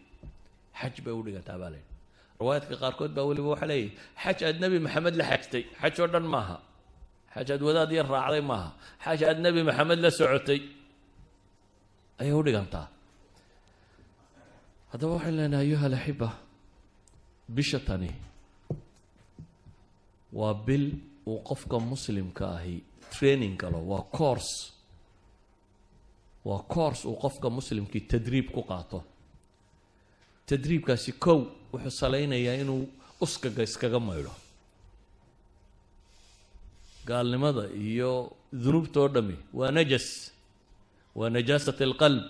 xaj 0.79 0.95
bay 1.05 1.13
u 1.19 1.21
dhigantaa 1.27 1.57
baa 1.61 1.71
layidhi 1.73 1.91
riwaayaadka 2.39 2.75
qaarkood 2.83 3.11
baa 3.17 3.25
weliba 3.29 3.49
waxaa 3.53 3.69
leeyahy 3.71 3.89
xaj 4.23 4.37
aad 4.47 4.57
nebi 4.63 4.77
maxamed 4.85 5.15
la 5.19 5.25
xajtay 5.31 5.63
xaj 5.81 5.95
oo 6.03 6.07
dhan 6.13 6.25
maaha 6.35 6.57
xaj 7.35 7.47
aad 7.53 7.61
wadaad 7.67 7.89
yar 7.97 8.07
raacday 8.15 8.43
maaha 8.51 8.69
xaj 9.05 9.19
aad 9.29 9.39
nebi 9.45 9.61
maxamed 9.69 9.99
la 10.05 10.09
socotay 10.19 10.59
ayay 12.21 12.33
u 12.39 12.43
dhigantaa 12.47 12.85
haddaba 14.91 15.11
waxaan 15.17 15.35
leenahay 15.39 15.65
ayuha 15.67 15.85
alaxiba 15.89 16.29
bisha 17.55 17.79
tani 17.87 18.11
waa 20.39 20.53
bil 20.65 20.85
uu 21.27 21.39
qofka 21.49 21.77
muslimka 21.79 22.45
ahi 22.57 22.75
training 23.13 23.55
galo 23.61 23.79
waa 23.91 24.03
course. 24.17 24.53
Waa 26.45 26.61
course 26.73 27.01
uu 27.09 27.15
qofka 27.23 27.47
muslimkii 27.49 28.01
tadriib 28.11 28.47
ku 28.55 28.61
qaato. 28.69 28.99
Tadriibkaasi 30.47 31.11
kow 31.23 31.39
wuxuu 31.73 31.93
salaynayaa 32.01 32.55
inuu 32.63 32.81
uskaga 33.25 33.63
iskaga 33.63 33.99
maydho. 34.07 34.33
Gaalnimada 37.07 37.63
iyo 37.75 38.11
dunuubta 38.63 38.99
oo 39.01 39.07
dhami. 39.15 39.35
Waa 39.53 39.71
najas. 39.71 40.07
Waa 41.15 41.29
najaasat 41.29 41.81
alqalb. 41.81 42.23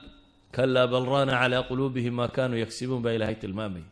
Kalaa 0.55 0.87
bal 0.87 1.05
raana 1.05 1.33
calaa 1.41 1.63
quluubihim 1.69 2.13
maa 2.19 2.27
kaanuu 2.35 2.59
yagsibuun 2.63 3.01
baa 3.01 3.13
ilaahay 3.17 3.35
tilmaamaya 3.41 3.85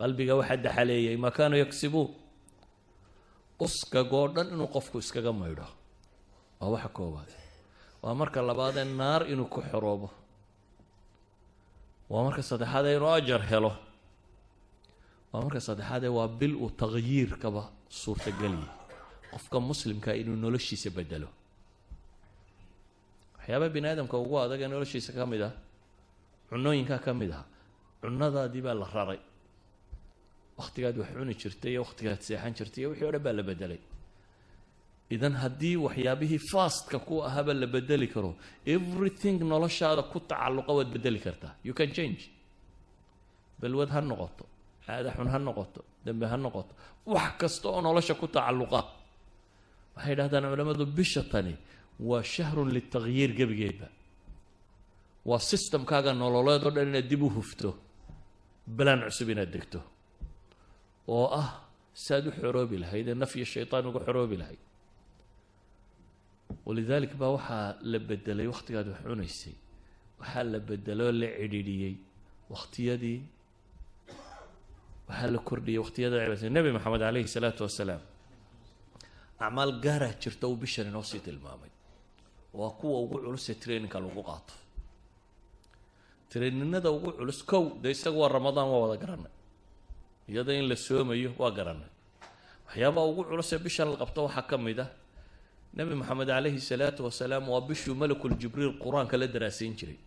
qalbiga 0.00 0.32
waxaa 0.40 0.56
daxaleeyay 0.64 1.16
maa 1.24 1.30
kaanuu 1.38 1.58
yagsibuun 1.64 2.08
uskagoo 3.64 4.26
dhan 4.34 4.48
inuu 4.54 4.68
qofku 4.74 4.98
iskaga 4.98 5.32
maydho. 5.40 5.66
Waa 6.60 6.70
waxa 6.74 6.88
koowaad. 6.96 7.30
Waa 8.02 8.14
marka 8.20 8.38
labaadee 8.48 8.84
naar 8.84 9.22
inuu 9.32 9.48
ku 9.54 9.60
xoroobo 9.70 10.08
waa 12.10 12.22
marka 12.26 12.42
saddexaadee 12.42 12.96
inuu 12.96 13.10
ajar 13.18 13.42
helo. 13.50 13.72
Waa 15.32 15.42
marka 15.44 15.60
saddexaadee 15.60 16.12
waa 16.18 16.28
bil 16.28 16.54
uu 16.62 16.70
taqyiirkaba 16.82 17.62
suurtageliyay 17.88 18.68
qofka 19.32 19.60
muslimka 19.60 20.10
inuu 20.20 20.36
noloshiisa 20.44 20.90
bedelo 20.96 21.28
waxyaabaa 23.36 23.68
bini 23.74 23.86
aadamka 23.88 24.16
ugu 24.22 24.36
adag 24.44 24.60
ee 24.62 24.68
noloshiisa 24.74 25.12
ka 25.18 25.24
mid 25.32 25.42
ah 25.48 25.52
cunooyinkaa 26.48 26.98
ka 27.04 27.12
mid 27.20 27.30
ah 27.38 27.44
cunadaadii 28.02 28.62
baa 28.66 28.74
la 28.80 28.86
raray 28.94 29.20
wakhtigaad 30.60 30.96
wax 31.00 31.10
cuni 31.18 31.34
jirtay 31.42 31.70
iyo 31.74 31.80
wakhtigaad 31.86 32.20
seexan 32.26 32.52
jirtay 32.58 32.80
iyo 32.82 32.88
wixii 32.92 33.06
o 33.08 33.12
dhan 33.14 33.22
baa 33.26 33.34
la 33.38 33.42
bedelay. 33.50 33.80
Idan 35.14 35.34
haddii 35.42 35.76
waxyaabihii 35.86 36.40
fastka 36.52 36.96
ku 37.08 37.14
ahaaba 37.28 37.52
la 37.62 37.66
bedeli 37.74 38.06
karo 38.14 38.30
everything 38.76 39.36
noloshaada 39.52 40.02
ku 40.12 40.18
tacalluqa 40.30 40.72
waad 40.78 40.88
bedeli 40.96 41.20
kartaa. 41.26 41.52
You 41.66 41.74
can 41.78 41.90
change. 41.98 42.22
Balwad 43.60 43.90
ha 43.94 44.00
noqoto 44.10 44.44
caada 44.86 45.10
xun 45.16 45.28
ha 45.32 45.38
noqoto 45.48 45.80
dembe 46.04 46.24
ha 46.32 46.36
noqoto 46.44 46.72
wax 47.14 47.30
kasta 47.40 47.66
oo 47.74 47.80
nolosha 47.86 48.14
ku 48.20 48.26
tacalluqa. 48.36 48.80
Waxay 49.94 50.10
yidhahdaan 50.12 50.44
culammadu 50.52 50.84
bisha 50.98 51.22
tani 51.32 51.54
waa 52.08 52.22
shahrun 52.34 52.68
litaqyiir 52.76 53.30
gebigeedba 53.38 53.88
waa 55.28 55.40
systemkaaga 55.50 56.12
nololeed 56.22 56.62
oo 56.66 56.72
dhan 56.76 56.86
inaad 56.90 57.06
dib 57.10 57.22
u 57.26 57.28
hufto 57.36 57.70
balaan 58.76 59.00
cusub 59.08 59.28
inaad 59.34 59.50
degto 59.56 59.80
oo 61.16 61.26
ah 61.42 61.48
saaad 62.04 62.24
u 62.28 62.32
xoroobi 62.40 62.76
lahayd 62.82 63.06
ee 63.12 63.16
naf 63.22 63.32
iyo 63.38 63.46
shaytaan 63.54 63.84
uga 63.90 64.00
xoroobi 64.06 64.36
lahayd. 64.42 64.62
Walidaalik 66.66 67.12
baa 67.20 67.30
waxaa 67.36 67.66
la 67.92 67.98
bedelay 68.08 68.46
wakhtigaad 68.52 68.86
wax 68.92 69.00
cunaysay. 69.08 69.54
Waxaa 70.20 70.44
la 70.52 70.58
bedeloo 70.68 71.12
la 71.22 71.28
cidhiidhiyey 71.38 71.94
wakhtiyadii 72.52 73.18
waxaa 75.08 75.30
la 75.34 75.38
kordhiyey 75.48 75.78
wakhtiyada 75.84 76.16
cibaadada 76.22 76.50
nebi 76.56 76.70
maxamed 76.76 77.00
caleyhi 77.06 77.28
salaatu 77.36 77.60
wasalaam 77.66 78.02
acmaal 79.44 79.72
gaaraa 79.84 80.14
jirta 80.22 80.44
uu 80.50 80.56
bishan 80.62 80.86
inoo 80.90 81.04
sii 81.10 81.20
tilmaamay. 81.26 81.70
Waa 82.58 82.70
kuwa 82.78 82.96
ugu 83.04 83.16
culusee 83.24 83.54
traininka 83.62 83.98
lagu 84.04 84.22
qaato. 84.28 84.54
Traininada 86.30 86.88
ugu 86.96 87.10
culus 87.18 87.40
kow 87.50 87.64
dee 87.82 87.92
isaga 87.96 88.18
waa 88.22 88.30
ramadaan 88.38 88.68
waa 88.72 88.80
wada 88.84 88.96
garanay 89.02 89.32
iyada 90.30 90.52
in 90.54 90.64
la 90.70 90.76
soomayo 90.76 91.30
waa 91.38 91.50
garanay 91.58 91.90
waxyaabaha 92.66 93.06
ugu 93.10 93.22
culusee 93.30 93.58
bishan 93.58 93.88
la 93.92 93.96
qabto 94.02 94.20
waxaa 94.26 94.46
ka 94.50 94.56
mid 94.58 94.78
ah 94.84 94.90
nebi 95.76 95.94
maxamed 96.00 96.28
caleyhi 96.28 96.60
salaatu 96.70 97.00
wasalaam 97.06 97.44
waa 97.52 97.60
bishuu 97.68 97.94
malakul 98.02 98.34
jibriil 98.40 98.72
qur'aanka 98.82 99.16
la 99.20 99.26
daraasayn 99.34 99.74
jiray. 99.78 99.98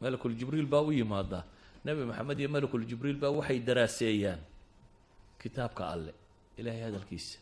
Malakul 0.00 0.34
jibriil 0.36 0.66
baa 0.66 0.82
u 0.84 0.92
yimaadaa. 0.92 1.44
Nebi 1.84 2.04
maxamed 2.04 2.38
iyo 2.40 2.48
malakul 2.48 2.84
jibriil 2.84 3.16
baa 3.16 3.30
waxay 3.38 3.58
daraaseeyaan 3.68 4.40
kitaabka 5.40 5.82
alle 5.88 6.12
ilaahay 6.58 6.82
hadalkiisa. 6.88 7.38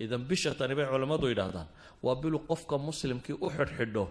Idan 0.00 0.24
bisha 0.28 0.52
tani 0.58 0.74
bay 0.74 0.84
culammadu 0.92 1.26
yidhaahdaan 1.32 1.68
waa 2.04 2.16
bilu 2.22 2.38
qofka 2.48 2.76
muslimkii 2.78 3.36
u 3.40 3.48
xidhxidho 3.56 4.04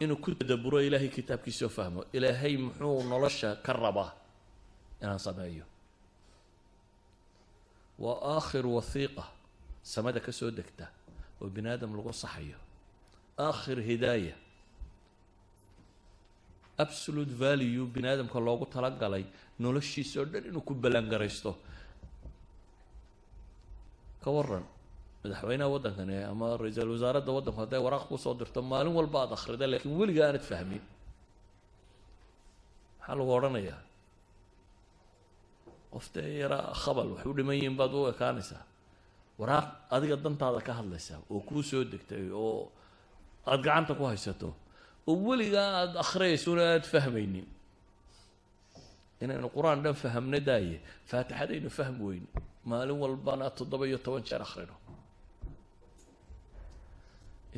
inuu 0.00 0.16
ku 0.24 0.30
tadaburo 0.34 0.78
ilaahay 0.82 1.08
kitaabkiisao 1.08 1.68
fahmo 1.68 2.04
ilaahay 2.12 2.56
muxuu 2.56 3.02
nolosha 3.10 3.56
ka 3.64 3.72
rabaa 3.72 4.12
inaan 5.02 5.18
sameeyo. 5.18 5.64
Waa 7.98 8.18
aakhir 8.36 8.66
wathiiqa 8.66 9.24
samada 9.82 10.20
ka 10.20 10.32
soo 10.32 10.50
degta 10.50 10.86
oo 11.40 11.48
bini 11.54 11.68
aadam 11.68 11.96
lagu 11.96 12.12
saxayo. 12.12 12.58
Aakhir 13.38 13.78
hidaaya 13.88 14.34
absolute 16.78 17.30
value 17.42 17.86
bini 17.94 18.08
aadamka 18.08 18.38
loogu 18.46 18.66
talagalay 18.66 19.24
noloshiisa 19.58 20.20
oo 20.20 20.26
dhan 20.32 20.44
inuu 20.50 20.60
ku 20.68 20.74
ballaangaraysto 20.74 21.52
ka 24.22 24.30
waran 24.30 24.64
madaxweynaha 25.24 25.68
waddankani 25.74 26.16
ama 26.32 26.46
ra'iisul 26.60 26.90
wasaaradda 26.94 27.30
waddanku 27.36 27.60
hadday 27.64 27.80
waraaq 27.86 28.04
ku 28.10 28.16
soo 28.24 28.34
dirto 28.40 28.60
maalin 28.62 28.92
walba 28.98 29.18
aada 29.24 29.34
akhrida 29.38 29.66
laakiin 29.72 29.96
weliga 30.00 30.22
aanad 30.28 30.44
fahmin. 30.50 30.82
Maxaa 33.00 33.16
lagu 33.18 33.30
odhanayaa 33.38 33.80
qoftee 35.92 36.28
yaraa 36.42 36.72
khabal 36.82 37.08
wax 37.14 37.24
u 37.26 37.32
dhiman 37.36 37.54
yihiin 37.58 37.76
baad 37.80 37.92
u 37.94 38.00
ekaanaysaa. 38.12 38.62
Waraaq 39.40 39.66
adiga 39.96 40.16
dantaada 40.24 40.60
ka 40.66 40.72
hadlaysaa 40.78 41.18
oo 41.32 41.40
kuu 41.48 41.62
soo 41.70 41.82
degtay 41.92 42.26
oo 42.30 42.70
aada 43.46 43.62
gacanta 43.64 43.92
ku 43.98 44.04
haysato 44.10 44.48
oo 45.08 45.14
weligaa 45.28 45.68
aada 45.80 45.96
akhriyaysuuna 46.04 46.62
aada 46.72 46.86
fahmaynin 46.94 47.46
inaynu 49.22 49.48
qur'aan 49.56 49.78
dhan 49.84 49.94
fahamna 50.02 50.38
daaye 50.48 50.76
faatixadaynu 51.10 51.70
fahm 51.78 51.96
weyne 52.06 52.28
maalin 52.70 52.98
walbana 53.02 53.46
toddoba 53.58 53.84
iyo 53.88 53.98
toban 54.04 54.22
jeer 54.28 54.42
akhrino 54.46 54.74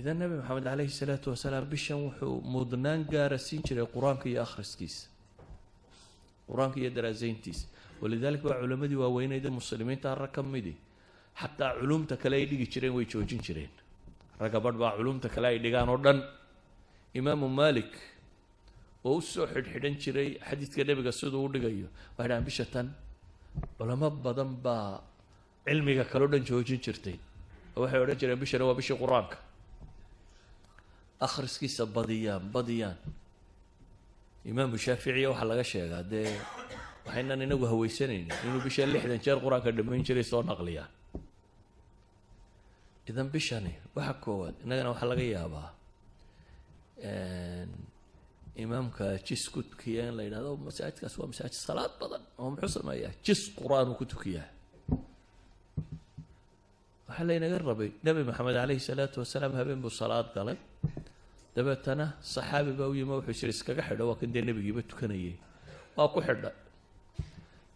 idan 0.00 0.16
nebi 0.20 0.34
maxamed 0.40 0.64
caleyhi 0.68 0.92
salaatu 1.00 1.26
wasalaam 1.32 1.64
bishan 1.72 1.98
wuxuu 2.06 2.34
mudnaan 2.54 3.00
gaara 3.12 3.38
siin 3.46 3.62
jiray 3.68 3.86
qur'aanka 3.94 4.26
iyo 4.32 4.40
akhriskiisa 4.46 5.06
qur'aanka 6.48 6.76
iyo 6.82 6.90
daraasayntiisa 6.96 7.64
walidalik 8.02 8.42
baa 8.46 8.58
culammadii 8.62 8.98
waaweyneyd 9.04 9.44
ee 9.48 9.54
muslimiinta 9.60 10.14
rag 10.22 10.32
ka 10.36 10.42
midi. 10.42 10.74
Xataa 11.40 11.70
culumta 11.80 12.14
kale 12.22 12.34
ay 12.40 12.46
dhigi 12.50 12.66
jireen 12.72 12.92
way 12.96 13.04
joojin 13.12 13.40
jireen. 13.46 13.72
Ragga 14.40 14.58
badh 14.64 14.76
baa 14.82 14.92
culumta 14.98 15.28
kale 15.34 15.46
ay 15.52 15.58
dhigaan 15.64 15.88
oo 15.94 15.98
dhan. 16.04 16.18
Imaamu 17.18 17.48
malik 17.60 17.92
oo 19.04 19.16
u 19.18 19.20
soo 19.22 19.46
xidhxidhan 19.52 19.94
jiray 20.02 20.28
xadiidka 20.48 20.82
nebiga 20.88 21.12
siduu 21.18 21.42
u 21.46 21.48
dhigayo 21.54 21.88
waxay 22.16 22.28
dhahaan 22.28 22.44
bisha 22.48 22.64
tan 22.74 22.86
culamo 23.78 24.08
badan 24.24 24.50
baa 24.64 25.00
cilmiga 25.66 26.04
kaleo 26.10 26.28
dhan 26.32 26.42
joojin 26.48 26.80
jirtay 26.84 27.16
oo 27.76 27.80
waxay 27.82 28.00
odhan 28.04 28.16
jireen 28.20 28.38
bishana 28.42 28.64
waa 28.68 28.74
bishii 28.80 28.96
qur'aanka 29.02 29.36
akhriskiisa 31.20 31.86
badiyaan 31.96 32.44
badiyaan. 32.54 32.96
Imaamu 34.50 34.76
shaaficiya 34.78 35.28
waxaa 35.32 35.48
laga 35.52 35.64
sheegaa 35.72 36.02
dee 36.12 36.30
waxaynan 37.06 37.42
inagu 37.46 37.66
haweysanaynin 37.72 38.30
inuu 38.46 38.60
bisha 38.66 38.86
lixdan 38.86 39.18
jeer 39.24 39.38
qur'aanka 39.44 39.70
dhammayn 39.76 40.02
jiray 40.06 40.24
soo 40.30 40.42
naqliyaan 40.50 40.90
idan 43.10 43.28
bishani 43.34 43.72
waxa 43.96 44.14
koowaad 44.24 44.54
innagana 44.64 44.88
waxaa 44.92 45.08
laga 45.12 45.24
yaabaa 45.36 45.68
imaamka 48.62 49.04
jisku 49.26 49.62
tukiya 49.70 50.02
in 50.08 50.14
la 50.18 50.22
yidhahdo 50.26 50.50
masaajidkaas 50.66 51.14
waa 51.18 51.28
masaajid 51.32 51.58
salaad 51.68 51.92
badan 52.00 52.22
oo 52.40 52.48
muxuu 52.52 52.72
sameeyaa 52.78 53.12
jis 53.26 53.40
qur'aan 53.60 53.88
uu 53.90 53.98
ku 54.00 54.04
tukiyaa 54.12 54.48
waxaa 57.08 57.24
laynaga 57.28 57.58
rabay 57.68 57.90
nebi 58.06 58.20
maxamed 58.28 58.54
caleyhi 58.60 58.82
salaatu 58.88 59.16
wasalaam 59.22 59.52
habeen 59.58 59.80
buu 59.84 59.90
salaad 60.00 60.26
galay. 60.36 60.56
Dabeetana 61.56 62.06
saxaabi 62.34 62.72
baa 62.78 62.88
u 62.92 62.94
yimi 63.00 63.12
wuxuu 63.18 63.34
jiri 63.40 63.52
iskaga 63.56 63.82
xidho 63.88 64.04
waa 64.10 64.18
kan 64.20 64.28
dee 64.34 64.42
nebigiiba 64.48 64.82
tukanayay? 64.90 65.34
Waa 65.96 66.08
ku 66.14 66.18
xidha. 66.26 66.50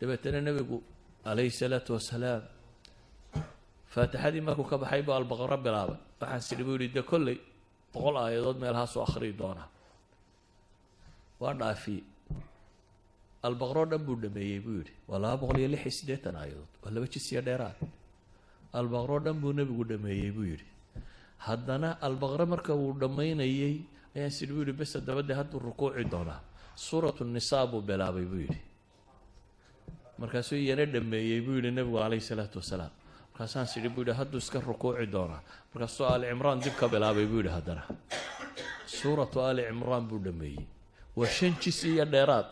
Dabeetana 0.01 0.39
nebigu 0.49 0.77
caleyhi 1.25 1.51
salaatu 1.61 1.91
wasalaam 1.97 2.43
faatixadii 3.93 4.43
markuu 4.49 4.67
ka 4.71 4.77
baxay 4.83 5.03
buu 5.07 5.15
albaqaro 5.21 5.57
bilaabay. 5.65 5.99
Waxaan 6.21 6.43
sidhi 6.49 6.63
buu 6.67 6.77
yihi 6.81 6.93
dee 6.97 7.03
kolley 7.11 7.39
boqol 7.95 8.17
aayadood 8.23 8.57
meelhaasuu 8.63 9.03
akhriyi 9.07 9.35
doonaa. 9.41 9.69
Waa 11.41 11.55
dhaafiyey 11.61 12.03
albaqroo 13.47 13.87
dhan 13.91 14.03
buu 14.07 14.17
dhameeyey 14.23 14.61
buu 14.65 14.75
yidhi 14.81 14.93
waa 15.09 15.19
laba 15.23 15.37
boqol 15.43 15.57
iyo 15.63 15.69
lix 15.75 15.83
iyo 15.87 15.93
siddeetan 15.99 16.35
aayadood 16.41 16.71
waa 16.83 16.91
laba 16.95 17.07
jis 17.13 17.27
iyo 17.33 17.41
dheeraad 17.49 17.77
albaqroo 18.79 19.21
dhan 19.25 19.37
buu 19.43 19.53
nebigu 19.53 19.85
dhameeyey 19.85 20.31
buu 20.37 20.45
yidhi. 20.53 20.67
Haddana 21.47 21.99
albaqre 22.07 22.45
marka 22.47 22.73
uu 22.75 22.93
dhammaynayey 23.01 23.75
ayaan 24.17 24.31
sidhi 24.31 24.53
buu 24.53 24.63
yidhi 24.65 24.73
bes 24.81 24.93
dabadee 25.07 25.35
hadduu 25.41 25.59
rukuuci 25.69 26.05
doonaa 26.11 26.41
suuratu 26.77 27.25
nisaa 27.25 27.67
buu 27.67 27.81
bilaabay 27.83 28.25
buu 28.31 28.41
yidhi. 28.47 28.61
Markaasuu 30.19 30.57
iyana 30.57 30.85
dhameeyey 30.87 31.41
buu 31.41 31.57
yidhi 31.59 31.71
nebigu 31.71 31.99
caleyhi 31.99 32.25
salaatu 32.31 32.59
wasalaam. 32.61 32.93
Markaasaan 33.33 33.67
sidhi 33.67 33.89
buu 33.89 34.03
yidhi 34.05 34.15
hadduu 34.21 34.39
iska 34.39 34.61
rukuuci 34.61 35.07
doonaa 35.13 35.41
markaasuu 35.75 36.07
ali 36.07 36.27
cimraan 36.31 36.61
dib 36.65 36.75
ka 36.81 36.87
bilaabay 36.89 37.27
buu 37.27 37.41
yidhi 37.43 37.53
haddana. 37.57 37.83
Suuratu 38.87 39.41
ali 39.41 39.63
cimraan 39.69 40.05
buu 40.09 40.19
dhameeyey 40.27 40.67
waa 41.17 41.27
shan 41.27 41.55
jis 41.63 41.85
iyo 41.85 42.05
dheeraad 42.05 42.49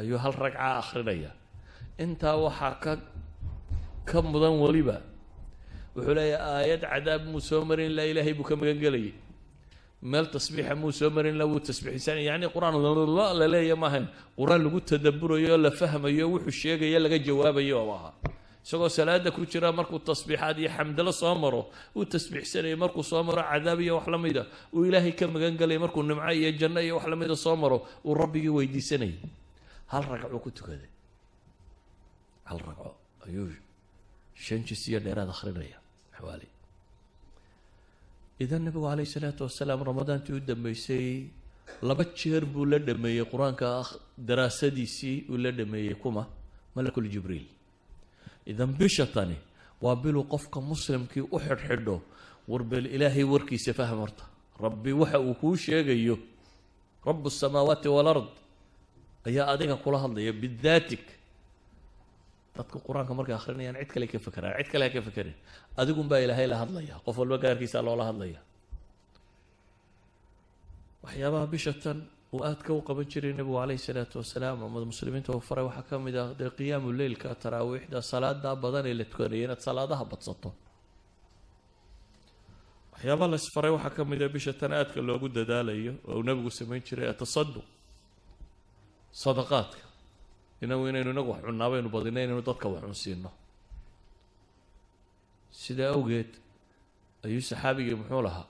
ayuu 0.00 0.18
hal 0.18 0.32
ragcaa 0.32 0.78
akrinaya 0.80 1.30
intaa 1.98 2.36
waxaa 2.44 2.74
ka 2.82 2.92
ka 4.08 4.22
mudan 4.22 4.54
weliba 4.62 5.02
wuxuu 5.98 6.14
leeyahay 6.18 6.54
aayad 6.54 6.82
cadaab 6.92 7.22
muu 7.32 7.40
soo 7.48 7.62
marin 7.68 7.90
ilaa 7.92 8.06
ilaahay 8.12 8.34
buu 8.38 8.46
ka 8.50 8.54
magan 8.60 8.78
gelayay 8.84 9.12
meel 10.10 10.26
tasbiixa 10.34 10.74
muu 10.82 10.92
soo 10.98 11.10
marin 11.16 11.34
ilaa 11.36 11.48
wuu 11.52 11.60
tasbiixsan 11.68 12.18
yacni 12.28 12.46
qur'aan 12.54 12.74
la 13.40 13.46
leeya 13.54 13.76
maahan 13.82 14.04
qur'aan 14.38 14.60
lagu 14.66 14.80
tadaburayo 14.90 15.50
oo 15.54 15.60
la 15.66 15.70
fahmayo 15.80 16.24
wuxuu 16.34 16.54
sheegaya 16.62 16.98
laga 17.04 17.18
jawaabayo 17.26 17.76
oo 17.82 17.92
ahaa. 17.98 18.12
Isagoo 18.68 18.88
salaada 18.98 19.30
ku 19.36 19.42
jira 19.52 19.72
markuu 19.78 19.98
tasbiixaad 20.10 20.56
iyo 20.62 20.70
xamdalo 20.76 21.12
soo 21.20 21.34
maro 21.42 21.62
uu 21.96 22.04
tasbiixsanayay 22.14 22.76
markuu 22.82 23.02
soo 23.10 23.22
maro 23.28 23.42
cadaab 23.50 23.80
iyo 23.80 23.92
wax 23.98 24.06
la 24.14 24.18
mida 24.24 24.42
uu 24.74 24.84
ilaahay 24.88 25.12
ka 25.18 25.24
magan 25.34 25.56
gelaya 25.60 25.80
markuu 25.84 26.02
nimco 26.08 26.30
iyo 26.40 26.50
janno 26.60 26.80
iyo 26.86 26.94
wax 26.98 27.06
la 27.12 27.16
mida 27.16 27.34
soo 27.44 27.56
maro 27.62 27.78
uu 28.06 28.14
rabbigii 28.22 28.52
weydiisanayay 28.58 29.18
hal 29.92 30.04
ragcuu 30.10 30.40
ku 30.44 30.50
tukaday. 30.50 30.90
Hal 32.48 32.58
ragco. 32.66 32.90
Ayuu 33.26 33.48
shan 34.44 34.60
jis 34.68 34.82
dheeraad 35.04 35.30
akhrinaya 35.34 35.78
xawaali 36.18 36.46
idan 38.44 38.62
nabigu 38.66 38.86
caleyhi 38.90 39.10
salaatu 39.14 39.42
wasalaam 39.46 39.80
ramadaantii 39.90 40.34
u 40.38 40.40
dambeysay 40.40 41.06
laba 41.82 42.04
jeer 42.18 42.44
buu 42.52 42.64
la 42.72 42.78
dhameeyey 42.78 43.24
qur'aanka 43.32 43.68
daraasadiisii 44.28 45.16
uu 45.30 45.36
la 45.44 45.50
dhameeyey 45.58 45.94
kuma 46.02 46.26
malakul 46.74 47.08
jibriil. 47.14 47.46
Idan 48.46 48.72
bisha 48.78 49.06
tani 49.06 49.36
waa 49.82 49.96
biluu 49.96 50.24
qofka 50.32 50.60
muslimkii 50.60 51.24
u 51.34 51.38
xidhxidho 51.38 51.96
warbel 52.48 52.86
ilaahay 52.86 53.24
warkiisa 53.24 53.72
fahm 53.74 53.98
horta. 54.02 54.24
Rabbi 54.60 54.92
waxa 54.92 55.18
uu 55.20 55.34
kuu 55.34 55.56
sheegayo 55.56 56.18
rabu 57.06 57.30
samaawaati 57.30 57.88
walard 57.88 58.28
ayaa 59.26 59.46
adiga 59.52 59.76
kula 59.76 59.98
hadlaya 59.98 60.32
bidaatik 60.32 61.04
dadka 62.58 62.76
qur'aanka 62.86 63.12
markay 63.18 63.34
akhrinayaan 63.40 63.76
cid 63.80 63.90
kale 63.94 64.06
ka 64.12 64.18
fekeraan 64.26 64.54
cid 64.60 64.68
kale 64.72 64.84
ha 64.86 64.90
ka 64.96 65.00
fekerin 65.08 65.36
adigunbaa 65.80 66.20
ilaahay 66.24 66.46
la 66.52 66.56
hadlaya 66.62 66.94
qof 67.06 67.16
walba 67.22 67.36
gaarkiisa 67.44 67.78
loola 67.88 68.04
hadlaya. 68.10 68.40
Waxyaabaha 71.04 71.46
bisha 71.54 71.72
tan 71.82 71.98
uu 72.34 72.40
aadka 72.48 72.70
u 72.78 72.80
qaban 72.88 73.06
jiray 73.12 73.32
nebigu 73.38 73.56
caleyhi 73.60 73.82
salaatu 73.88 74.14
wasalaam 74.22 74.58
umad 74.68 74.84
muslimiinta 74.92 75.30
uu 75.36 75.40
faray 75.48 75.64
waxaa 75.68 75.86
ka 75.90 75.96
mid 76.06 76.16
ah 76.22 76.28
dee 76.38 76.50
qiyaamu 76.58 76.88
leylka 77.00 77.28
taraawiixda 77.42 77.98
salaada 78.12 78.50
badan 78.64 78.84
ee 78.90 78.94
la 79.00 79.04
tukanaya 79.10 79.42
inaad 79.46 79.60
salaadaha 79.68 80.04
badsato. 80.12 80.50
Waxyaabaha 82.92 83.28
la 83.32 83.36
isfaray 83.42 83.70
waxaa 83.76 83.94
ka 83.96 84.02
mid 84.10 84.20
ah 84.26 84.30
bisha 84.36 84.52
tan 84.60 84.72
aadka 84.78 84.98
loogu 85.08 85.26
dadaalayo 85.38 85.92
oo 86.08 86.14
uu 86.18 86.24
nebigu 86.28 86.50
samayn 86.58 86.82
jiray 86.88 87.08
atasaduq 87.14 87.66
sadaqaadka 89.24 89.82
inagu 90.62 90.84
inaynu 90.90 91.10
inagu 91.14 91.30
wax 91.32 91.40
cunnaa 91.46 91.70
baynu 91.72 91.88
badina 91.94 92.20
inaynu 92.24 92.42
dadka 92.48 92.66
wax 92.72 92.82
cunsiino. 92.86 93.30
Sidaa 95.60 95.92
awgeed 95.96 96.30
ayuu 97.24 97.42
saxaabigii 97.50 97.96
muxuu 98.00 98.22
lahaa 98.26 98.46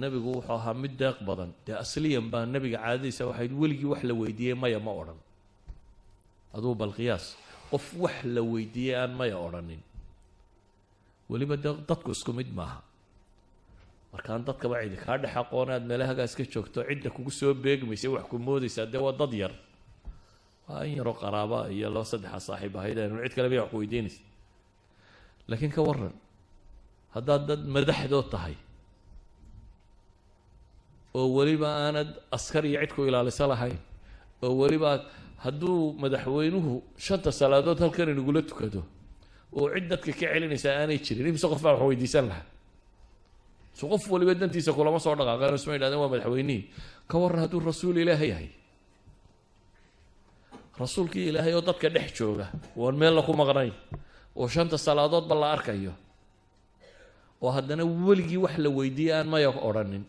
nebigu 0.00 0.28
wuxuu 0.36 0.54
ahaa 0.58 0.74
mid 0.82 0.92
deeq 1.00 1.18
badan. 1.28 1.50
Dee 1.66 1.74
asliyan 1.84 2.26
baa 2.32 2.44
nebiga 2.52 2.78
caadadiisa 2.84 3.22
waxayd 3.30 3.52
weligii 3.60 3.88
wax 3.92 4.02
la 4.08 4.14
weydiiyey 4.20 4.54
maya 4.62 4.80
ma 4.86 4.92
odhan. 5.00 5.18
Aduu 6.56 6.74
bal 6.80 6.92
qiyaas 6.98 7.24
qof 7.70 7.84
wax 8.02 8.16
la 8.34 8.42
weydiiyey 8.52 8.96
aan 9.02 9.12
maya 9.18 9.36
odhanin. 9.46 9.80
Weliba 11.30 11.56
dee 11.64 11.72
dadku 11.88 12.10
isku 12.16 12.32
mid 12.38 12.50
maaha. 12.58 12.78
Markaan 14.12 14.44
dadkaba 14.46 14.76
cidi 14.82 14.96
kaa 15.04 15.16
dhex 15.22 15.34
aqoon 15.42 15.70
aad 15.74 15.84
meelahagaas 15.90 16.32
ka 16.38 16.44
joogto 16.52 16.80
cidda 16.88 17.10
kugu 17.16 17.30
soo 17.30 17.54
beegmaysa 17.54 18.08
wax 18.14 18.24
ku 18.30 18.36
moodaysaa 18.38 18.86
dee 18.92 19.00
waa 19.06 19.12
dad 19.20 19.32
yar 19.42 19.52
waa 20.68 20.84
in 20.88 20.94
yaroo 20.98 21.14
qaraaba 21.22 21.58
iyo 21.76 21.88
laba 21.94 22.04
saddexa 22.12 22.40
saaxiib 22.48 22.74
ahayd 22.80 22.98
aynu 23.02 23.22
cid 23.24 23.34
kale 23.36 23.48
bay 23.52 23.58
wax 23.64 23.72
weydiinaysa. 23.78 24.20
Laakiin 25.48 25.72
ka 25.76 25.82
waran 25.88 26.14
haddaad 27.14 27.42
dad 27.48 27.62
madaxdood 27.76 28.28
tahay 28.34 28.56
oo 31.18 31.28
weliba 31.36 31.68
aanad 31.84 32.10
askar 32.36 32.64
iyo 32.66 32.78
cid 32.82 32.92
ku 32.96 33.00
ilaalisa 33.08 33.46
lahayn 33.52 33.78
oo 34.44 34.52
weliba 34.60 34.90
hadduu 35.44 35.92
madaxweynuhu 36.02 36.72
shanta 37.06 37.30
salaadood 37.40 37.78
halkan 37.84 38.08
inagula 38.12 38.42
tukado 38.50 38.82
oo 39.56 39.66
cid 39.74 39.86
dadka 39.92 40.12
ka 40.12 40.26
celinaysaa 40.32 40.74
aanay 40.82 40.98
jirin 41.06 41.26
imise 41.30 41.46
qof 41.52 41.62
baa 41.64 41.72
wax 41.78 41.82
weydiisan 41.90 42.26
lahaa? 42.30 42.46
So 43.78 43.82
qof 43.92 44.02
waliba 44.12 44.32
dantiisa 44.34 44.72
kulama 44.76 44.98
soo 45.04 45.14
dhaqaaqeen 45.18 45.54
isma 45.60 45.72
yidhahdeen 45.76 46.00
waa 46.04 46.10
madaxweynihii. 46.14 46.62
Ka 47.10 47.16
warran 47.22 47.40
hadduu 47.44 47.60
rasuul 47.70 47.96
ilaahay 48.02 48.28
yahay 48.34 48.48
rasuulkii 50.80 51.28
ilaahay 51.30 51.54
oo 51.58 51.64
dadka 51.68 51.88
dhex 51.94 52.08
jooga 52.18 52.46
oon 52.76 52.94
meel 53.00 53.14
laku 53.18 53.32
maqnayn 53.40 53.72
oo 54.36 54.48
shanta 54.54 54.76
salaadoodba 54.78 55.34
la 55.42 55.48
arkayo. 55.56 55.92
Oo 57.42 57.50
haddana 57.56 57.84
weligii 57.84 58.36
wax 58.44 58.54
la 58.64 58.68
weydiiyey 58.78 59.14
aan 59.18 59.28
maya 59.32 59.50
odhanin. 59.68 60.04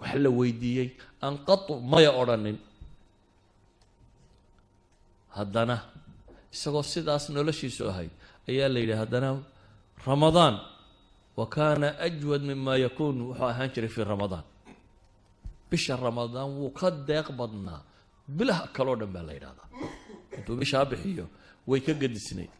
Wax 0.00 0.14
la 0.24 0.30
weydiiyey 0.38 0.88
aan 1.24 1.34
qatu 1.48 1.72
maya 1.92 2.10
odhanin. 2.22 2.56
Haddana 5.36 5.76
isagoo 6.54 6.82
sidaas 6.92 7.24
noloshiisu 7.34 7.82
ahayd 7.90 8.10
ayaa 8.48 8.68
la 8.72 8.78
yidhi 8.80 8.96
haddana 9.02 9.28
ramadaan 10.06 10.56
wa 11.36 11.46
kaana 11.54 11.88
ajwad 12.06 12.42
mima 12.50 12.76
yakuun 12.84 13.16
wuxuu 13.28 13.44
ahaan 13.50 13.70
jiray 13.74 13.88
fii 13.94 14.04
ramadaan. 14.04 14.44
Bisha 15.70 15.96
ramadaan 15.96 16.48
wuu 16.58 16.70
ka 16.78 16.88
deeq 17.08 17.28
badnaa 17.38 17.80
bilaha 18.28 18.68
kaloo 18.72 18.96
dhan 18.96 19.12
baa 19.12 19.22
la 19.22 19.32
yidhahdaa 19.32 19.68
intuu 20.36 20.56
bishaa 20.56 20.84
bixiyo 20.84 21.26
way 21.66 21.80
ka 21.80 21.92
gadisnayd. 21.94 22.50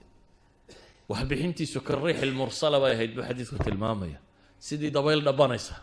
Waxbixintiisu 1.08 1.80
ka 1.80 1.96
mursala 2.34 2.80
bay 2.80 2.92
ahayd 2.94 3.14
buu 3.14 3.22
xadiidku 3.22 3.58
tilmaamaya. 3.64 4.18
Sidii 4.58 4.90
dabayl 4.90 5.22
dhabanaysa 5.22 5.74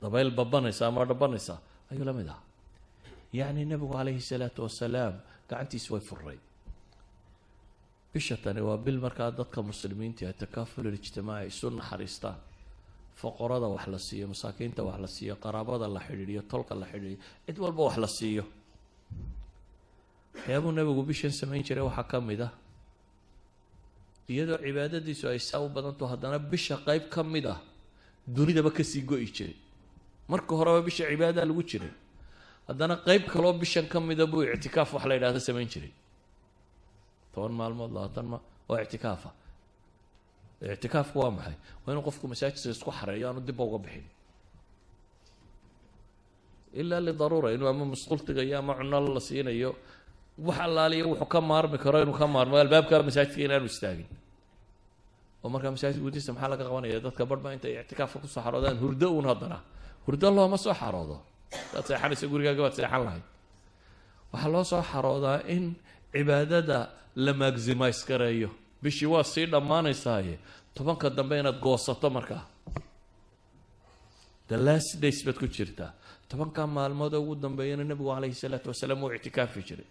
dabayl 0.00 0.30
babanaysa 0.30 0.86
ama 0.86 1.04
dhabanaysa 1.04 1.60
ayuu 1.90 2.04
la 2.04 2.12
mid 2.12 2.28
ahaa. 2.28 2.42
Yacni 3.32 3.64
nebigu 3.64 3.92
calayhi 3.92 4.20
salaatu 4.20 4.62
wasalaam 4.62 5.20
gacantiisi 5.48 5.92
way 5.92 6.00
furayd 6.00 6.40
bisha 8.12 8.36
tani 8.36 8.60
waa 8.60 8.76
bil 8.76 8.98
markaa 9.00 9.30
dadka 9.30 9.62
muslimiinta 9.62 10.32
takaaful 10.32 10.86
ijtimaaci 10.94 11.48
isu 11.48 11.70
naxariistaan. 11.70 12.38
Foqorada 13.20 13.66
wax 13.74 13.86
la 13.86 13.98
siiyo 13.98 14.26
masaakiinta 14.28 14.82
wax 14.82 14.98
la 15.00 15.08
siiyo 15.08 15.36
qaraabada 15.36 15.88
la 15.88 16.00
xidhiidhiyo 16.00 16.42
tolka 16.42 16.74
la 16.74 16.86
xidhiidhiyo 16.86 17.18
cid 17.46 17.58
walba 17.58 17.82
wax 17.88 17.96
la 17.96 18.08
siiyo 18.08 18.44
waxyaabuu 20.34 20.72
nabigu 20.78 21.02
bishan 21.08 21.32
samayn 21.40 21.62
jiray 21.66 21.84
waxaa 21.88 22.06
ka 22.10 22.20
mid 22.20 22.40
ah. 22.46 22.52
Iyadoo 24.32 24.58
cibaadadiisu 24.64 25.24
ay 25.28 25.38
saa 25.48 25.60
u 25.66 25.68
badanto 25.68 26.04
haddana 26.12 26.38
bisha 26.38 26.74
qeyb 26.86 27.04
ka 27.14 27.22
mid 27.22 27.46
ah 27.54 27.60
dunidaba 28.34 28.70
ka 28.76 28.82
sii 28.90 29.02
go-i 29.08 29.26
jiray. 29.36 29.56
Marka 30.30 30.52
horeba 30.58 30.80
bisha 30.88 31.04
cibaadadaa 31.10 31.44
lagu 31.50 31.62
jiray 31.70 31.92
haddana 32.68 32.94
qeyb 33.06 33.22
kaloo 33.32 33.52
bishan 33.62 33.86
ka 33.92 33.98
mida 34.00 34.24
buu 34.26 34.42
ictikaaf 34.54 34.90
wax 34.94 35.04
la 35.08 35.14
yidhahdo 35.16 35.40
samayn 35.48 35.68
jiray. 35.72 35.92
Toban 37.32 37.52
maalmood 37.60 37.90
labaatan 37.96 38.26
ma 38.32 38.38
waa 38.68 38.80
ictikaafa 38.84 39.30
ictikaafku 40.74 41.16
waa 41.22 41.30
maxay? 41.36 41.56
Waa 41.84 41.92
inuu 41.92 42.04
qofku 42.08 42.24
masaajidka 42.32 42.70
isku 42.76 42.90
xareeyo 42.98 43.24
aanu 43.28 43.40
dibba 43.48 43.62
uga 43.68 43.78
bixin 43.84 44.06
ilaa 46.80 47.00
lidaruura 47.06 47.48
inuu 47.54 47.68
ama 47.72 47.84
musqultigayo 47.92 48.58
ama 48.58 48.72
cuno 48.78 48.98
la 49.16 49.20
siinayo 49.28 49.70
wax 50.46 50.58
allaaliya 50.66 51.04
wuxuu 51.10 51.28
ka 51.32 51.40
maarmi 51.50 51.78
karo 51.84 51.98
inuu 52.04 52.16
ka 52.20 52.26
maarmo. 52.34 52.54
Albaabka 52.62 53.02
masaajidka 53.06 53.40
inaanu 53.46 53.66
istaagin. 53.72 54.08
Oo 55.44 55.48
markaa 55.54 55.70
masaajid 55.74 56.00
gudihiisa 56.04 56.32
maxaa 56.34 56.50
laga 56.52 56.64
qabanaya? 56.68 56.98
Dadka 57.06 57.22
barhba 57.30 57.48
intay 57.54 57.72
ictikaafka 57.82 58.18
ku 58.22 58.26
soo 58.34 58.42
xaroodaan 58.46 58.76
hurdo 58.82 59.06
uun 59.14 59.26
haddana. 59.30 59.58
Hurdo 60.06 60.26
looma 60.36 60.56
soo 60.64 60.74
xaroodo. 60.80 61.16
Hadaad 61.70 61.84
seexanaysa 61.88 62.26
gurigaaga 62.32 62.60
baad 62.66 62.74
seexan 62.78 63.02
lahayd. 63.06 63.24
Waxaa 64.32 64.50
loo 64.54 64.64
soo 64.70 64.82
xaroodaa 64.90 65.38
in 65.54 65.64
cibaadada 66.12 66.78
la 67.24 67.32
maximize 67.42 68.02
gareeyo 68.08 68.48
bishii 68.82 69.06
waa 69.14 69.22
sii 69.32 69.46
dhammaanaysaaye. 69.52 70.34
Tobanka 70.74 71.06
dambe 71.10 71.34
inaad 71.40 71.58
goosato 71.64 72.08
markaa. 72.16 72.42
The 74.48 74.56
last 74.66 74.90
days 75.02 75.18
baad 75.26 75.38
ku 75.42 75.46
jirtaa 75.56 75.90
tobanka 76.28 76.66
maalmood 76.66 77.14
ugu 77.14 77.34
dambeeyana 77.44 77.84
nebigu 77.84 78.10
calayhi 78.14 78.34
salaatu 78.42 78.68
wasalaam 78.72 79.02
wuu 79.02 79.12
ictikaafi 79.18 79.60
jiray. 79.68 79.86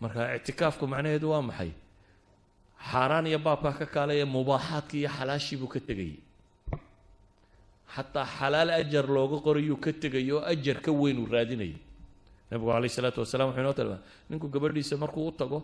Marka 0.00 0.20
ictikaafku 0.36 0.84
macnaheedu 0.92 1.30
waa 1.32 1.42
maxay? 1.48 1.70
Xaaraan 2.90 3.26
iyo 3.26 3.38
baabkaa 3.46 3.72
ka 3.80 3.86
kaalay 3.94 4.18
ee 4.22 4.28
mubaaxaadkii 4.36 5.00
iyo 5.02 5.10
xalaashii 5.16 5.56
buu 5.60 5.70
ka 5.74 5.80
tegayay 5.80 6.18
xataa 7.94 8.26
xalaal 8.38 8.70
ajar 8.80 9.06
looga 9.16 9.38
qorayuu 9.46 9.78
ka 9.84 9.90
tegay 9.92 10.30
oo 10.32 10.42
ajar 10.52 10.78
ka 10.84 10.90
weyn 10.92 11.18
uu 11.18 11.26
raadinayay. 11.34 11.78
Nabigu 12.50 12.68
calayhi 12.70 12.94
salaatu 12.98 13.20
wasalaam 13.24 13.48
wuxuu 13.50 13.62
inoo 13.64 13.72
tilmaamay 13.78 14.02
ninku 14.30 14.46
gabadhiisa 14.54 14.96
markuu 15.02 15.26
u 15.28 15.32
tago 15.32 15.58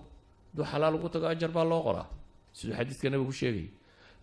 hadduu 0.50 0.64
xalaal 0.72 0.94
ugu 0.96 1.08
tago 1.14 1.26
ajar 1.28 1.50
baa 1.56 1.64
loo 1.70 1.82
qoraa. 1.86 2.06
Siduu 2.56 2.74
xadiidka 2.78 3.08
nabigu 3.12 3.32
sheegayay 3.40 3.68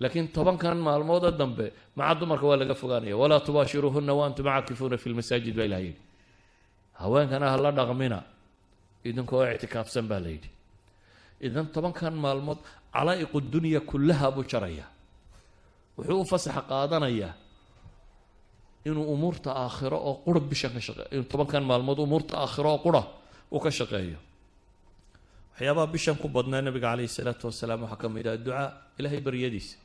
laakiin 0.02 0.28
tobankan 0.36 0.78
maalmooda 0.88 1.30
dambe 1.42 1.66
maca 1.98 2.16
dumarka 2.20 2.46
waa 2.50 2.58
laga 2.62 2.76
fogaanaya. 2.82 3.16
Walaa 3.22 3.40
tubaashiruuhuna 3.48 4.14
wa 4.20 4.24
antum 4.28 4.46
caakifuuna 4.46 4.98
fi 5.02 5.08
lmasaajid 5.12 5.56
baa 5.58 5.66
ilaha 5.70 5.82
yidhi. 5.88 6.02
Haweenkana 7.00 7.46
ha 7.52 7.58
la 7.64 7.72
dhaqmina 7.78 8.20
idinkoo 9.08 9.44
ictikaafsan 9.54 10.06
baa 10.12 10.20
la 10.26 10.30
yidhi. 10.36 10.50
Idan 11.48 11.68
tobankan 11.76 12.14
maalmood 12.24 12.60
calaa'iqu 12.96 13.38
dunya 13.54 13.80
kullaha 13.90 14.28
buu 14.36 14.44
jaraya. 14.52 14.86
Wuxuu 15.98 16.22
u 16.22 16.26
fasaxa 16.32 16.62
qaadanayaa 16.72 17.34
inuu 18.88 19.06
umuurta 19.14 19.50
aakhiro 19.64 19.98
oo 20.10 20.14
qura 20.26 20.40
bishan 20.52 20.72
ka 20.76 20.80
shaqeeyo 20.88 21.10
inuu 21.16 21.28
tobankan 21.32 21.64
maalmood 21.70 22.00
umuurta 22.06 22.34
aakhiro 22.44 22.70
oo 22.74 22.80
qura 22.86 23.02
uu 23.52 23.60
ka 23.66 23.72
shaqeeyo. 23.80 24.20
Waxyaabaha 25.54 25.88
bishan 25.94 26.16
ku 26.22 26.28
badnaa 26.36 26.62
nabiga 26.66 26.88
calayhi 26.92 27.12
salaatu 27.18 27.44
wasalaam 27.52 27.82
waxaa 27.84 28.00
ka 28.02 28.08
mid 28.16 28.26
ah 28.32 28.38
ducaa 28.46 28.68
ilaahay 29.00 29.22
baryadiisa 29.28 29.76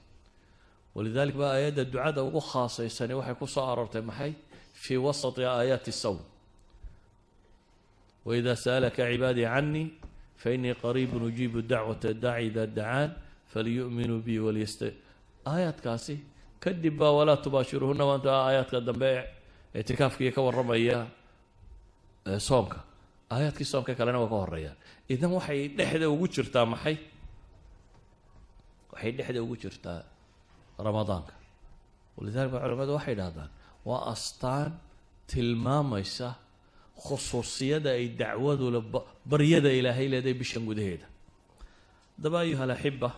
walidalik 0.95 1.37
baa 1.41 1.53
aayadda 1.57 1.83
ducada 1.93 2.21
ugu 2.29 2.41
khaasaysani 2.51 3.15
waxay 3.19 3.37
ku 3.41 3.47
soo 3.55 3.65
aroortay 3.73 4.03
maxay 4.11 4.33
fii 4.83 4.99
wasati 5.07 5.43
aayaati 5.45 5.93
sawm 6.03 6.19
waida 8.27 8.53
sa'alaka 8.65 9.03
cibaadii 9.11 9.47
canii 9.55 9.87
fainii 10.43 10.75
qariibun 10.83 11.23
ujiibu 11.29 11.59
dacwata 11.71 12.11
daaci 12.25 12.47
ida 12.51 12.65
dacaan 12.79 13.11
faliyu'minuu 13.53 14.21
bi 14.27 14.35
walyasta 14.47 14.87
aayaadkaasi 15.53 16.15
kadib 16.65 16.95
baa 17.01 17.13
walaa 17.19 17.37
tubaashiruhuna 17.45 18.05
waanta 18.11 18.31
aayaadka 18.47 18.79
dambe 18.89 19.11
ictikaafkii 19.81 20.31
ka 20.37 20.41
warramaya 20.47 20.99
soomka 22.49 22.79
aayaadkii 23.35 23.69
soomka 23.73 23.93
kalena 23.99 24.19
waa 24.23 24.31
ka 24.33 24.37
horeeyaan 24.43 24.77
idan 25.13 25.31
waxay 25.39 25.61
dhexda 25.79 26.07
ugu 26.15 26.27
jirtaa 26.35 26.67
maxay 26.73 26.97
waxay 28.93 29.13
dhexda 29.19 29.39
ugu 29.45 29.57
jirtaa 29.63 30.01
ramadaanka. 30.79 31.35
Walidalik 32.16 32.51
ba 32.53 32.59
culamadu 32.62 32.93
waxay 32.99 33.14
dhahdaan 33.20 33.51
waa 33.89 34.03
astaan 34.14 34.70
tilmaamaysa 35.31 36.29
khusuusiyada 37.05 37.91
ay 37.99 38.09
dacwadula 38.20 38.81
baryada 39.31 39.70
ilaahay 39.79 40.07
leedahay 40.12 40.35
bishan 40.41 40.64
gudaheeda. 40.68 41.07
Haddaba 42.16 42.37
ayuha 42.45 42.62
alaxiba 42.68 43.11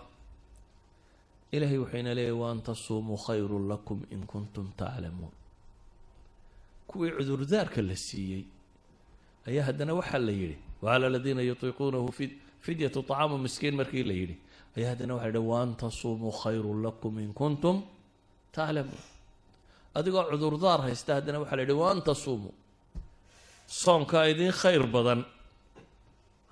ilaahay 1.52 1.78
wuxuyna 1.84 2.10
leeyahy 2.18 2.36
waan 2.42 2.58
tasuumuu 2.66 3.16
khayrun 3.26 3.64
lakum 3.72 3.98
in 4.14 4.22
kuntum 4.26 4.66
taclamuun 4.80 5.32
kuwii 6.90 7.12
cudurdaarka 7.18 7.82
la 7.82 7.96
siiyey 7.96 8.44
ayaa 9.48 9.64
haddana 9.68 9.92
waxaa 9.94 10.18
la 10.18 10.32
yidhi 10.32 10.56
wacala 10.82 11.06
aladiina 11.10 11.42
yutiiquunahu 11.42 12.08
fidyatu 12.64 13.00
طacaamu 13.08 13.38
miskiin 13.44 13.74
markii 13.80 14.04
la 14.10 14.14
yidhi 14.20 14.36
ayaa 14.76 14.90
haddana 14.92 15.12
waxa 15.16 15.28
yidhi 15.30 15.42
waan 15.52 15.70
tasuumuu 15.82 16.32
khayrun 16.42 16.78
lakum 16.86 17.12
in 17.24 17.30
kuntum 17.40 17.76
taclamuun 18.56 19.02
adigoo 19.98 20.24
cudurdaar 20.30 20.80
haysta 20.86 21.10
haddana 21.18 21.38
waxaa 21.42 21.56
la 21.58 21.62
yidhi 21.64 21.76
waan 21.82 21.98
tasuumuu 22.08 22.54
soonkaa 23.82 24.24
idiin 24.32 24.52
khayr 24.62 24.82
badan 24.94 25.20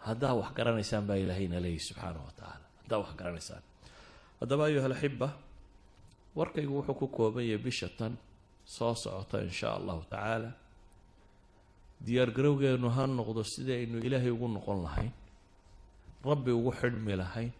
haddaa 0.07 0.35
wax 0.41 0.49
garanaysaan 0.59 1.05
baa 1.09 1.18
ilaahayna 1.25 1.57
leeyahy 1.64 1.83
subxaanahu 1.89 2.25
wa 2.29 2.33
tacaala 2.39 2.66
haddaa 2.83 2.99
wax 3.03 3.11
garanaysaan 3.20 3.62
haddaba 4.41 4.62
ayuha 4.68 4.87
alaxiba 4.91 5.29
warkaygu 6.39 6.72
wuxuu 6.79 6.97
ku 7.01 7.07
kooban 7.16 7.45
yahay 7.51 7.62
bisha 7.66 7.89
tan 7.99 8.12
soo 8.77 8.95
socota 9.03 9.37
in 9.45 9.51
shaa 9.59 9.75
allahu 9.79 10.03
tacaala 10.12 10.51
diyaargarowgeenu 12.07 12.89
ha 12.97 13.03
noqdo 13.18 13.43
sidii 13.53 13.77
aynu 13.81 13.97
ilaahay 14.07 14.31
ugu 14.37 14.49
noqon 14.57 14.79
lahayn 14.87 15.12
rabbi 16.31 16.51
ugu 16.59 16.70
xidhmi 16.81 17.14
lahayn 17.22 17.51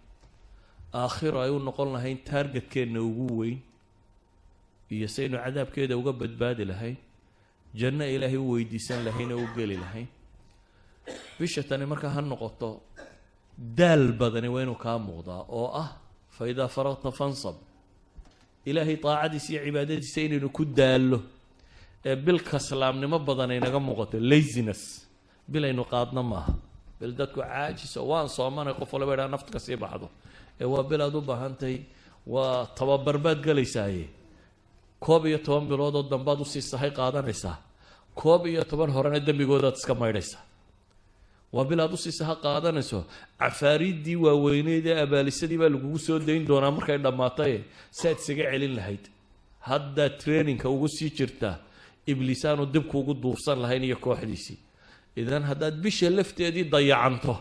aakhiro 1.03 1.39
ay 1.45 1.51
u 1.51 1.59
noqon 1.59 1.89
lahayn 1.95 2.19
taargetkeenna 2.29 3.01
ugu 3.09 3.27
weyn 3.41 3.59
iyo 4.95 5.09
saynu 5.17 5.37
cadaabkeeda 5.45 5.95
uga 6.01 6.13
badbaadi 6.21 6.65
lahayn 6.71 6.97
janno 7.81 8.05
ilaahay 8.15 8.39
u 8.45 8.51
weydiisan 8.55 9.01
lahayn 9.07 9.33
oo 9.33 9.41
u 9.45 9.49
geli 9.57 9.77
lahayn. 9.85 10.07
Bisha 11.39 11.63
tani 11.69 11.85
markaa 11.87 12.13
ha 12.17 12.21
noqoto 12.23 12.69
daal 13.79 14.13
badani 14.21 14.49
waa 14.55 14.63
inuu 14.63 14.79
kaa 14.85 14.99
muuqdaa 15.07 15.43
oo 15.59 15.69
ah 15.83 15.89
fa 16.37 16.43
idaa 16.53 16.69
faraqta 16.77 17.11
fansab 17.19 17.57
ilaahay 18.69 18.97
daacadiisa 19.05 19.49
iyo 19.53 19.61
cibaadadiisa 19.67 20.21
inaynu 20.27 20.49
ku 20.57 20.65
daallo 20.65 21.19
ee 22.09 22.17
bil 22.17 22.41
kaslaamnimo 22.51 23.19
badan 23.29 23.51
aynaga 23.55 23.79
muuqato 23.89 24.17
laziness 24.33 24.83
bil 25.53 25.65
aynu 25.65 25.83
qaadno 25.93 26.23
maaha. 26.23 26.53
Bil 27.01 27.13
dadku 27.19 27.41
caajiso 27.41 28.01
waan 28.11 28.29
soomanay 28.37 28.75
qof 28.79 28.91
walaba 28.95 29.13
idhaa 29.15 29.29
nafta 29.35 29.51
ka 29.55 29.59
sii 29.59 29.77
baxdo 29.77 30.07
ee 30.61 30.65
waa 30.73 30.83
bil 30.91 31.01
aad 31.07 31.15
u 31.19 31.21
baahantahay 31.31 31.79
waa 32.35 32.67
tababar 32.79 33.17
baad 33.25 33.39
gelaysaaye 33.47 34.05
koob 35.05 35.23
iyo 35.31 35.39
toban 35.47 35.65
bilood 35.71 35.95
oo 35.99 36.03
dambaad 36.13 36.41
u 36.45 36.47
sii 36.53 36.63
sahay 36.71 36.91
qaadanaysaa 36.99 37.57
koob 38.21 38.43
iyo 38.53 38.63
toban 38.71 38.91
horena 38.97 39.19
dembigoodaad 39.27 39.77
iska 39.81 39.95
maydhaysaa 40.03 40.43
waa 41.55 41.65
bil 41.69 41.81
aad 41.85 41.93
u 41.97 41.99
sii 42.05 42.13
saha 42.21 42.35
qaadanayso 42.45 42.99
cafaariiddii 43.41 44.17
waaweyneed 44.25 44.87
ee 44.87 44.99
abaalisadii 45.07 45.59
baa 45.63 45.69
lagugu 45.75 45.99
soo 46.07 46.19
dayn 46.29 46.43
doonaa 46.51 46.71
markay 46.77 46.99
dhammaataye 47.05 47.59
saaad 47.99 48.19
isaga 48.23 48.45
celin 48.53 48.75
lahayd. 48.79 49.05
Haddaad 49.71 50.13
traininka 50.23 50.67
ugu 50.75 50.89
sii 50.97 51.11
jirtaa 51.19 51.57
ibliisaanu 52.11 52.65
dibkuugu 52.75 53.13
duursan 53.23 53.59
lahayn 53.65 53.85
iyo 53.89 53.97
kooxdiisii. 54.05 54.59
Idan 55.21 55.43
haddaad 55.51 55.75
bisha 55.85 56.09
lafteedii 56.19 56.65
dayacanto 56.75 57.35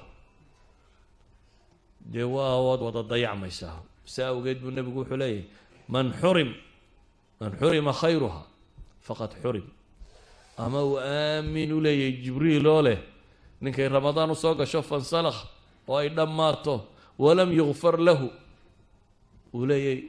dee 2.12 2.24
waa 2.36 2.58
waad 2.66 2.82
wada 2.88 3.02
dayacmaysaa 3.12 3.80
saa 4.06 4.28
awgeed 4.34 4.60
buu 4.62 4.72
nebigu 4.72 5.00
wuxuu 5.02 5.18
leeyahy 5.18 5.44
man 5.88 6.12
xurim 6.22 6.52
man 7.40 7.52
xurima 7.60 7.94
khayruha 7.94 8.42
faqad 9.08 9.32
xurim. 9.44 9.66
Ama 10.58 10.80
uu 10.84 10.98
aamin 11.00 11.70
u 11.74 11.80
leeyahay 11.82 12.14
jibriil 12.24 12.68
oo 12.68 12.82
leh 12.82 13.00
ninkay 13.62 13.88
ramadaan 13.90 14.32
u 14.32 14.36
soo 14.36 14.56
gasho 14.56 14.82
fansalakh 14.82 15.40
oo 15.88 15.98
ay 15.98 16.10
dhammaato 16.10 16.76
walam 17.20 17.50
yukfar 17.52 17.98
lahu. 18.00 18.28
Uu 19.54 19.66
leeyahay 19.66 20.04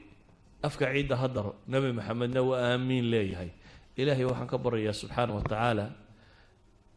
afka 0.63 0.85
ciidda 0.93 1.17
ha 1.17 1.29
daro. 1.29 1.53
Nebi 1.69 1.93
maxamedna 1.93 2.41
waa 2.43 2.61
aamiin 2.75 3.07
leeyahay. 3.11 3.51
Ilaahay 3.97 4.25
waxaan 4.31 4.49
ka 4.53 4.59
baryayaa 4.59 4.93
subxaana 5.01 5.33
wa 5.35 5.43
tacaala 5.43 5.87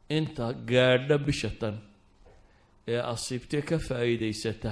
inta 0.09 0.53
gaadha 0.53 1.17
bisha 1.17 1.49
tan 1.59 1.75
ee 2.87 2.99
asiibtee 3.13 3.61
ka 3.61 3.77
faa'iidaysata 3.79 4.71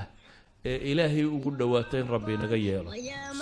ee 0.71 0.77
ilaahay 0.93 1.25
ugu 1.25 1.51
dhowaata 1.61 1.97
in 2.03 2.09
rabbi 2.15 2.33
inaga 2.37 2.57
yeelo 2.67 2.91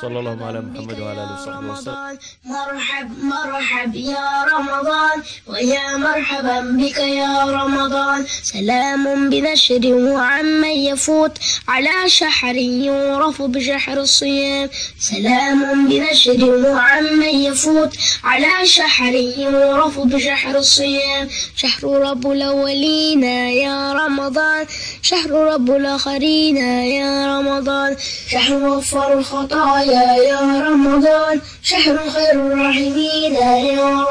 sala 0.00 0.16
allahu 0.20 0.38
calaa 0.42 0.62
muxamed 0.66 0.98
wala 1.06 1.20
alihi 1.24 1.36
wasaxbi 1.38 1.68
wasalam 1.74 2.18
مرحب 2.54 3.08
مرحب 3.34 3.94
يا 3.94 4.28
رمضان 4.54 5.16
ويا 5.52 5.86
مرحبا 5.96 6.56
بك 6.80 6.98
يا 7.22 7.34
رمضان 7.58 8.20
سلام 8.54 9.30
بنشر 9.30 9.84
وعمن 9.94 10.74
يفوت 10.90 11.34
على 11.68 11.96
شحر 12.18 12.56
يعرف 12.56 13.42
بشحر 13.54 13.98
الصيام 14.08 14.68
سلام 15.10 15.60
بنشر 15.90 16.40
وعمن 16.66 17.22
يفوت 17.48 17.92
على 18.30 18.52
شحر 18.76 19.14
يعرف 19.44 19.94
بشحر 20.12 20.54
الصيام 20.64 21.24
شهر 21.62 21.82
رب 22.08 22.24
الأولين 22.36 23.22
يا 23.64 23.92
رمضان 23.92 24.66
شهر 25.05 25.31
رب 25.31 25.71
الآخرين 25.71 26.57
يا 26.57 27.39
رمضان 27.39 27.95
شهر 28.27 28.67
غفر 28.69 29.13
الخطايا 29.13 30.15
يا 30.23 30.61
رمضان 30.69 31.41
شهر 31.63 32.09
خير 32.09 32.31
الراحمين 32.31 33.37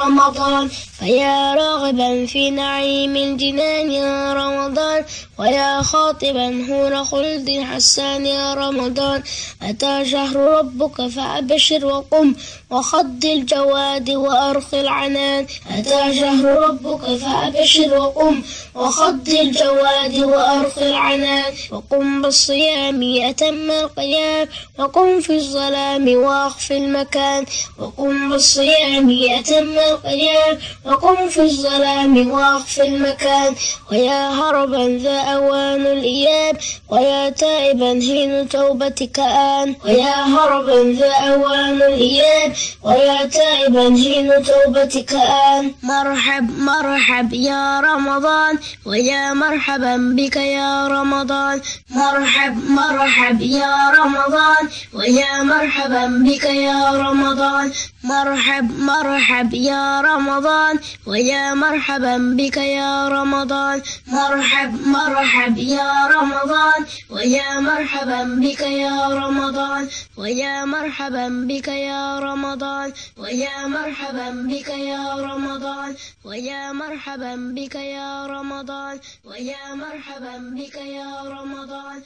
رمضان 0.07 0.69
فيا 0.99 1.55
راغبا 1.55 2.27
في 2.27 2.51
نعيم 2.51 3.17
الجنان 3.17 3.93
يا 3.93 4.33
رمضان 4.35 5.05
ويا 5.39 5.83
خاطبا 5.83 6.67
هور 6.71 7.05
خلد 7.05 7.51
حسان 7.73 8.27
يا 8.27 8.55
رمضان 8.55 9.23
أتى 9.63 10.05
شهر 10.11 10.37
ربك 10.37 11.07
فأبشر 11.07 11.87
وقم 11.87 12.35
وخض 12.71 13.25
الجواد 13.25 14.11
وأرخي 14.11 14.81
العنان 14.81 15.47
أتى 15.71 16.21
شهر 16.21 16.45
ربك 16.45 17.05
فأبشر 17.17 17.99
وقم 17.99 18.43
وخض 18.75 19.29
الجواد 19.29 20.19
وأرخي 20.19 20.89
العنان 20.89 21.53
وقم 21.71 22.23
بالصيام 22.23 23.03
أتم 23.23 23.71
القيام 23.71 24.49
وقم 24.79 25.21
في 25.21 25.35
الظلام 25.37 26.09
وأخفي 26.09 26.77
المكان 26.77 27.42
الرحمن 27.43 27.47
وقم 27.79 28.31
بالصيام 28.31 29.11
يأتم 29.11 29.79
القيام 29.79 30.59
وقم 30.85 31.29
في 31.29 31.41
الظلام 31.43 32.31
واغفر 32.31 32.85
المكان 32.85 33.55
ويا 33.91 34.29
هربا 34.31 34.99
ذا 35.03 35.19
أوان 35.21 35.87
الإياب 35.87 36.57
ويا 36.89 37.31
تائبا 37.31 38.01
حين 38.01 38.49
توبتك 38.49 39.19
آن 39.21 39.75
ويا 39.85 40.15
هربا 40.35 40.93
ذا 40.99 41.13
أوان 41.13 41.83
الإياب 41.83 42.53
ويا 42.83 43.27
تائبا 43.27 43.85
حين 44.03 44.31
توبتك 44.43 45.13
آن 45.15 45.73
مرحب 45.83 46.59
مرحب 46.59 47.33
يا 47.33 47.81
رمضان 47.81 48.59
ويا 48.87 49.33
مرحبا 49.33 49.97
بك 50.17 50.37
يا 50.37 50.89
رمضان 50.89 51.61
مرحب 51.91 52.71
مرحب 52.71 53.41
يا 53.43 53.91
رمضان 53.99 54.65
ويا 54.93 55.43
مرحبا 55.43 56.07
بك 56.07 56.45
يا 56.45 56.91
رمضان 56.93 57.32
رمضان 57.33 57.73
مرحب 58.05 58.71
مرحب 58.79 59.55
يا 59.55 60.01
رمضان 60.01 60.79
ويا 61.07 61.55
مرحبا 61.55 62.17
بك 62.39 62.57
يا 62.57 63.09
رمضان 63.09 63.83
مرحب 64.07 64.87
مرحب 64.87 65.59
يا 65.59 66.07
رمضان 66.07 66.81
ويا 67.11 67.61
مرحبا 67.61 68.23
بك 68.25 68.61
يا 68.61 69.09
رمضان 69.09 69.89
ويا 70.17 70.65
مرحبا 70.65 71.29
بك 71.49 71.69
يا 71.69 72.19
رمضان 72.19 72.93
ويا 73.17 73.67
مرحبا 73.67 74.31
بك 74.31 74.69
يا 74.69 75.17
رمضان 75.17 75.95
ويا 76.25 76.73
مرحبا 76.73 77.35
بك 77.57 77.75
يا 77.75 78.27
رمضان 78.27 78.99
ويا 79.25 79.75
مرحبا 79.75 80.37
بك 80.57 80.77
يا 80.77 81.23
رمضان 81.23 82.03